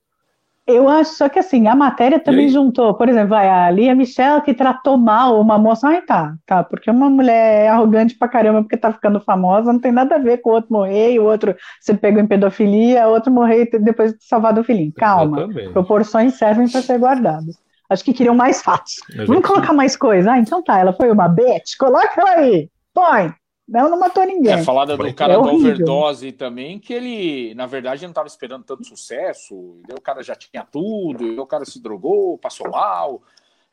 Eu 0.67 0.87
acho, 0.87 1.15
só 1.15 1.31
que 1.31 1.39
assim, 1.39 1.67
a 1.67 1.75
matéria 1.75 2.19
também 2.19 2.49
juntou, 2.51 2.93
por 2.93 3.09
exemplo, 3.09 3.31
vai 3.31 3.49
a 3.49 3.71
Lia 3.71 3.95
Michelle 3.95 4.43
que 4.43 4.53
tratou 4.53 4.99
mal 4.99 5.41
uma 5.41 5.57
moça, 5.57 5.89
ai 5.89 6.03
tá, 6.03 6.35
tá, 6.45 6.63
porque 6.63 6.91
uma 6.91 7.09
mulher 7.09 7.65
é 7.65 7.69
arrogante 7.69 8.15
pra 8.15 8.29
caramba 8.29 8.61
porque 8.61 8.77
tá 8.77 8.93
ficando 8.93 9.19
famosa, 9.19 9.73
não 9.73 9.81
tem 9.81 9.93
nada 9.93 10.17
a 10.17 10.19
ver 10.19 10.39
com 10.39 10.51
o 10.51 10.53
outro 10.53 10.71
morrer 10.71 11.13
e 11.13 11.19
o 11.19 11.25
outro 11.25 11.57
se 11.81 11.95
pegou 11.95 12.21
em 12.21 12.27
pedofilia, 12.27 13.09
o 13.09 13.13
outro 13.13 13.33
morrer 13.33 13.71
depois 13.81 14.13
de 14.13 14.23
salvar 14.23 14.53
do 14.53 14.63
filhinho. 14.63 14.93
Calma, 14.93 15.39
Exatamente. 15.39 15.73
proporções 15.73 16.35
servem 16.35 16.69
para 16.69 16.83
ser 16.83 16.99
guardadas. 16.99 17.57
Acho 17.89 18.05
que 18.05 18.13
queriam 18.13 18.35
mais 18.35 18.61
fácil. 18.61 19.03
Vamos 19.27 19.47
colocar 19.47 19.73
mais 19.73 19.97
coisa? 19.97 20.33
Ah, 20.33 20.39
então 20.39 20.63
tá, 20.63 20.79
ela 20.79 20.93
foi 20.93 21.11
uma 21.11 21.29
bitch, 21.29 21.79
coloca 21.79 22.13
ela 22.21 22.31
aí 22.41 22.69
põe. 22.93 23.35
Não, 23.69 23.91
não 23.91 24.01
matou 24.01 24.25
ninguém. 24.25 24.55
É, 24.55 24.65
falada 24.65 24.97
do 24.97 25.15
cara 25.15 25.35
é 25.35 25.37
da 25.37 25.43
overdose 25.43 26.33
também, 26.33 26.79
que 26.79 26.95
ele, 26.95 27.55
na 27.55 27.67
verdade, 27.67 28.03
não 28.03 28.11
estava 28.11 28.27
esperando 28.27 28.65
tanto 28.65 28.87
sucesso, 28.87 29.83
e 29.87 29.93
o 29.93 30.01
cara 30.01 30.23
já 30.23 30.35
tinha 30.35 30.65
tudo, 30.65 31.23
e 31.23 31.39
o 31.39 31.45
cara 31.45 31.67
se 31.67 31.83
drogou, 31.83 32.39
passou 32.39 32.71
mal. 32.71 33.23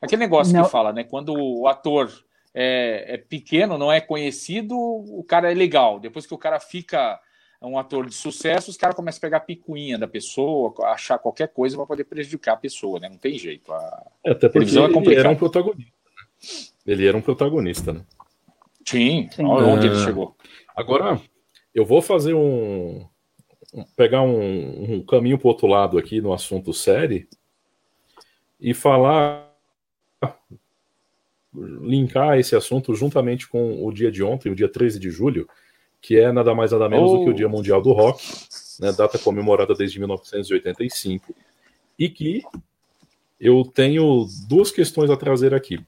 Aquele 0.00 0.20
negócio 0.20 0.52
não. 0.52 0.64
que 0.64 0.70
fala, 0.70 0.92
né? 0.92 1.02
Quando 1.02 1.32
o 1.32 1.66
ator 1.66 2.12
é, 2.54 3.14
é, 3.14 3.16
pequeno, 3.16 3.78
não 3.78 3.90
é 3.90 3.98
conhecido, 3.98 4.76
o 4.76 5.24
cara 5.26 5.50
é 5.50 5.54
legal. 5.54 5.98
Depois 5.98 6.26
que 6.26 6.34
o 6.34 6.38
cara 6.38 6.60
fica 6.60 7.18
um 7.62 7.78
ator 7.78 8.06
de 8.06 8.14
sucesso, 8.14 8.70
os 8.70 8.76
caras 8.76 8.94
começam 8.94 9.18
a 9.18 9.22
pegar 9.22 9.38
a 9.38 9.40
picuinha 9.40 9.98
da 9.98 10.06
pessoa, 10.06 10.74
achar 10.88 11.18
qualquer 11.18 11.48
coisa 11.48 11.74
para 11.74 11.86
poder 11.86 12.04
prejudicar 12.04 12.52
a 12.52 12.58
pessoa, 12.58 13.00
né? 13.00 13.08
Não 13.08 13.16
tem 13.16 13.38
jeito. 13.38 13.72
A 13.72 14.06
é, 14.22 14.32
Até 14.32 14.48
porque 14.50 14.78
é 14.78 15.12
ele 15.12 15.14
era 15.14 15.30
um 15.30 15.36
protagonista. 15.36 15.92
Né? 16.04 16.66
Ele 16.86 17.06
era 17.06 17.16
um 17.16 17.22
protagonista, 17.22 17.92
né? 17.94 18.02
Sim, 18.86 19.28
Sim. 19.32 19.44
onde 19.44 19.88
ele 19.88 19.96
é. 19.96 20.04
chegou. 20.04 20.36
Agora, 20.74 21.20
eu 21.74 21.84
vou 21.84 22.00
fazer 22.00 22.34
um. 22.34 23.04
pegar 23.96 24.22
um, 24.22 24.94
um 24.94 25.02
caminho 25.04 25.38
para 25.38 25.48
o 25.48 25.50
outro 25.50 25.66
lado 25.66 25.98
aqui 25.98 26.20
no 26.20 26.32
assunto 26.32 26.72
série 26.72 27.28
e 28.60 28.72
falar. 28.72 29.44
linkar 31.54 32.38
esse 32.38 32.54
assunto 32.54 32.94
juntamente 32.94 33.48
com 33.48 33.84
o 33.84 33.90
dia 33.90 34.12
de 34.12 34.22
ontem, 34.22 34.50
o 34.50 34.54
dia 34.54 34.68
13 34.68 35.00
de 35.00 35.10
julho, 35.10 35.48
que 36.00 36.18
é 36.18 36.30
nada 36.30 36.54
mais 36.54 36.72
nada 36.72 36.88
menos 36.88 37.10
oh. 37.10 37.16
do 37.16 37.24
que 37.24 37.30
o 37.30 37.34
Dia 37.34 37.48
Mundial 37.48 37.80
do 37.80 37.92
Rock, 37.92 38.22
né, 38.78 38.92
data 38.92 39.18
comemorada 39.18 39.74
desde 39.74 39.98
1985, 39.98 41.34
e 41.98 42.10
que 42.10 42.42
eu 43.40 43.64
tenho 43.64 44.26
duas 44.46 44.70
questões 44.70 45.10
a 45.10 45.16
trazer 45.16 45.54
aqui. 45.54 45.80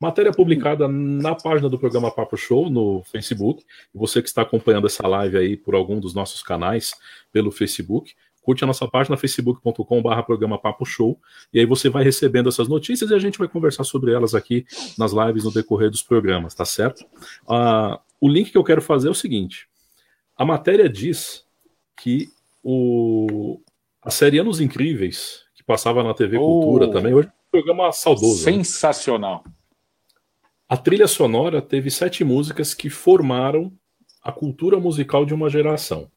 Matéria 0.00 0.32
publicada 0.32 0.88
na 0.88 1.34
página 1.34 1.68
do 1.68 1.78
programa 1.78 2.10
Papo 2.10 2.36
Show 2.36 2.68
no 2.68 3.02
Facebook. 3.04 3.64
Você 3.94 4.20
que 4.20 4.28
está 4.28 4.42
acompanhando 4.42 4.86
essa 4.86 5.06
live 5.06 5.36
aí 5.36 5.56
por 5.56 5.74
algum 5.74 6.00
dos 6.00 6.14
nossos 6.14 6.42
canais 6.42 6.92
pelo 7.32 7.50
Facebook, 7.50 8.12
curte 8.42 8.64
a 8.64 8.66
nossa 8.66 8.86
página 8.86 9.16
facebook.com/barra 9.16 10.22
programa 10.22 10.58
Papo 10.58 10.84
Show 10.84 11.18
e 11.52 11.60
aí 11.60 11.66
você 11.66 11.88
vai 11.88 12.04
recebendo 12.04 12.48
essas 12.48 12.68
notícias 12.68 13.10
e 13.10 13.14
a 13.14 13.18
gente 13.18 13.38
vai 13.38 13.48
conversar 13.48 13.84
sobre 13.84 14.12
elas 14.12 14.34
aqui 14.34 14.66
nas 14.98 15.12
lives 15.12 15.44
no 15.44 15.52
decorrer 15.52 15.90
dos 15.90 16.02
programas, 16.02 16.54
tá 16.54 16.64
certo? 16.64 17.04
Uh, 17.48 17.98
o 18.20 18.28
link 18.28 18.50
que 18.50 18.58
eu 18.58 18.64
quero 18.64 18.82
fazer 18.82 19.08
é 19.08 19.10
o 19.10 19.14
seguinte: 19.14 19.68
a 20.36 20.44
matéria 20.44 20.88
diz 20.88 21.44
que 21.96 22.28
o, 22.62 23.60
a 24.02 24.10
série 24.10 24.38
Anos 24.38 24.60
Incríveis, 24.60 25.44
que 25.54 25.62
passava 25.62 26.02
na 26.02 26.12
TV 26.12 26.36
Cultura 26.36 26.86
oh, 26.86 26.90
também, 26.90 27.14
hoje 27.14 27.28
é 27.28 27.30
um 27.30 27.50
programa 27.50 27.92
saudoso. 27.92 28.44
Né? 28.44 28.52
Sensacional. 28.52 29.42
Né? 29.46 29.52
A 30.74 30.76
trilha 30.76 31.06
sonora 31.06 31.62
teve 31.62 31.88
sete 31.88 32.24
músicas 32.24 32.74
que 32.74 32.90
formaram 32.90 33.72
a 34.20 34.32
cultura 34.32 34.76
musical 34.76 35.24
de 35.24 35.32
uma 35.32 35.48
geração. 35.48 36.10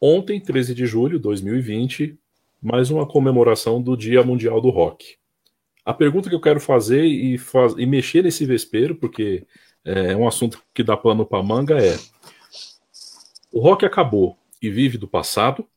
Ontem, 0.00 0.40
13 0.40 0.74
de 0.74 0.86
julho 0.86 1.18
de 1.18 1.24
2020, 1.24 2.18
mais 2.62 2.90
uma 2.90 3.06
comemoração 3.06 3.82
do 3.82 3.94
Dia 3.94 4.22
Mundial 4.22 4.58
do 4.58 4.70
Rock. 4.70 5.18
A 5.84 5.92
pergunta 5.92 6.30
que 6.30 6.34
eu 6.34 6.40
quero 6.40 6.58
fazer 6.58 7.04
e, 7.04 7.36
faz, 7.36 7.74
e 7.76 7.84
mexer 7.84 8.24
nesse 8.24 8.46
vespeiro, 8.46 8.96
porque 8.96 9.46
é 9.84 10.16
um 10.16 10.26
assunto 10.26 10.62
que 10.72 10.82
dá 10.82 10.96
pano 10.96 11.26
para 11.26 11.42
manga, 11.42 11.78
é: 11.78 11.94
o 13.52 13.60
rock 13.60 13.84
acabou 13.84 14.38
e 14.62 14.70
vive 14.70 14.96
do 14.96 15.06
passado? 15.06 15.68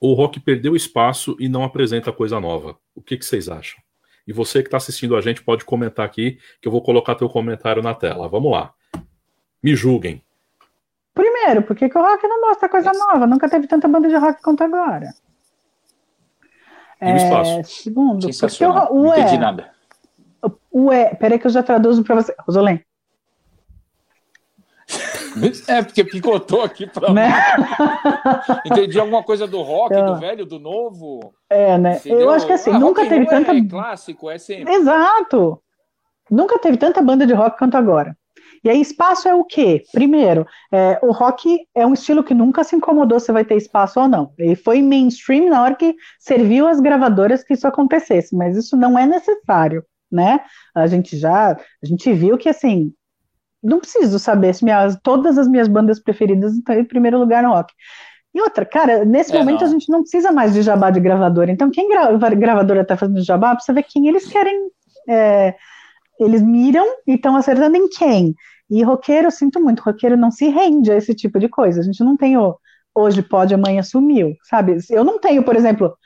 Ou 0.00 0.12
o 0.12 0.14
rock 0.14 0.40
perdeu 0.40 0.74
espaço 0.74 1.36
e 1.38 1.50
não 1.50 1.62
apresenta 1.62 2.10
coisa 2.10 2.40
nova? 2.40 2.78
O 2.94 3.02
que, 3.02 3.18
que 3.18 3.26
vocês 3.26 3.46
acham? 3.46 3.83
E 4.26 4.32
você 4.32 4.62
que 4.62 4.68
está 4.68 4.76
assistindo 4.76 5.16
a 5.16 5.20
gente 5.20 5.42
pode 5.42 5.64
comentar 5.64 6.04
aqui, 6.04 6.38
que 6.60 6.68
eu 6.68 6.72
vou 6.72 6.82
colocar 6.82 7.14
teu 7.14 7.28
comentário 7.28 7.82
na 7.82 7.94
tela. 7.94 8.28
Vamos 8.28 8.50
lá. 8.50 8.72
Me 9.62 9.74
julguem. 9.74 10.22
Primeiro, 11.14 11.62
por 11.62 11.76
que, 11.76 11.88
que 11.88 11.96
o 11.96 12.02
rock 12.02 12.26
não 12.26 12.40
mostra 12.40 12.68
coisa 12.68 12.92
nova? 12.92 13.26
Nunca 13.26 13.48
teve 13.48 13.66
tanta 13.66 13.86
banda 13.86 14.08
de 14.08 14.16
rock 14.16 14.42
quanto 14.42 14.64
agora. 14.64 15.14
E 17.00 17.12
o 17.12 17.16
espaço? 17.16 17.50
É, 17.50 17.62
segundo, 17.62 18.28
porque 18.38 18.64
o, 18.64 18.70
o 18.70 19.02
não 19.04 19.18
entendi 19.18 19.38
nada. 19.38 19.70
O 20.70 20.90
é, 20.90 21.14
peraí 21.14 21.38
que 21.38 21.46
eu 21.46 21.50
já 21.50 21.62
traduzo 21.62 22.02
para 22.02 22.16
você. 22.16 22.34
Rosolém. 22.40 22.84
É, 25.68 25.82
porque 25.82 26.04
picotou 26.04 26.62
aqui 26.62 26.86
pra 26.86 27.12
né? 27.12 27.32
Entendi 28.66 28.98
alguma 28.98 29.22
coisa 29.22 29.46
do 29.46 29.62
rock, 29.62 29.94
do 29.94 30.16
velho, 30.16 30.46
do 30.46 30.58
novo. 30.58 31.34
É, 31.48 31.76
né? 31.78 31.96
Entendeu? 31.96 32.20
Eu 32.20 32.30
acho 32.30 32.46
que 32.46 32.52
assim, 32.52 32.70
ah, 32.70 32.78
nunca 32.78 33.06
teve 33.06 33.26
tanta. 33.26 33.52
É 33.52 33.64
clássico, 33.68 34.30
é 34.30 34.38
sempre. 34.38 34.72
Exato! 34.72 35.60
Nunca 36.30 36.58
teve 36.58 36.76
tanta 36.76 37.02
banda 37.02 37.26
de 37.26 37.34
rock 37.34 37.58
quanto 37.58 37.76
agora. 37.76 38.16
E 38.64 38.70
aí, 38.70 38.80
espaço 38.80 39.28
é 39.28 39.34
o 39.34 39.44
quê? 39.44 39.82
Primeiro, 39.92 40.46
é, 40.72 40.98
o 41.02 41.12
rock 41.12 41.66
é 41.74 41.86
um 41.86 41.92
estilo 41.92 42.24
que 42.24 42.32
nunca 42.32 42.64
se 42.64 42.74
incomodou 42.74 43.20
se 43.20 43.30
vai 43.30 43.44
ter 43.44 43.56
espaço 43.56 44.00
ou 44.00 44.08
não. 44.08 44.32
Ele 44.38 44.56
foi 44.56 44.80
mainstream 44.80 45.50
na 45.50 45.62
hora 45.62 45.74
que 45.74 45.94
serviu 46.18 46.66
as 46.66 46.80
gravadoras 46.80 47.44
que 47.44 47.52
isso 47.52 47.66
acontecesse, 47.66 48.34
mas 48.34 48.56
isso 48.56 48.74
não 48.74 48.98
é 48.98 49.04
necessário, 49.06 49.84
né? 50.10 50.40
A 50.74 50.86
gente 50.86 51.14
já, 51.14 51.52
a 51.52 51.86
gente 51.86 52.10
viu 52.14 52.38
que 52.38 52.48
assim, 52.48 52.90
não 53.64 53.80
preciso 53.80 54.18
saber 54.18 54.54
se 54.54 54.64
minhas, 54.64 54.98
todas 55.02 55.38
as 55.38 55.48
minhas 55.48 55.66
bandas 55.66 55.98
preferidas 55.98 56.54
estão 56.54 56.74
em 56.74 56.84
primeiro 56.84 57.18
lugar 57.18 57.42
no 57.42 57.50
rock. 57.50 57.72
E 58.34 58.40
outra, 58.40 58.64
cara, 58.64 59.04
nesse 59.04 59.34
é, 59.34 59.38
momento 59.38 59.60
não. 59.60 59.68
a 59.68 59.70
gente 59.70 59.90
não 59.90 60.00
precisa 60.02 60.30
mais 60.30 60.52
de 60.52 60.62
jabá 60.62 60.90
de 60.90 61.00
gravadora. 61.00 61.50
Então, 61.50 61.70
quem 61.70 61.88
gra 61.88 62.12
gravadora 62.34 62.82
está 62.82 62.96
fazendo 62.96 63.22
jabá, 63.22 63.54
precisa 63.54 63.74
ver 63.74 63.84
quem 63.84 64.08
eles 64.08 64.26
querem. 64.26 64.68
É, 65.08 65.54
eles 66.18 66.42
miram 66.42 66.84
e 67.06 67.14
estão 67.14 67.36
acertando 67.36 67.76
em 67.76 67.88
quem. 67.88 68.34
E 68.70 68.82
roqueiro, 68.82 69.28
eu 69.28 69.30
sinto 69.30 69.60
muito, 69.60 69.82
roqueiro 69.82 70.16
não 70.16 70.30
se 70.30 70.48
rende 70.48 70.90
a 70.90 70.96
esse 70.96 71.14
tipo 71.14 71.38
de 71.38 71.48
coisa. 71.48 71.80
A 71.80 71.82
gente 71.82 72.02
não 72.02 72.16
tem 72.16 72.36
o 72.36 72.56
hoje 72.94 73.22
pode, 73.22 73.54
amanhã 73.54 73.82
sumiu, 73.82 74.36
sabe? 74.44 74.78
Eu 74.88 75.02
não 75.04 75.18
tenho, 75.18 75.42
por 75.42 75.56
exemplo, 75.56 75.96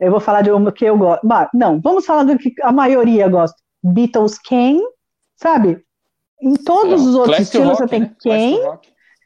eu 0.00 0.10
vou 0.10 0.20
falar 0.20 0.42
de 0.42 0.50
uma 0.50 0.72
que 0.72 0.84
eu 0.84 0.96
gosto. 0.96 1.26
Não, 1.52 1.80
vamos 1.80 2.06
falar 2.06 2.24
do 2.24 2.38
que 2.38 2.54
a 2.62 2.72
maioria 2.72 3.28
gosta. 3.28 3.56
Beatles 3.82 4.38
quem, 4.38 4.80
sabe? 5.36 5.82
Em 6.40 6.54
todos 6.54 7.00
é, 7.00 7.04
os 7.04 7.14
outros 7.14 7.40
estilos 7.40 7.68
rock, 7.68 7.78
você 7.78 7.88
tem 7.88 8.00
né? 8.00 8.16
quem. 8.20 8.62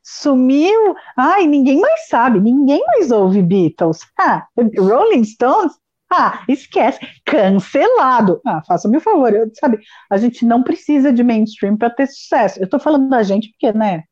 Sumiu, 0.04 0.96
ai, 1.16 1.46
ninguém 1.46 1.80
mais 1.80 2.08
sabe, 2.08 2.40
ninguém 2.40 2.82
mais 2.86 3.12
ouve 3.12 3.40
Beatles. 3.40 4.00
Ah, 4.18 4.46
Rolling 4.76 5.22
Stones, 5.22 5.72
ah, 6.14 6.44
esquece, 6.46 7.00
cancelado. 7.24 8.40
Ah, 8.44 8.62
faça-me 8.66 8.98
o 8.98 9.00
favor, 9.00 9.32
eu, 9.32 9.50
sabe? 9.54 9.78
A 10.10 10.18
gente 10.18 10.44
não 10.44 10.62
precisa 10.62 11.10
de 11.10 11.22
mainstream 11.22 11.76
para 11.76 11.88
ter 11.88 12.06
sucesso. 12.06 12.60
Eu 12.60 12.64
estou 12.64 12.78
falando 12.78 13.08
da 13.08 13.22
gente 13.22 13.50
porque, 13.50 13.72
né? 13.72 14.04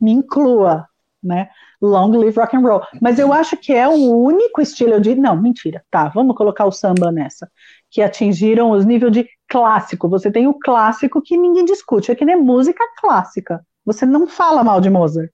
Me 0.00 0.12
inclua, 0.12 0.86
né? 1.20 1.48
Long 1.82 2.12
live 2.12 2.38
rock 2.38 2.56
and 2.56 2.60
roll. 2.60 2.82
Mas 3.02 3.18
eu 3.18 3.32
acho 3.32 3.56
que 3.56 3.72
é 3.72 3.88
o 3.88 4.16
único 4.22 4.60
estilo 4.62 5.00
de. 5.00 5.16
Não, 5.16 5.34
mentira. 5.40 5.84
Tá, 5.90 6.08
vamos 6.08 6.36
colocar 6.36 6.64
o 6.64 6.72
samba 6.72 7.10
nessa. 7.10 7.50
Que 7.90 8.02
atingiram 8.02 8.70
os 8.70 8.84
níveis 8.84 9.12
de 9.12 9.28
clássico. 9.48 10.08
Você 10.08 10.30
tem 10.30 10.46
o 10.46 10.58
clássico 10.58 11.22
que 11.22 11.36
ninguém 11.36 11.64
discute, 11.64 12.10
é 12.10 12.14
que 12.14 12.24
nem 12.24 12.36
música 12.36 12.84
clássica. 13.00 13.64
Você 13.84 14.04
não 14.04 14.26
fala 14.26 14.64
mal 14.64 14.80
de 14.80 14.90
Mozart, 14.90 15.30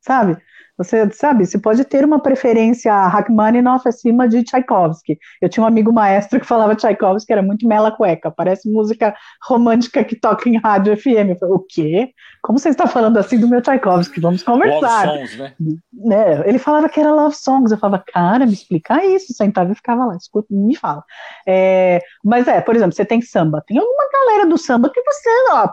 sabe? 0.00 0.36
Você 0.76 1.08
sabe, 1.12 1.46
você 1.46 1.56
pode 1.56 1.84
ter 1.84 2.04
uma 2.04 2.20
preferência 2.20 2.92
Rachmaninoff 3.06 3.88
acima 3.88 4.28
de 4.28 4.42
Tchaikovsky. 4.42 5.18
Eu 5.40 5.48
tinha 5.48 5.62
um 5.62 5.66
amigo 5.66 5.92
maestro 5.92 6.40
que 6.40 6.46
falava 6.46 6.74
Tchaikovsky, 6.74 7.32
era 7.32 7.42
muito 7.42 7.66
mela 7.66 7.92
cueca, 7.92 8.30
parece 8.30 8.68
música 8.68 9.14
romântica 9.46 10.02
que 10.02 10.16
toca 10.16 10.48
em 10.48 10.58
rádio 10.58 10.96
FM. 10.96 11.30
Eu 11.30 11.36
falei, 11.36 11.54
o 11.54 11.60
quê? 11.60 12.10
Como 12.42 12.58
você 12.58 12.70
está 12.70 12.88
falando 12.88 13.18
assim 13.18 13.38
do 13.38 13.48
meu 13.48 13.62
Tchaikovsky? 13.62 14.20
Vamos 14.20 14.42
conversar. 14.42 15.06
Love 15.06 15.28
songs, 15.28 15.38
né? 15.38 15.54
né? 15.92 16.48
Ele 16.48 16.58
falava 16.58 16.88
que 16.88 16.98
era 16.98 17.14
love 17.14 17.36
songs. 17.36 17.70
Eu 17.70 17.78
falava, 17.78 18.02
cara, 18.12 18.44
me 18.44 18.52
explica 18.52 19.04
isso. 19.04 19.32
Sentava 19.32 19.70
e 19.70 19.76
ficava 19.76 20.04
lá, 20.04 20.16
escuta, 20.16 20.48
me 20.50 20.74
fala. 20.74 21.04
É, 21.46 22.00
mas 22.24 22.48
é, 22.48 22.60
por 22.60 22.74
exemplo, 22.74 22.94
você 22.94 23.04
tem 23.04 23.22
samba. 23.22 23.62
Tem 23.66 23.78
alguma 23.78 24.10
galera 24.12 24.46
do 24.48 24.58
samba 24.58 24.90
que 24.90 25.00
você, 25.02 25.30
ó, 25.52 25.68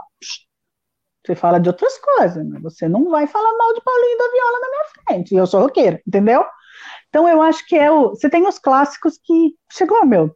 você 1.24 1.36
fala 1.36 1.60
de 1.60 1.70
outras 1.70 1.98
coisas, 2.00 2.46
né? 2.46 2.60
Você 2.64 2.88
não 2.88 3.10
vai 3.10 3.28
falar 3.28 3.58
mal 3.58 3.74
de 3.74 3.82
Paulinho 3.82 4.18
da 4.18 4.32
Viola 4.32 4.60
na 4.60 4.70
minha 4.70 4.86
frente. 5.06 5.34
E 5.34 5.38
eu 5.38 5.46
sou 5.46 5.62
roqueira, 5.62 6.02
entendeu? 6.08 6.44
Então 7.10 7.28
eu 7.28 7.42
acho 7.42 7.66
que 7.68 7.76
é 7.76 7.92
o. 7.92 8.10
Você 8.10 8.30
tem 8.30 8.48
os 8.48 8.58
clássicos 8.58 9.20
que. 9.24 9.56
Chegou, 9.72 10.06
meu. 10.06 10.36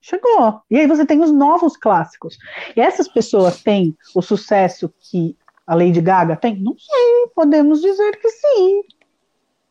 Chegou. 0.00 0.62
E 0.70 0.78
aí 0.78 0.86
você 0.86 1.04
tem 1.04 1.20
os 1.20 1.32
novos 1.32 1.76
clássicos. 1.76 2.38
E 2.76 2.80
essas 2.80 3.08
pessoas 3.08 3.62
têm 3.62 3.96
o 4.14 4.22
sucesso 4.22 4.92
que 4.98 5.36
a 5.66 5.74
Lady 5.74 6.00
Gaga 6.00 6.36
tem? 6.36 6.60
Não 6.60 6.74
sei, 6.78 7.26
podemos 7.34 7.80
dizer 7.80 8.16
que 8.18 8.28
sim. 8.28 8.82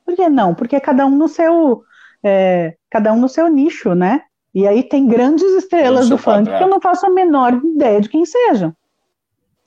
Por 0.05 0.15
que 0.15 0.27
não? 0.27 0.53
Porque 0.53 0.79
cada 0.79 1.05
um 1.05 1.15
no 1.15 1.27
seu. 1.27 1.83
É, 2.21 2.75
cada 2.89 3.13
um 3.13 3.19
no 3.21 3.29
seu 3.29 3.47
nicho, 3.47 3.95
né? 3.95 4.23
E 4.53 4.67
aí 4.67 4.83
tem 4.83 5.07
grandes 5.07 5.49
estrelas 5.53 6.09
do 6.09 6.17
funk 6.17 6.49
que 6.49 6.63
eu 6.63 6.67
não 6.67 6.81
faço 6.81 7.05
a 7.05 7.09
menor 7.09 7.53
ideia 7.53 8.01
de 8.01 8.09
quem 8.09 8.25
sejam 8.25 8.75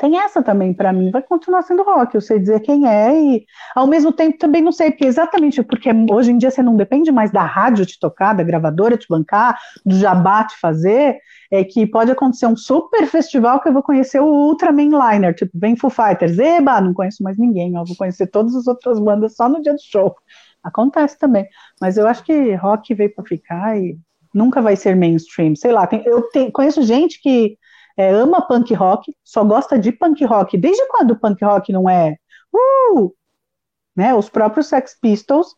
tem 0.03 0.18
essa 0.18 0.42
também 0.42 0.74
para 0.74 0.92
mim, 0.92 1.12
vai 1.12 1.22
continuar 1.22 1.62
sendo 1.62 1.84
rock, 1.84 2.16
eu 2.16 2.20
sei 2.20 2.40
dizer 2.40 2.59
quem 2.59 2.88
é 2.88 3.22
e 3.22 3.46
ao 3.72 3.86
mesmo 3.86 4.11
tempo 4.11 4.36
também 4.36 4.61
não 4.61 4.72
sei, 4.72 4.90
porque 4.90 5.07
exatamente 5.07 5.62
porque 5.62 5.90
hoje 6.11 6.32
em 6.32 6.38
dia 6.38 6.50
você 6.50 6.61
não 6.61 6.76
depende 6.76 7.12
mais 7.12 7.30
da 7.30 7.44
rádio 7.44 7.86
te 7.86 8.00
tocar, 8.00 8.32
da 8.32 8.42
gravadora 8.42 8.96
te 8.96 9.07
bancar, 9.09 9.57
do 9.86 9.94
jabá 9.94 10.42
te 10.42 10.59
fazer, 10.59 11.18
é 11.53 11.62
que 11.62 11.86
pode 11.86 12.11
acontecer 12.11 12.46
um 12.48 12.57
super 12.57 13.07
festival 13.07 13.61
que 13.61 13.68
eu 13.68 13.72
vou 13.72 13.82
conhecer 13.82 14.18
o 14.18 14.26
Ultra 14.26 14.72
Mainliner, 14.72 15.36
tipo, 15.36 15.53
vem 15.55 15.76
Foo 15.76 15.88
Fighters, 15.88 16.36
eba, 16.36 16.80
não 16.80 16.92
conheço 16.92 17.22
mais 17.22 17.38
ninguém, 17.38 17.76
eu 17.76 17.84
vou 17.84 17.94
conhecer 17.94 18.26
todas 18.26 18.57
as 18.57 18.66
outras 18.66 18.98
bandas 18.98 19.36
só 19.36 19.48
no 19.48 19.62
dia 19.62 19.72
do 19.72 19.80
show. 19.80 20.16
Acontece 20.64 21.16
também, 21.16 21.46
mas 21.80 21.96
eu 21.96 22.09
acho 22.09 22.24
que 22.24 22.55
rock 22.57 22.92
veio 22.92 23.14
para 23.14 23.24
ficar 23.24 23.78
e 23.78 23.96
nunca 24.34 24.61
vai 24.61 24.74
ser 24.74 24.96
mainstream, 24.96 25.55
sei 25.55 25.70
lá, 25.70 25.86
tem, 25.86 26.03
eu 26.05 26.28
te, 26.30 26.50
conheço 26.50 26.82
gente 26.82 27.22
que 27.22 27.57
é, 27.97 28.11
ama 28.11 28.43
punk 28.43 28.72
rock, 28.74 29.14
só 29.24 29.45
gosta 29.45 29.78
de 29.78 29.93
punk 29.93 30.24
rock. 30.24 30.57
Desde 30.57 30.86
quando 30.88 31.12
o 31.12 31.18
punk 31.18 31.45
rock 31.45 31.72
não 31.72 31.88
é? 31.88 32.16
Uh! 32.53 33.12
Né? 33.95 34.14
Os 34.14 34.28
próprios 34.28 34.66
Sex 34.66 34.97
Pistols 35.01 35.49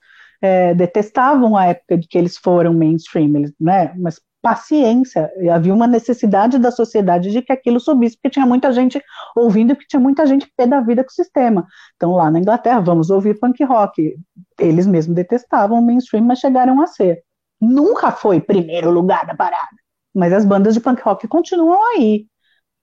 é, 0.43 0.75
detestavam 0.75 1.57
a 1.57 1.67
época 1.67 1.99
de 1.99 2.09
que 2.09 2.19
eles 2.19 2.37
foram 2.37 2.75
mainstream, 2.75 3.37
eles, 3.37 3.53
né? 3.61 3.95
Mas 3.97 4.21
paciência, 4.45 5.33
havia 5.51 5.73
uma 5.73 5.87
necessidade 5.87 6.59
da 6.59 6.71
sociedade 6.71 7.31
de 7.31 7.41
que 7.41 7.51
aquilo 7.51 7.81
subisse, 7.81 8.15
porque 8.17 8.29
tinha 8.29 8.45
muita 8.45 8.71
gente 8.73 9.03
ouvindo 9.35 9.73
e 9.73 9.75
porque 9.75 9.89
tinha 9.89 10.01
muita 10.01 10.27
gente 10.27 10.53
pé 10.55 10.67
da 10.67 10.83
vida 10.83 11.03
com 11.03 11.09
o 11.09 11.15
sistema. 11.15 11.67
Então, 11.97 12.13
lá 12.13 12.31
na 12.31 12.41
Inglaterra, 12.41 12.79
vamos 12.79 13.09
ouvir 13.09 13.41
punk 13.41 13.65
rock. 13.65 14.15
Eles 14.61 14.87
mesmos 14.87 15.17
detestavam 15.17 15.79
o 15.79 15.83
mainstream, 15.83 16.25
mas 16.25 16.41
chegaram 16.41 16.83
a 16.83 16.87
ser. 16.87 17.23
Nunca 17.59 18.13
foi 18.13 18.39
primeiro 18.39 18.91
lugar 18.91 19.25
da 19.25 19.35
parada. 19.35 19.84
Mas 20.15 20.33
as 20.33 20.45
bandas 20.45 20.75
de 20.75 20.81
punk 20.81 21.03
rock 21.03 21.27
continuam 21.27 21.83
aí, 21.93 22.27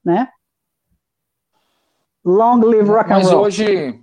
né? 0.04 0.30
Long 2.24 2.60
live 2.60 2.90
rock 2.90 3.12
and 3.12 3.16
mas 3.16 3.32
roll. 3.32 3.44
Hoje, 3.44 4.02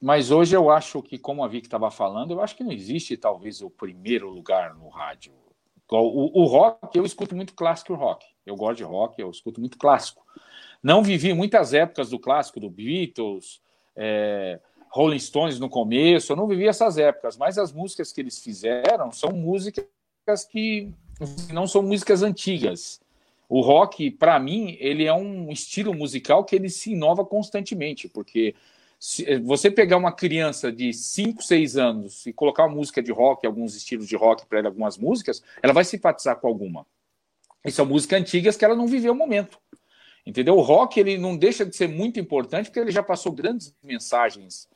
mas 0.00 0.32
hoje 0.32 0.56
eu 0.56 0.68
acho 0.68 1.00
que, 1.00 1.16
como 1.16 1.44
a 1.44 1.48
Vicky 1.48 1.68
estava 1.68 1.90
falando, 1.90 2.32
eu 2.32 2.40
acho 2.40 2.56
que 2.56 2.64
não 2.64 2.72
existe 2.72 3.16
talvez 3.16 3.62
o 3.62 3.70
primeiro 3.70 4.28
lugar 4.28 4.74
no 4.74 4.88
rádio. 4.88 5.32
O, 5.88 6.42
o, 6.42 6.44
rock, 6.46 6.96
eu 6.96 7.04
escuto 7.04 7.36
muito 7.36 7.54
clássico 7.54 7.94
rock. 7.94 8.26
Eu 8.44 8.56
gosto 8.56 8.78
de 8.78 8.82
rock, 8.82 9.20
eu 9.20 9.30
escuto 9.30 9.60
muito 9.60 9.78
clássico. 9.78 10.24
Não 10.82 11.02
vivi 11.02 11.32
muitas 11.32 11.72
épocas 11.72 12.10
do 12.10 12.18
clássico, 12.18 12.58
do 12.58 12.70
Beatles, 12.70 13.60
é, 13.94 14.58
Rolling 14.90 15.18
Stones 15.18 15.60
no 15.60 15.68
começo, 15.68 16.32
eu 16.32 16.36
não 16.36 16.46
vivi 16.46 16.66
essas 16.66 16.98
épocas, 16.98 17.36
mas 17.36 17.56
as 17.56 17.72
músicas 17.72 18.12
que 18.12 18.20
eles 18.20 18.42
fizeram 18.42 19.12
são 19.12 19.30
músicas 19.30 19.86
que 20.50 20.92
não 21.52 21.66
são 21.66 21.82
músicas 21.82 22.22
antigas. 22.22 23.00
O 23.48 23.60
rock, 23.60 24.10
para 24.10 24.38
mim, 24.38 24.76
ele 24.80 25.04
é 25.04 25.12
um 25.12 25.50
estilo 25.50 25.92
musical 25.92 26.44
que 26.44 26.56
ele 26.56 26.70
se 26.70 26.92
inova 26.92 27.24
constantemente, 27.24 28.08
porque 28.08 28.54
se 28.98 29.28
eh, 29.28 29.38
você 29.38 29.70
pegar 29.70 29.96
uma 29.96 30.12
criança 30.12 30.72
de 30.72 30.92
5, 30.92 31.42
6 31.42 31.76
anos 31.76 32.24
e 32.24 32.32
colocar 32.32 32.64
uma 32.64 32.76
música 32.76 33.02
de 33.02 33.12
rock, 33.12 33.46
alguns 33.46 33.74
estilos 33.74 34.06
de 34.06 34.16
rock 34.16 34.46
para 34.46 34.60
ela, 34.60 34.68
algumas 34.68 34.96
músicas, 34.96 35.42
ela 35.62 35.72
vai 35.72 35.84
simpatizar 35.84 36.36
com 36.40 36.46
alguma. 36.46 36.86
E 37.64 37.70
são 37.70 37.84
músicas 37.84 38.20
antigas 38.20 38.56
que 38.56 38.64
ela 38.64 38.76
não 38.76 38.86
viveu 38.86 39.12
o 39.12 39.16
momento. 39.16 39.58
Entendeu? 40.24 40.56
O 40.56 40.60
rock 40.60 41.00
ele 41.00 41.18
não 41.18 41.36
deixa 41.36 41.66
de 41.66 41.74
ser 41.74 41.88
muito 41.88 42.20
importante 42.20 42.66
porque 42.66 42.78
ele 42.78 42.92
já 42.92 43.02
passou 43.02 43.32
grandes 43.32 43.74
mensagens 43.82 44.68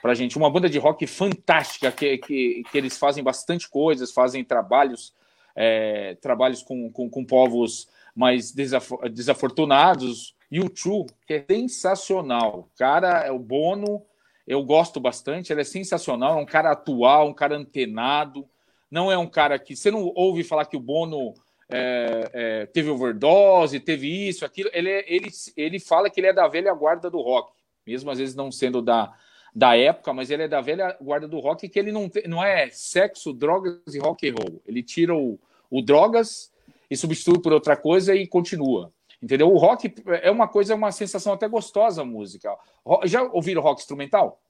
para 0.00 0.14
gente. 0.14 0.36
Uma 0.36 0.50
banda 0.50 0.68
de 0.68 0.78
rock 0.78 1.06
fantástica, 1.06 1.90
que, 1.90 2.18
que, 2.18 2.62
que 2.70 2.78
eles 2.78 2.98
fazem 2.98 3.24
bastante 3.24 3.68
coisas, 3.68 4.12
fazem 4.12 4.44
trabalhos 4.44 5.14
é, 5.54 6.16
trabalhos 6.16 6.62
com, 6.62 6.90
com, 6.90 7.08
com, 7.08 7.24
povos 7.24 7.88
mais 8.14 8.52
desafortunados. 8.52 10.34
YouTube, 10.50 11.12
que 11.26 11.34
é 11.34 11.44
sensacional. 11.48 12.68
Cara, 12.76 13.24
é 13.24 13.30
o 13.30 13.38
Bono, 13.38 14.02
eu 14.46 14.64
gosto 14.64 14.98
bastante, 14.98 15.52
ele 15.52 15.60
é 15.60 15.64
sensacional, 15.64 16.38
é 16.38 16.42
um 16.42 16.46
cara 16.46 16.72
atual, 16.72 17.28
um 17.28 17.34
cara 17.34 17.56
antenado. 17.56 18.48
Não 18.90 19.12
é 19.12 19.16
um 19.16 19.28
cara 19.28 19.58
que. 19.58 19.76
Você 19.76 19.90
não 19.90 20.12
ouve 20.14 20.42
falar 20.42 20.64
que 20.64 20.76
o 20.76 20.80
Bono 20.80 21.34
é, 21.68 22.30
é, 22.32 22.66
teve 22.66 22.90
overdose, 22.90 23.78
teve 23.78 24.28
isso, 24.28 24.44
aquilo. 24.44 24.68
Ele, 24.72 24.90
é, 24.90 25.04
ele, 25.06 25.28
ele 25.56 25.78
fala 25.78 26.10
que 26.10 26.18
ele 26.18 26.26
é 26.26 26.32
da 26.32 26.48
velha 26.48 26.74
guarda 26.74 27.08
do 27.08 27.20
rock, 27.20 27.52
mesmo 27.86 28.10
às 28.10 28.18
vezes 28.18 28.34
não 28.34 28.50
sendo 28.50 28.82
da, 28.82 29.14
da 29.54 29.76
época, 29.76 30.12
mas 30.12 30.30
ele 30.30 30.44
é 30.44 30.48
da 30.48 30.60
velha 30.60 30.96
guarda 31.00 31.26
do 31.26 31.38
rock, 31.40 31.68
que 31.68 31.78
ele 31.78 31.92
não, 31.92 32.10
não 32.26 32.42
é 32.42 32.68
sexo, 32.70 33.32
drogas 33.32 33.80
e 33.94 33.98
rock 33.98 34.28
and 34.28 34.34
roll. 34.34 34.62
Ele 34.66 34.82
tira 34.82 35.14
o, 35.14 35.38
o 35.70 35.82
drogas 35.82 36.52
e 36.90 36.96
substitui 36.96 37.40
por 37.40 37.52
outra 37.52 37.76
coisa 37.76 38.14
e 38.14 38.26
continua. 38.26 38.92
Entendeu? 39.22 39.52
O 39.52 39.58
rock 39.58 39.92
é 40.22 40.30
uma 40.30 40.48
coisa, 40.48 40.72
é 40.72 40.76
uma 40.76 40.92
sensação 40.92 41.32
até 41.32 41.46
gostosa 41.46 42.02
a 42.02 42.04
música. 42.04 42.56
Já 43.04 43.22
ouviram 43.22 43.60
rock 43.60 43.80
instrumental? 43.80 44.40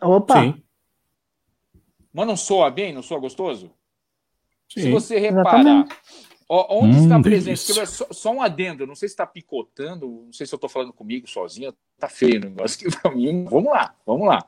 Opa! 0.00 0.42
Sim. 0.42 0.62
Mas 2.12 2.26
não 2.26 2.36
soa 2.36 2.70
bem, 2.70 2.92
não 2.92 3.02
soa 3.02 3.20
gostoso? 3.20 3.72
Sim, 4.68 4.82
Se 4.82 4.90
você 4.90 5.18
reparar, 5.18 5.86
onde 6.52 6.98
hum, 6.98 7.02
está 7.04 7.20
presente, 7.20 7.58
só, 7.58 8.06
só, 8.10 8.32
um 8.32 8.42
adendo, 8.42 8.86
não 8.86 8.94
sei 8.94 9.08
se 9.08 9.14
está 9.14 9.26
picotando, 9.26 10.06
não 10.26 10.32
sei 10.32 10.46
se 10.46 10.54
eu 10.54 10.58
estou 10.58 10.68
falando 10.68 10.92
comigo 10.92 11.26
sozinho, 11.26 11.74
tá 11.98 12.08
feio 12.08 12.36
o 12.36 12.40
negócio 12.40 12.86
aqui 12.86 12.94
para 13.00 13.10
mim. 13.10 13.44
Vamos 13.44 13.72
lá, 13.72 13.94
vamos 14.06 14.28
lá. 14.28 14.46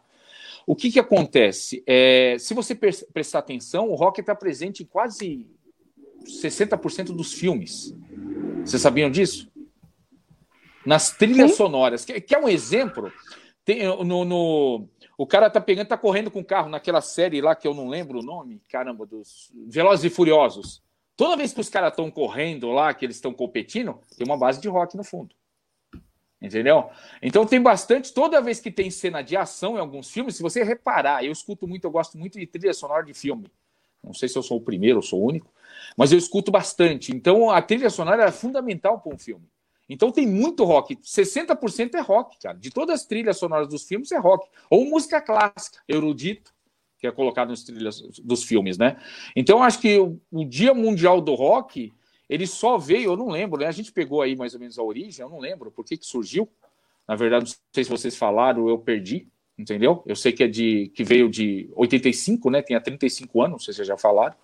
O 0.66 0.76
que, 0.76 0.90
que 0.90 1.00
acontece? 1.00 1.82
É, 1.86 2.36
se 2.38 2.52
você 2.52 2.74
prestar 2.74 3.38
atenção, 3.38 3.90
o 3.90 3.94
rock 3.94 4.20
está 4.20 4.34
presente 4.34 4.82
em 4.82 4.86
quase 4.86 5.46
60% 6.24 7.14
dos 7.14 7.32
filmes. 7.32 7.94
Vocês 8.64 8.80
sabiam 8.80 9.10
disso? 9.10 9.50
Nas 10.84 11.10
trilhas 11.10 11.52
Sim. 11.52 11.56
sonoras. 11.56 12.04
Que, 12.04 12.20
que, 12.20 12.34
é 12.34 12.38
um 12.38 12.48
exemplo. 12.48 13.12
Tem, 13.64 13.82
no, 14.04 14.24
no, 14.24 14.88
o 15.16 15.26
cara 15.26 15.48
tá 15.48 15.60
pegando, 15.60 15.88
tá 15.88 15.96
correndo 15.96 16.30
com 16.30 16.40
o 16.40 16.44
carro 16.44 16.68
naquela 16.68 17.00
série 17.00 17.40
lá 17.40 17.54
que 17.54 17.66
eu 17.66 17.72
não 17.72 17.88
lembro 17.88 18.18
o 18.18 18.22
nome, 18.22 18.60
caramba, 18.68 19.06
dos 19.06 19.50
Velozes 19.68 20.04
e 20.04 20.14
Furiosos. 20.14 20.83
Toda 21.16 21.36
vez 21.36 21.52
que 21.52 21.60
os 21.60 21.68
caras 21.68 21.90
estão 21.90 22.10
correndo 22.10 22.70
lá, 22.70 22.92
que 22.92 23.04
eles 23.04 23.16
estão 23.16 23.32
competindo, 23.32 24.00
tem 24.16 24.26
uma 24.26 24.36
base 24.36 24.60
de 24.60 24.68
rock 24.68 24.96
no 24.96 25.04
fundo. 25.04 25.34
Entendeu? 26.42 26.90
Então 27.22 27.46
tem 27.46 27.60
bastante. 27.60 28.12
Toda 28.12 28.40
vez 28.40 28.60
que 28.60 28.70
tem 28.70 28.90
cena 28.90 29.22
de 29.22 29.36
ação 29.36 29.76
em 29.76 29.80
alguns 29.80 30.10
filmes, 30.10 30.36
se 30.36 30.42
você 30.42 30.62
reparar, 30.62 31.24
eu 31.24 31.32
escuto 31.32 31.66
muito, 31.66 31.84
eu 31.84 31.90
gosto 31.90 32.18
muito 32.18 32.38
de 32.38 32.46
trilha 32.46 32.74
sonora 32.74 33.04
de 33.04 33.14
filme. 33.14 33.50
Não 34.02 34.12
sei 34.12 34.28
se 34.28 34.36
eu 34.36 34.42
sou 34.42 34.58
o 34.58 34.60
primeiro, 34.60 34.96
ou 34.96 35.02
sou 35.02 35.22
o 35.22 35.26
único, 35.26 35.50
mas 35.96 36.12
eu 36.12 36.18
escuto 36.18 36.50
bastante. 36.50 37.12
Então 37.14 37.50
a 37.50 37.62
trilha 37.62 37.88
sonora 37.88 38.24
é 38.24 38.30
fundamental 38.32 39.00
para 39.00 39.14
um 39.14 39.18
filme. 39.18 39.48
Então 39.88 40.10
tem 40.10 40.26
muito 40.26 40.64
rock. 40.64 40.96
60% 40.96 41.94
é 41.94 42.00
rock, 42.00 42.38
cara. 42.38 42.58
De 42.58 42.70
todas 42.70 43.00
as 43.00 43.06
trilhas 43.06 43.38
sonoras 43.38 43.68
dos 43.68 43.84
filmes 43.84 44.12
é 44.12 44.18
rock. 44.18 44.48
Ou 44.70 44.84
música 44.84 45.20
clássica, 45.20 45.80
erudito, 45.88 46.53
que 47.04 47.08
é 47.08 47.12
colocado 47.12 47.50
nas 47.50 47.62
trilhas 47.62 48.00
dos 48.22 48.44
filmes, 48.44 48.78
né? 48.78 48.96
Então 49.36 49.62
acho 49.62 49.78
que 49.78 49.98
o, 49.98 50.18
o 50.32 50.42
Dia 50.42 50.72
Mundial 50.72 51.20
do 51.20 51.34
Rock 51.34 51.92
ele 52.30 52.46
só 52.46 52.78
veio, 52.78 53.12
eu 53.12 53.16
não 53.16 53.28
lembro, 53.28 53.60
né? 53.60 53.66
A 53.66 53.72
gente 53.72 53.92
pegou 53.92 54.22
aí 54.22 54.34
mais 54.34 54.54
ou 54.54 54.60
menos 54.60 54.78
a 54.78 54.82
origem, 54.82 55.22
eu 55.22 55.28
não 55.28 55.38
lembro 55.38 55.70
por 55.70 55.84
que, 55.84 55.98
que 55.98 56.06
surgiu. 56.06 56.48
Na 57.06 57.14
verdade, 57.14 57.44
não 57.44 57.54
sei 57.74 57.84
se 57.84 57.90
vocês 57.90 58.16
falaram, 58.16 58.70
eu 58.70 58.78
perdi, 58.78 59.28
entendeu? 59.58 60.02
Eu 60.06 60.16
sei 60.16 60.32
que 60.32 60.44
é 60.44 60.48
de 60.48 60.90
que 60.94 61.04
veio 61.04 61.28
de 61.28 61.68
85, 61.76 62.48
né? 62.48 62.62
Tem 62.62 62.74
há 62.74 62.80
35 62.80 63.42
anos, 63.42 63.52
não 63.52 63.58
sei 63.58 63.74
se 63.74 63.76
vocês 63.76 63.88
já 63.88 63.98
falaram. 63.98 64.34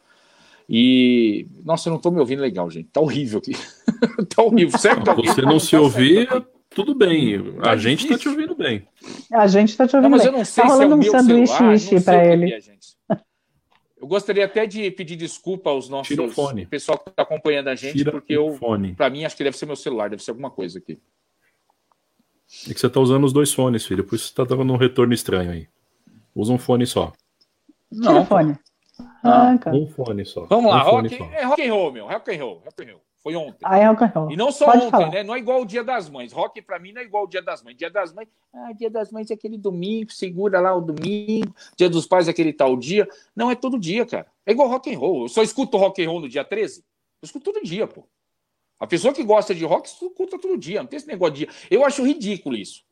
E 0.68 1.46
nossa, 1.64 1.88
eu 1.88 1.92
não 1.92 1.96
estou 1.96 2.12
me 2.12 2.20
ouvindo 2.20 2.42
legal, 2.42 2.70
gente. 2.70 2.90
Tá 2.92 3.00
horrível 3.00 3.38
aqui. 3.38 3.52
tá 4.36 4.42
horrível. 4.42 4.78
Certo? 4.78 5.14
Você 5.14 5.40
não 5.40 5.58
se 5.58 5.74
ouvir, 5.74 6.28
tudo 6.70 6.94
bem. 6.94 7.52
Tá 7.54 7.72
a 7.72 7.76
gente 7.76 8.04
está 8.04 8.16
te 8.16 8.28
ouvindo 8.28 8.54
bem. 8.54 8.86
A 9.32 9.46
gente 9.46 9.70
está 9.70 9.86
te 9.86 9.96
ouvindo 9.96 10.10
não, 10.10 10.16
mas 10.16 10.22
bem. 10.22 10.32
eu 10.32 10.38
não 10.38 10.44
sei 10.44 10.64
tá 10.64 10.70
se 10.70 10.82
é 10.82 10.86
o 10.86 10.94
um 10.94 11.02
sanduíche 11.02 12.00
para 12.00 12.24
ele. 12.24 12.52
É, 12.54 12.60
eu 14.00 14.06
gostaria 14.06 14.44
até 14.46 14.66
de 14.66 14.90
pedir 14.92 15.16
desculpa 15.16 15.68
aos 15.68 15.88
nossos 15.88 16.08
Tira 16.08 16.22
o 16.22 16.30
fone. 16.30 16.64
pessoal 16.64 16.96
que 16.98 17.10
está 17.10 17.22
acompanhando 17.22 17.68
a 17.68 17.74
gente, 17.74 17.98
Tira 17.98 18.12
porque 18.12 18.32
eu, 18.32 18.58
para 18.96 19.10
mim, 19.10 19.24
acho 19.24 19.36
que 19.36 19.44
deve 19.44 19.58
ser 19.58 19.66
meu 19.66 19.76
celular, 19.76 20.08
deve 20.08 20.22
ser 20.22 20.30
alguma 20.30 20.50
coisa 20.50 20.78
aqui. 20.78 20.98
É 22.68 22.72
que 22.72 22.80
você 22.80 22.86
está 22.86 22.98
usando 22.98 23.24
os 23.24 23.32
dois 23.32 23.52
fones, 23.52 23.84
filho, 23.84 24.02
por 24.02 24.14
isso 24.14 24.26
você 24.26 24.32
está 24.32 24.44
dando 24.44 24.72
um 24.72 24.76
retorno 24.76 25.12
estranho 25.12 25.50
aí. 25.50 25.68
Usa 26.34 26.52
um 26.52 26.58
fone 26.58 26.86
só. 26.86 27.12
Não, 27.92 28.12
Tira 28.12 28.20
o 28.22 28.24
fone. 28.24 28.58
Ah, 29.22 29.58
um 29.66 29.86
fone 29.86 30.24
só. 30.24 30.46
Vamos 30.46 30.70
lá, 30.70 30.86
um 30.86 31.02
rock, 31.02 31.14
é 31.14 31.44
rock 31.44 31.68
and 31.68 31.72
roll, 31.72 31.92
meu, 31.92 32.06
rock 32.06 32.34
and 32.34 32.38
roll, 32.42 32.62
rock 32.64 32.82
and 32.82 32.92
roll. 32.92 33.02
Foi 33.22 33.36
ontem. 33.36 33.58
Ah, 33.62 33.78
é 33.78 33.86
rock 33.86 34.04
and 34.04 34.12
roll. 34.14 34.30
E 34.30 34.36
não 34.36 34.50
só 34.50 34.64
Pode 34.64 34.78
ontem, 34.78 34.90
falar. 34.90 35.10
né? 35.10 35.22
Não 35.22 35.34
é 35.34 35.38
igual 35.38 35.60
o 35.60 35.66
Dia 35.66 35.84
das 35.84 36.08
Mães. 36.08 36.32
Rock 36.32 36.62
para 36.62 36.78
mim 36.78 36.92
não 36.92 37.02
é 37.02 37.04
igual 37.04 37.24
o 37.24 37.26
Dia 37.26 37.42
das 37.42 37.62
Mães. 37.62 37.76
Dia 37.76 37.90
das 37.90 38.14
Mães, 38.14 38.28
ah, 38.52 38.72
Dia 38.72 38.88
das 38.88 39.12
Mães 39.12 39.30
é 39.30 39.34
aquele 39.34 39.58
domingo, 39.58 40.10
segura 40.10 40.58
lá 40.58 40.74
o 40.74 40.80
domingo. 40.80 41.54
Dia 41.76 41.90
dos 41.90 42.06
Pais 42.06 42.28
é 42.28 42.30
aquele 42.30 42.52
tal 42.52 42.76
dia. 42.76 43.06
Não 43.36 43.50
é 43.50 43.54
todo 43.54 43.78
dia, 43.78 44.06
cara. 44.06 44.26
É 44.46 44.52
igual 44.52 44.68
rock 44.68 44.94
and 44.94 44.98
roll. 44.98 45.22
Eu 45.22 45.28
só 45.28 45.42
escuto 45.42 45.76
rock 45.76 46.02
and 46.02 46.08
roll 46.08 46.20
no 46.20 46.28
dia 46.28 46.44
13. 46.44 46.80
Eu 47.22 47.26
escuto 47.26 47.52
todo 47.52 47.62
dia, 47.62 47.86
pô. 47.86 48.08
A 48.78 48.86
pessoa 48.86 49.12
que 49.12 49.22
gosta 49.22 49.54
de 49.54 49.64
rock 49.66 49.86
escuta 49.86 50.38
todo 50.38 50.56
dia. 50.56 50.80
Não 50.80 50.86
tem 50.88 50.96
esse 50.96 51.06
negócio 51.06 51.34
de 51.34 51.44
dia. 51.44 51.54
Eu 51.70 51.84
acho 51.84 52.02
ridículo 52.02 52.56
isso. 52.56 52.82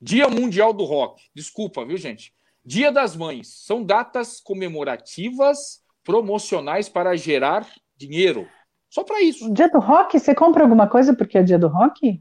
Dia 0.00 0.28
Mundial 0.28 0.72
do 0.72 0.84
Rock. 0.84 1.22
Desculpa, 1.32 1.84
viu, 1.84 1.96
gente? 1.96 2.34
Dia 2.64 2.90
das 2.90 3.14
Mães. 3.14 3.46
São 3.64 3.84
datas 3.84 4.40
comemorativas 4.40 5.80
promocionais 6.02 6.88
para 6.88 7.14
gerar 7.16 7.68
dinheiro. 7.96 8.48
Só 8.90 9.04
para 9.04 9.22
isso. 9.22 9.52
Dia 9.54 9.68
do 9.68 9.78
rock? 9.78 10.18
Você 10.18 10.34
compra 10.34 10.64
alguma 10.64 10.88
coisa 10.88 11.14
porque 11.14 11.38
é 11.38 11.42
dia 11.42 11.58
do 11.58 11.68
rock? 11.68 12.20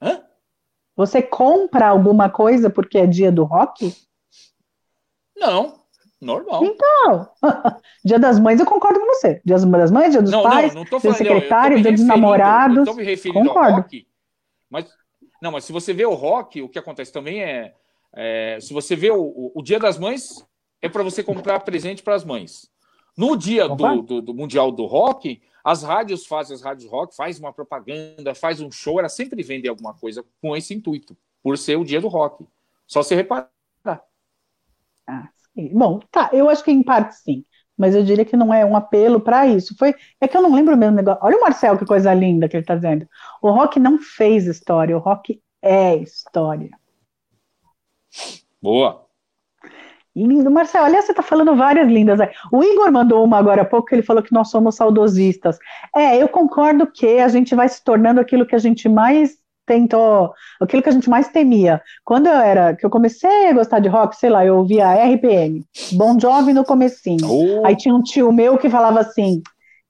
Hã? 0.00 0.24
Você 0.96 1.20
compra 1.22 1.88
alguma 1.88 2.30
coisa 2.30 2.70
porque 2.70 2.98
é 2.98 3.06
dia 3.06 3.30
do 3.30 3.44
rock? 3.44 3.94
Não, 5.36 5.78
normal. 6.20 6.64
Então, 6.64 7.30
dia 8.04 8.18
das 8.18 8.40
mães 8.40 8.58
eu 8.58 8.66
concordo 8.66 8.98
com 8.98 9.06
você. 9.06 9.40
Dia 9.44 9.56
das 9.56 9.90
mães, 9.90 10.10
dia 10.10 10.22
dos 10.22 10.32
não, 10.32 10.42
pais, 10.42 10.74
não, 10.74 10.82
não 10.82 10.98
dia 10.98 11.10
do 11.10 11.16
secretário, 11.16 11.82
dia 11.82 11.92
dos 11.92 12.04
namorados. 12.04 12.88
Eu 12.88 12.94
me 12.94 13.04
referindo 13.04 13.46
concordo. 13.46 13.76
ao 13.76 13.82
rock. 13.82 14.08
Mas, 14.70 14.88
não, 15.40 15.52
mas 15.52 15.64
se 15.64 15.72
você 15.72 15.92
vê 15.92 16.06
o 16.06 16.14
rock, 16.14 16.62
o 16.62 16.68
que 16.68 16.78
acontece 16.78 17.12
também 17.12 17.44
é, 17.44 17.74
é 18.14 18.58
se 18.60 18.72
você 18.72 18.96
vê 18.96 19.10
o, 19.10 19.20
o, 19.22 19.52
o 19.54 19.62
dia 19.62 19.78
das 19.78 19.98
mães, 19.98 20.44
é 20.80 20.88
para 20.88 21.02
você 21.02 21.22
comprar 21.22 21.60
presente 21.60 22.02
para 22.02 22.14
as 22.14 22.24
mães. 22.24 22.70
No 23.18 23.36
dia 23.36 23.68
do, 23.68 24.02
do, 24.02 24.22
do, 24.22 24.32
Mundial 24.32 24.70
do 24.70 24.86
Rock, 24.86 25.42
as 25.64 25.82
rádios 25.82 26.24
fazem, 26.24 26.54
as 26.54 26.62
rádios 26.62 26.88
rock, 26.88 27.16
faz 27.16 27.36
uma 27.40 27.52
propaganda, 27.52 28.32
faz 28.32 28.60
um 28.60 28.70
show, 28.70 29.00
ela 29.00 29.08
sempre 29.08 29.42
vende 29.42 29.68
alguma 29.68 29.92
coisa 29.92 30.24
com 30.40 30.56
esse 30.56 30.72
intuito, 30.72 31.16
por 31.42 31.58
ser 31.58 31.74
o 31.74 31.84
dia 31.84 32.00
do 32.00 32.06
rock. 32.06 32.46
Só 32.86 33.02
se 33.02 33.16
reparar. 33.16 33.50
Ah, 33.84 35.28
Bom, 35.72 35.98
tá, 36.12 36.30
eu 36.32 36.48
acho 36.48 36.62
que 36.62 36.70
em 36.70 36.80
parte 36.80 37.16
sim, 37.16 37.44
mas 37.76 37.92
eu 37.92 38.04
diria 38.04 38.24
que 38.24 38.36
não 38.36 38.54
é 38.54 38.64
um 38.64 38.76
apelo 38.76 39.20
para 39.20 39.48
isso. 39.48 39.76
Foi, 39.76 39.96
é 40.20 40.28
que 40.28 40.36
eu 40.36 40.42
não 40.42 40.54
lembro 40.54 40.76
mesmo 40.76 40.94
negócio. 40.94 41.20
Olha 41.20 41.38
o 41.38 41.40
Marcel, 41.40 41.76
que 41.76 41.84
coisa 41.84 42.14
linda 42.14 42.48
que 42.48 42.56
ele 42.56 42.62
está 42.62 42.76
dizendo. 42.76 43.08
O 43.42 43.50
rock 43.50 43.80
não 43.80 43.98
fez 43.98 44.46
história, 44.46 44.96
o 44.96 45.00
rock 45.00 45.42
é 45.60 45.96
história. 45.96 46.70
Boa. 48.62 49.07
Lindo, 50.26 50.50
Marcelo. 50.50 50.86
Aliás, 50.86 51.04
você 51.04 51.12
está 51.12 51.22
falando 51.22 51.54
várias 51.54 51.88
lindas. 51.88 52.20
Aí. 52.20 52.28
O 52.52 52.62
Igor 52.62 52.90
mandou 52.90 53.24
uma 53.24 53.38
agora 53.38 53.62
há 53.62 53.64
pouco 53.64 53.94
ele 53.94 54.02
falou 54.02 54.22
que 54.22 54.32
nós 54.32 54.50
somos 54.50 54.74
saudosistas. 54.76 55.58
É, 55.94 56.20
eu 56.20 56.28
concordo 56.28 56.86
que 56.86 57.18
a 57.18 57.28
gente 57.28 57.54
vai 57.54 57.68
se 57.68 57.82
tornando 57.82 58.20
aquilo 58.20 58.46
que 58.46 58.54
a 58.54 58.58
gente 58.58 58.88
mais 58.88 59.36
tentou, 59.66 60.32
aquilo 60.60 60.82
que 60.82 60.88
a 60.88 60.92
gente 60.92 61.10
mais 61.10 61.28
temia. 61.28 61.80
Quando 62.04 62.26
eu 62.26 62.32
era, 62.32 62.74
que 62.74 62.84
eu 62.84 62.90
comecei 62.90 63.48
a 63.48 63.52
gostar 63.52 63.78
de 63.78 63.88
rock, 63.88 64.16
sei 64.16 64.30
lá, 64.30 64.44
eu 64.44 64.56
ouvia 64.56 64.94
RPM, 64.94 65.62
Bon 65.92 66.18
Jovi 66.18 66.54
no 66.54 66.64
comecinho. 66.64 67.28
Oh. 67.30 67.66
Aí 67.66 67.76
tinha 67.76 67.94
um 67.94 68.02
tio 68.02 68.32
meu 68.32 68.56
que 68.56 68.70
falava 68.70 69.00
assim: 69.00 69.42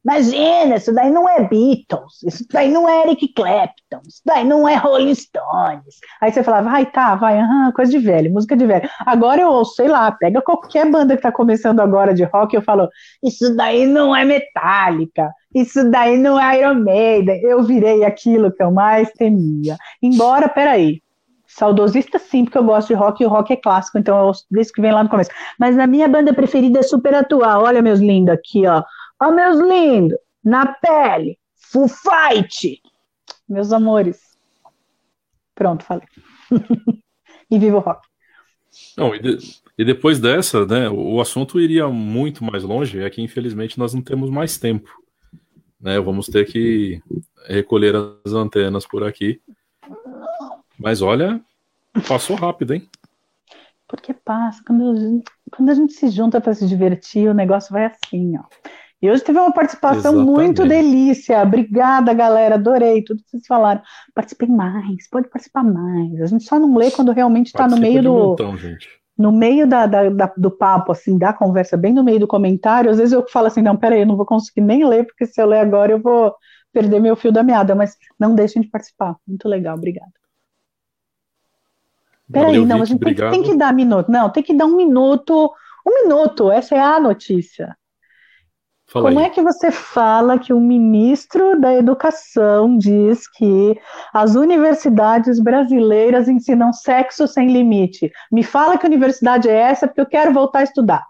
Imagina, 0.08 0.76
isso 0.76 0.90
daí 0.90 1.10
não 1.10 1.28
é 1.28 1.46
Beatles, 1.46 2.22
isso 2.26 2.42
daí 2.50 2.70
não 2.70 2.88
é 2.88 3.02
Eric 3.02 3.28
Clapton, 3.34 4.00
isso 4.06 4.22
daí 4.24 4.42
não 4.42 4.66
é 4.66 4.74
Rolling 4.74 5.14
Stones. 5.14 5.96
Aí 6.18 6.32
você 6.32 6.42
falava, 6.42 6.70
vai, 6.70 6.86
tá, 6.86 7.14
vai, 7.14 7.38
aham, 7.38 7.70
coisa 7.72 7.92
de 7.92 7.98
velho, 7.98 8.32
música 8.32 8.56
de 8.56 8.64
velho. 8.64 8.88
Agora 9.00 9.42
eu 9.42 9.50
ouço, 9.50 9.74
sei 9.74 9.86
lá, 9.86 10.10
pega 10.10 10.40
qualquer 10.40 10.90
banda 10.90 11.14
que 11.14 11.20
tá 11.20 11.30
começando 11.30 11.80
agora 11.80 12.14
de 12.14 12.24
rock 12.24 12.56
eu 12.56 12.62
falo, 12.62 12.88
isso 13.22 13.54
daí 13.54 13.86
não 13.86 14.16
é 14.16 14.24
Metallica, 14.24 15.30
isso 15.54 15.90
daí 15.90 16.16
não 16.16 16.40
é 16.40 16.58
Iron 16.58 16.76
Maiden. 16.76 17.42
Eu 17.42 17.62
virei 17.62 18.02
aquilo 18.02 18.50
que 18.50 18.62
eu 18.62 18.70
mais 18.70 19.10
temia. 19.12 19.76
Embora, 20.02 20.48
peraí, 20.48 21.02
Saudosista 21.46 22.18
sim, 22.18 22.44
porque 22.44 22.56
eu 22.56 22.64
gosto 22.64 22.88
de 22.88 22.94
rock 22.94 23.22
e 23.22 23.26
o 23.26 23.28
rock 23.28 23.52
é 23.52 23.56
clássico, 23.56 23.98
então 23.98 24.18
eu 24.18 24.26
ouço 24.26 24.44
desde 24.50 24.72
que 24.72 24.80
vem 24.80 24.92
lá 24.92 25.02
no 25.02 25.08
começo. 25.10 25.30
Mas 25.58 25.78
a 25.78 25.86
minha 25.86 26.06
banda 26.06 26.32
preferida 26.32 26.78
é 26.78 26.82
super 26.82 27.14
atual. 27.14 27.64
Olha, 27.64 27.82
meus 27.82 28.00
lindos, 28.00 28.34
aqui, 28.34 28.66
ó. 28.66 28.82
Ó, 29.20 29.30
meus 29.32 29.58
lindos, 29.58 30.18
na 30.44 30.66
pele, 30.74 31.38
full 31.54 31.88
fight. 31.88 32.80
Meus 33.48 33.72
amores. 33.72 34.20
Pronto, 35.54 35.84
falei. 35.84 36.06
e 37.50 37.58
viva 37.58 37.78
o 37.78 37.80
rock. 37.80 38.06
Não, 38.96 39.14
e, 39.14 39.18
de, 39.18 39.38
e, 39.76 39.84
depois 39.84 40.20
dessa, 40.20 40.64
né, 40.66 40.88
o 40.88 41.20
assunto 41.20 41.60
iria 41.60 41.88
muito 41.88 42.44
mais 42.44 42.62
longe, 42.62 43.02
é 43.02 43.10
que 43.10 43.22
infelizmente 43.22 43.78
nós 43.78 43.92
não 43.92 44.02
temos 44.02 44.30
mais 44.30 44.58
tempo. 44.58 44.90
Né, 45.80 45.98
vamos 46.00 46.26
ter 46.26 46.46
que 46.46 47.02
recolher 47.46 47.94
as 47.96 48.32
antenas 48.32 48.86
por 48.86 49.04
aqui. 49.04 49.40
Mas 50.78 51.02
olha, 51.02 51.40
passou 52.06 52.36
rápido, 52.36 52.74
hein? 52.74 52.88
Porque 53.88 54.12
passa, 54.12 54.62
quando, 54.66 55.22
quando 55.50 55.70
a 55.70 55.74
gente 55.74 55.94
se 55.94 56.10
junta 56.10 56.40
para 56.40 56.54
se 56.54 56.68
divertir, 56.68 57.28
o 57.28 57.34
negócio 57.34 57.72
vai 57.72 57.86
assim, 57.86 58.36
ó. 58.36 58.44
E 59.00 59.08
hoje 59.08 59.22
teve 59.22 59.38
uma 59.38 59.52
participação 59.52 60.12
Exatamente. 60.12 60.26
muito 60.26 60.66
delícia. 60.66 61.42
Obrigada, 61.42 62.12
galera. 62.12 62.56
Adorei 62.56 63.02
tudo 63.02 63.22
que 63.22 63.30
vocês 63.30 63.46
falaram. 63.46 63.80
Participem 64.12 64.48
mais, 64.48 65.08
pode 65.08 65.28
participar 65.28 65.62
mais. 65.62 66.20
A 66.20 66.26
gente 66.26 66.44
só 66.44 66.58
não 66.58 66.76
lê 66.76 66.90
quando 66.90 67.12
realmente 67.12 67.46
está 67.46 67.68
no 67.68 67.78
meio 67.78 68.02
do. 68.02 68.12
Montão, 68.12 68.56
no 69.16 69.32
meio 69.32 69.66
da, 69.66 69.84
da, 69.86 70.08
da, 70.08 70.32
do 70.36 70.50
papo, 70.50 70.92
assim, 70.92 71.18
da 71.18 71.32
conversa, 71.32 71.76
bem 71.76 71.92
no 71.92 72.04
meio 72.04 72.20
do 72.20 72.26
comentário, 72.28 72.88
às 72.88 72.98
vezes 72.98 73.12
eu 73.12 73.26
falo 73.28 73.48
assim, 73.48 73.60
não, 73.60 73.76
peraí, 73.76 74.02
eu 74.02 74.06
não 74.06 74.16
vou 74.16 74.24
conseguir 74.24 74.60
nem 74.60 74.86
ler, 74.86 75.04
porque 75.06 75.26
se 75.26 75.42
eu 75.42 75.46
ler 75.46 75.58
agora 75.58 75.90
eu 75.90 76.00
vou 76.00 76.32
perder 76.72 77.00
meu 77.00 77.16
fio 77.16 77.32
da 77.32 77.42
meada, 77.42 77.74
mas 77.74 77.96
não 78.18 78.32
deixem 78.32 78.62
de 78.62 78.68
participar. 78.68 79.16
Muito 79.26 79.48
legal, 79.48 79.76
obrigada. 79.76 80.12
Peraí, 82.30 82.64
não, 82.64 82.82
a 82.82 82.84
gente 82.84 83.00
tem, 83.00 83.14
tem, 83.14 83.42
que 83.42 83.56
dar 83.56 83.72
minuto. 83.72 84.10
Não, 84.10 84.30
tem 84.30 84.42
que 84.42 84.54
dar 84.54 84.66
um 84.66 84.76
minuto. 84.76 85.50
Um 85.84 86.02
minuto, 86.02 86.52
essa 86.52 86.74
é 86.74 86.80
a 86.80 87.00
notícia. 87.00 87.76
Fala 88.90 89.10
Como 89.10 89.20
aí. 89.20 89.26
é 89.26 89.30
que 89.30 89.42
você 89.42 89.70
fala 89.70 90.38
que 90.38 90.50
o 90.50 90.58
ministro 90.58 91.60
da 91.60 91.74
Educação 91.74 92.78
diz 92.78 93.28
que 93.28 93.78
as 94.14 94.34
universidades 94.34 95.38
brasileiras 95.38 96.26
ensinam 96.26 96.72
sexo 96.72 97.28
sem 97.28 97.52
limite? 97.52 98.10
Me 98.32 98.42
fala 98.42 98.78
que 98.78 98.86
universidade 98.86 99.46
é 99.46 99.52
essa, 99.52 99.86
porque 99.86 100.00
eu 100.00 100.06
quero 100.06 100.32
voltar 100.32 100.60
a 100.60 100.62
estudar. 100.62 101.04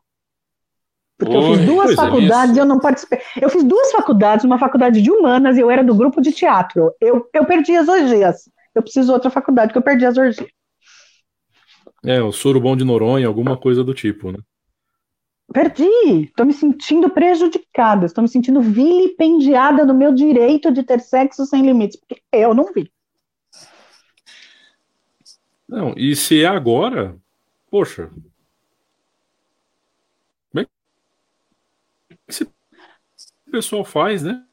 Porque 1.17 1.37
Oi, 1.37 1.43
eu 1.43 1.55
fiz 1.57 1.67
duas 1.67 1.95
faculdades 1.95 2.57
e 2.57 2.59
eu 2.59 2.65
não 2.65 2.81
participei. 2.81 3.21
Eu 3.41 3.49
fiz 3.49 3.63
duas 3.63 3.93
faculdades, 3.93 4.45
uma 4.45 4.59
faculdade 4.59 5.01
de 5.01 5.11
humanas 5.11 5.57
e 5.57 5.61
eu 5.61 5.71
era 5.71 5.85
do 5.85 5.95
grupo 5.95 6.21
de 6.21 6.33
teatro. 6.33 6.93
Eu, 7.01 7.29
eu 7.33 7.45
perdi 7.45 7.77
as 7.77 7.87
orgias. 7.87 8.51
Eu 8.75 8.83
preciso 8.83 9.07
de 9.07 9.13
outra 9.13 9.31
faculdade 9.31 9.73
que 9.73 9.79
eu 9.79 9.83
perdi 9.83 10.05
as 10.05 10.19
orgias. 10.19 10.49
É, 12.05 12.21
o 12.21 12.33
surubom 12.33 12.77
de 12.77 12.85
Noronha, 12.85 13.29
alguma 13.29 13.57
coisa 13.57 13.85
do 13.85 13.95
tipo, 13.95 14.33
né? 14.33 14.39
Perdi, 15.53 16.25
estou 16.25 16.45
me 16.45 16.53
sentindo 16.53 17.09
prejudicada, 17.09 18.05
estou 18.05 18.21
me 18.21 18.29
sentindo 18.29 18.61
vilipendiada 18.61 19.85
no 19.85 19.95
meu 19.95 20.13
direito 20.13 20.71
de 20.71 20.83
ter 20.83 21.01
sexo 21.01 21.47
sem 21.47 21.63
limites, 21.63 21.97
porque 21.97 22.23
eu 22.31 22.53
não 22.53 22.71
vi. 22.73 22.93
Não, 25.67 25.95
e 25.97 26.15
se 26.15 26.43
é 26.43 26.47
agora, 26.47 27.17
poxa. 27.71 28.11
Como 30.51 30.61
é 30.61 30.65
que 30.65 30.71
esse 32.29 32.47
pessoal 33.51 33.85
faz, 33.85 34.23
né? 34.23 34.45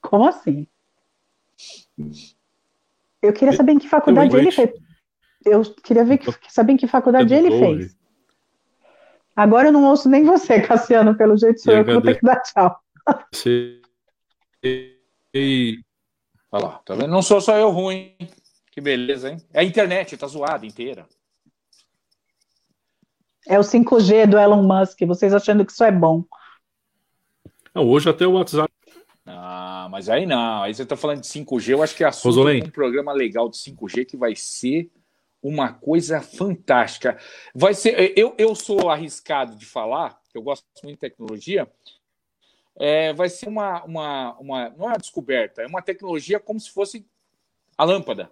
Como 0.00 0.26
assim? 0.26 0.66
Eu 3.22 3.32
queria 3.32 3.54
saber 3.56 3.72
em 3.72 3.78
que 3.78 3.88
faculdade 3.88 4.36
ele 4.36 4.50
fez. 4.50 4.83
Eu 5.44 5.62
queria 5.62 6.04
ver 6.04 6.18
que, 6.18 6.30
saber 6.48 6.72
em 6.72 6.76
que 6.76 6.86
faculdade 6.86 7.32
ele 7.34 7.50
fez. 7.50 7.96
Agora 9.36 9.68
eu 9.68 9.72
não 9.72 9.84
ouço 9.84 10.08
nem 10.08 10.24
você, 10.24 10.60
Cassiano, 10.62 11.16
pelo 11.16 11.36
jeito 11.36 11.60
sou 11.60 11.74
eu 11.74 11.84
que 11.84 11.92
vou 11.92 12.02
ter 12.02 12.18
que 12.18 12.26
dar 12.26 12.40
tchau. 12.40 12.78
Olha 16.52 16.64
lá, 16.64 16.80
tá 16.84 16.94
vendo? 16.94 17.08
Não 17.08 17.22
sou 17.22 17.40
só 17.40 17.56
eu 17.56 17.70
ruim. 17.70 18.16
Que 18.70 18.80
beleza, 18.80 19.30
hein? 19.30 19.36
É 19.52 19.60
a 19.60 19.64
internet, 19.64 20.16
tá 20.16 20.26
zoada 20.26 20.64
inteira. 20.64 21.06
É 23.46 23.58
o 23.58 23.62
5G 23.62 24.26
do 24.26 24.38
Elon 24.38 24.62
Musk, 24.62 25.00
vocês 25.06 25.34
achando 25.34 25.64
que 25.66 25.72
isso 25.72 25.84
é 25.84 25.92
bom. 25.92 26.24
Não, 27.74 27.86
hoje 27.86 28.08
até 28.08 28.26
o 28.26 28.32
WhatsApp. 28.32 28.72
Ah, 29.26 29.88
mas 29.90 30.08
aí 30.08 30.26
não. 30.26 30.62
Aí 30.62 30.74
você 30.74 30.86
tá 30.86 30.96
falando 30.96 31.20
de 31.20 31.26
5G, 31.26 31.70
eu 31.70 31.82
acho 31.82 31.94
que 31.94 32.04
é 32.04 32.06
assunto 32.06 32.48
um 32.48 32.70
programa 32.70 33.12
legal 33.12 33.48
de 33.48 33.56
5G 33.56 34.06
que 34.06 34.16
vai 34.16 34.34
ser 34.34 34.90
uma 35.44 35.74
coisa 35.74 36.22
fantástica. 36.22 37.18
Vai 37.54 37.74
ser, 37.74 38.14
eu, 38.16 38.34
eu 38.38 38.54
sou 38.54 38.88
arriscado 38.88 39.54
de 39.56 39.66
falar, 39.66 40.18
eu 40.34 40.40
gosto 40.40 40.64
muito 40.82 40.96
de 40.96 41.00
tecnologia. 41.00 41.70
É, 42.76 43.12
vai 43.12 43.28
ser 43.28 43.46
uma, 43.46 43.84
uma, 43.84 44.38
uma, 44.38 44.70
não 44.70 44.86
é 44.86 44.88
uma 44.88 44.98
descoberta, 44.98 45.62
é 45.62 45.66
uma 45.66 45.82
tecnologia 45.82 46.40
como 46.40 46.58
se 46.58 46.70
fosse 46.70 47.06
a 47.76 47.84
lâmpada, 47.84 48.30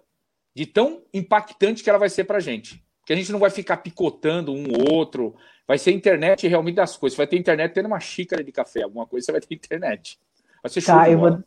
de 0.55 0.65
tão 0.65 1.03
impactante 1.13 1.83
que 1.83 1.89
ela 1.89 1.99
vai 1.99 2.09
ser 2.09 2.23
para 2.23 2.37
a 2.37 2.41
gente. 2.41 2.83
Que 3.05 3.13
a 3.13 3.15
gente 3.15 3.31
não 3.31 3.39
vai 3.39 3.51
ficar 3.51 3.77
picotando 3.77 4.51
um 4.51 4.65
outro, 4.91 5.35
vai 5.67 5.77
ser 5.77 5.91
internet 5.91 6.47
realmente 6.47 6.75
das 6.75 6.97
coisas. 6.97 7.15
Você 7.15 7.21
vai 7.21 7.27
ter 7.27 7.37
internet 7.37 7.73
tendo 7.73 7.85
uma 7.85 7.99
xícara 7.99 8.43
de 8.43 8.51
café, 8.51 8.81
alguma 8.81 9.05
coisa, 9.05 9.25
você 9.25 9.31
vai 9.31 9.41
ter 9.41 9.53
internet. 9.53 10.19
Vai 10.63 10.71
ser 10.71 10.81
tá, 10.81 11.09
eu 11.09 11.19
vou... 11.19 11.43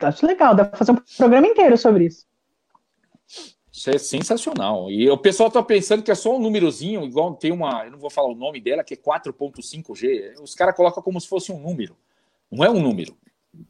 Acho 0.00 0.26
legal, 0.26 0.54
dá 0.56 0.64
para 0.64 0.76
fazer 0.76 0.90
um 0.90 0.96
programa 1.16 1.46
inteiro 1.46 1.78
sobre 1.78 2.06
isso. 2.06 2.26
Isso 3.76 3.90
é 3.90 3.98
sensacional. 3.98 4.90
E 4.90 5.10
o 5.10 5.18
pessoal 5.18 5.48
está 5.48 5.62
pensando 5.62 6.02
que 6.02 6.10
é 6.10 6.14
só 6.14 6.34
um 6.34 6.40
númerozinho, 6.40 7.04
igual 7.04 7.34
tem 7.34 7.52
uma, 7.52 7.84
eu 7.84 7.90
não 7.90 7.98
vou 7.98 8.08
falar 8.08 8.28
o 8.28 8.34
nome 8.34 8.58
dela, 8.58 8.82
que 8.82 8.94
é 8.94 8.96
4.5G. 8.96 10.40
Os 10.40 10.54
caras 10.54 10.74
colocam 10.74 11.02
como 11.02 11.20
se 11.20 11.28
fosse 11.28 11.52
um 11.52 11.60
número. 11.60 11.94
Não 12.50 12.64
é 12.64 12.70
um 12.70 12.80
número. 12.80 13.14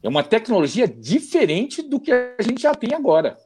É 0.01 0.07
uma 0.07 0.23
tecnologia 0.23 0.87
diferente 0.87 1.81
do 1.81 1.99
que 1.99 2.13
a 2.13 2.41
gente 2.41 2.61
já 2.61 2.73
tem 2.73 2.93
agora. 2.93 3.37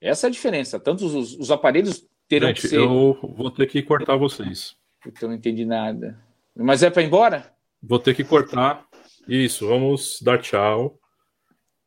Essa 0.00 0.26
é 0.26 0.28
a 0.28 0.30
diferença. 0.30 0.80
Tanto 0.80 1.04
os, 1.04 1.34
os 1.34 1.50
aparelhos 1.50 2.08
terão 2.26 2.48
gente, 2.48 2.62
que 2.62 2.68
ser. 2.68 2.78
Eu 2.78 3.18
vou 3.36 3.50
ter 3.50 3.66
que 3.66 3.82
cortar 3.82 4.16
vocês. 4.16 4.74
Eu 5.04 5.28
não 5.28 5.34
entendi 5.34 5.66
nada. 5.66 6.18
Mas 6.56 6.82
é 6.82 6.88
para 6.88 7.02
ir 7.02 7.06
embora? 7.06 7.52
Vou 7.82 7.98
ter 7.98 8.14
que 8.14 8.24
cortar. 8.24 8.86
Isso, 9.28 9.66
vamos 9.66 10.22
dar 10.22 10.40
tchau. 10.40 10.98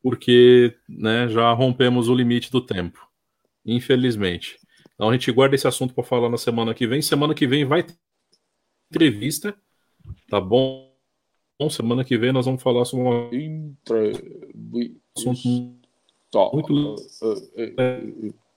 Porque 0.00 0.76
né, 0.88 1.26
já 1.28 1.50
rompemos 1.52 2.08
o 2.08 2.14
limite 2.14 2.52
do 2.52 2.60
tempo 2.60 3.05
infelizmente. 3.66 4.58
Então 4.94 5.10
a 5.10 5.12
gente 5.12 5.30
guarda 5.32 5.54
esse 5.54 5.66
assunto 5.66 5.92
para 5.92 6.04
falar 6.04 6.30
na 6.30 6.38
semana 6.38 6.72
que 6.72 6.86
vem. 6.86 7.02
Semana 7.02 7.34
que 7.34 7.46
vem 7.46 7.64
vai 7.64 7.82
ter 7.82 7.94
entrevista, 8.90 9.54
tá 10.30 10.40
bom? 10.40 10.94
Bom, 11.58 11.68
semana 11.68 12.04
que 12.04 12.16
vem 12.16 12.32
nós 12.32 12.46
vamos 12.46 12.62
falar 12.62 12.84
sobre 12.84 13.04
um 13.04 13.76
assunto 15.16 15.48
muito 16.52 16.96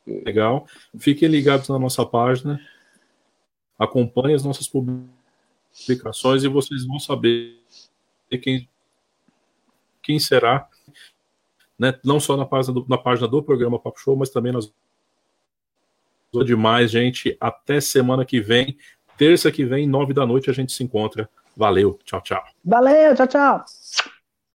legal. 0.05 0.67
Fiquem 0.97 1.29
ligados 1.29 1.67
na 1.69 1.79
nossa 1.79 2.05
página, 2.05 2.59
acompanhem 3.77 4.35
as 4.35 4.43
nossas 4.43 4.67
publicações 4.67 6.43
e 6.43 6.47
vocês 6.47 6.85
vão 6.85 6.99
saber 6.99 7.57
quem, 8.41 8.69
quem 10.03 10.19
será, 10.19 10.67
né? 11.77 11.97
não 12.03 12.19
só 12.19 12.35
na 12.35 12.45
página, 12.45 12.73
do, 12.73 12.85
na 12.87 12.97
página 12.97 13.27
do 13.27 13.41
programa 13.41 13.79
Papo 13.79 13.99
Show, 13.99 14.15
mas 14.15 14.29
também 14.29 14.51
nas 14.51 14.71
demais, 16.45 16.91
gente. 16.91 17.35
Até 17.39 17.81
semana 17.81 18.25
que 18.25 18.39
vem. 18.39 18.77
Terça 19.17 19.51
que 19.51 19.65
vem, 19.65 19.87
nove 19.87 20.13
da 20.13 20.25
noite, 20.25 20.49
a 20.49 20.53
gente 20.53 20.71
se 20.71 20.83
encontra. 20.83 21.29
Valeu, 21.55 21.99
tchau, 22.05 22.21
tchau. 22.21 22.43
Valeu, 22.63 23.15
tchau, 23.15 23.27
tchau. 23.27 23.65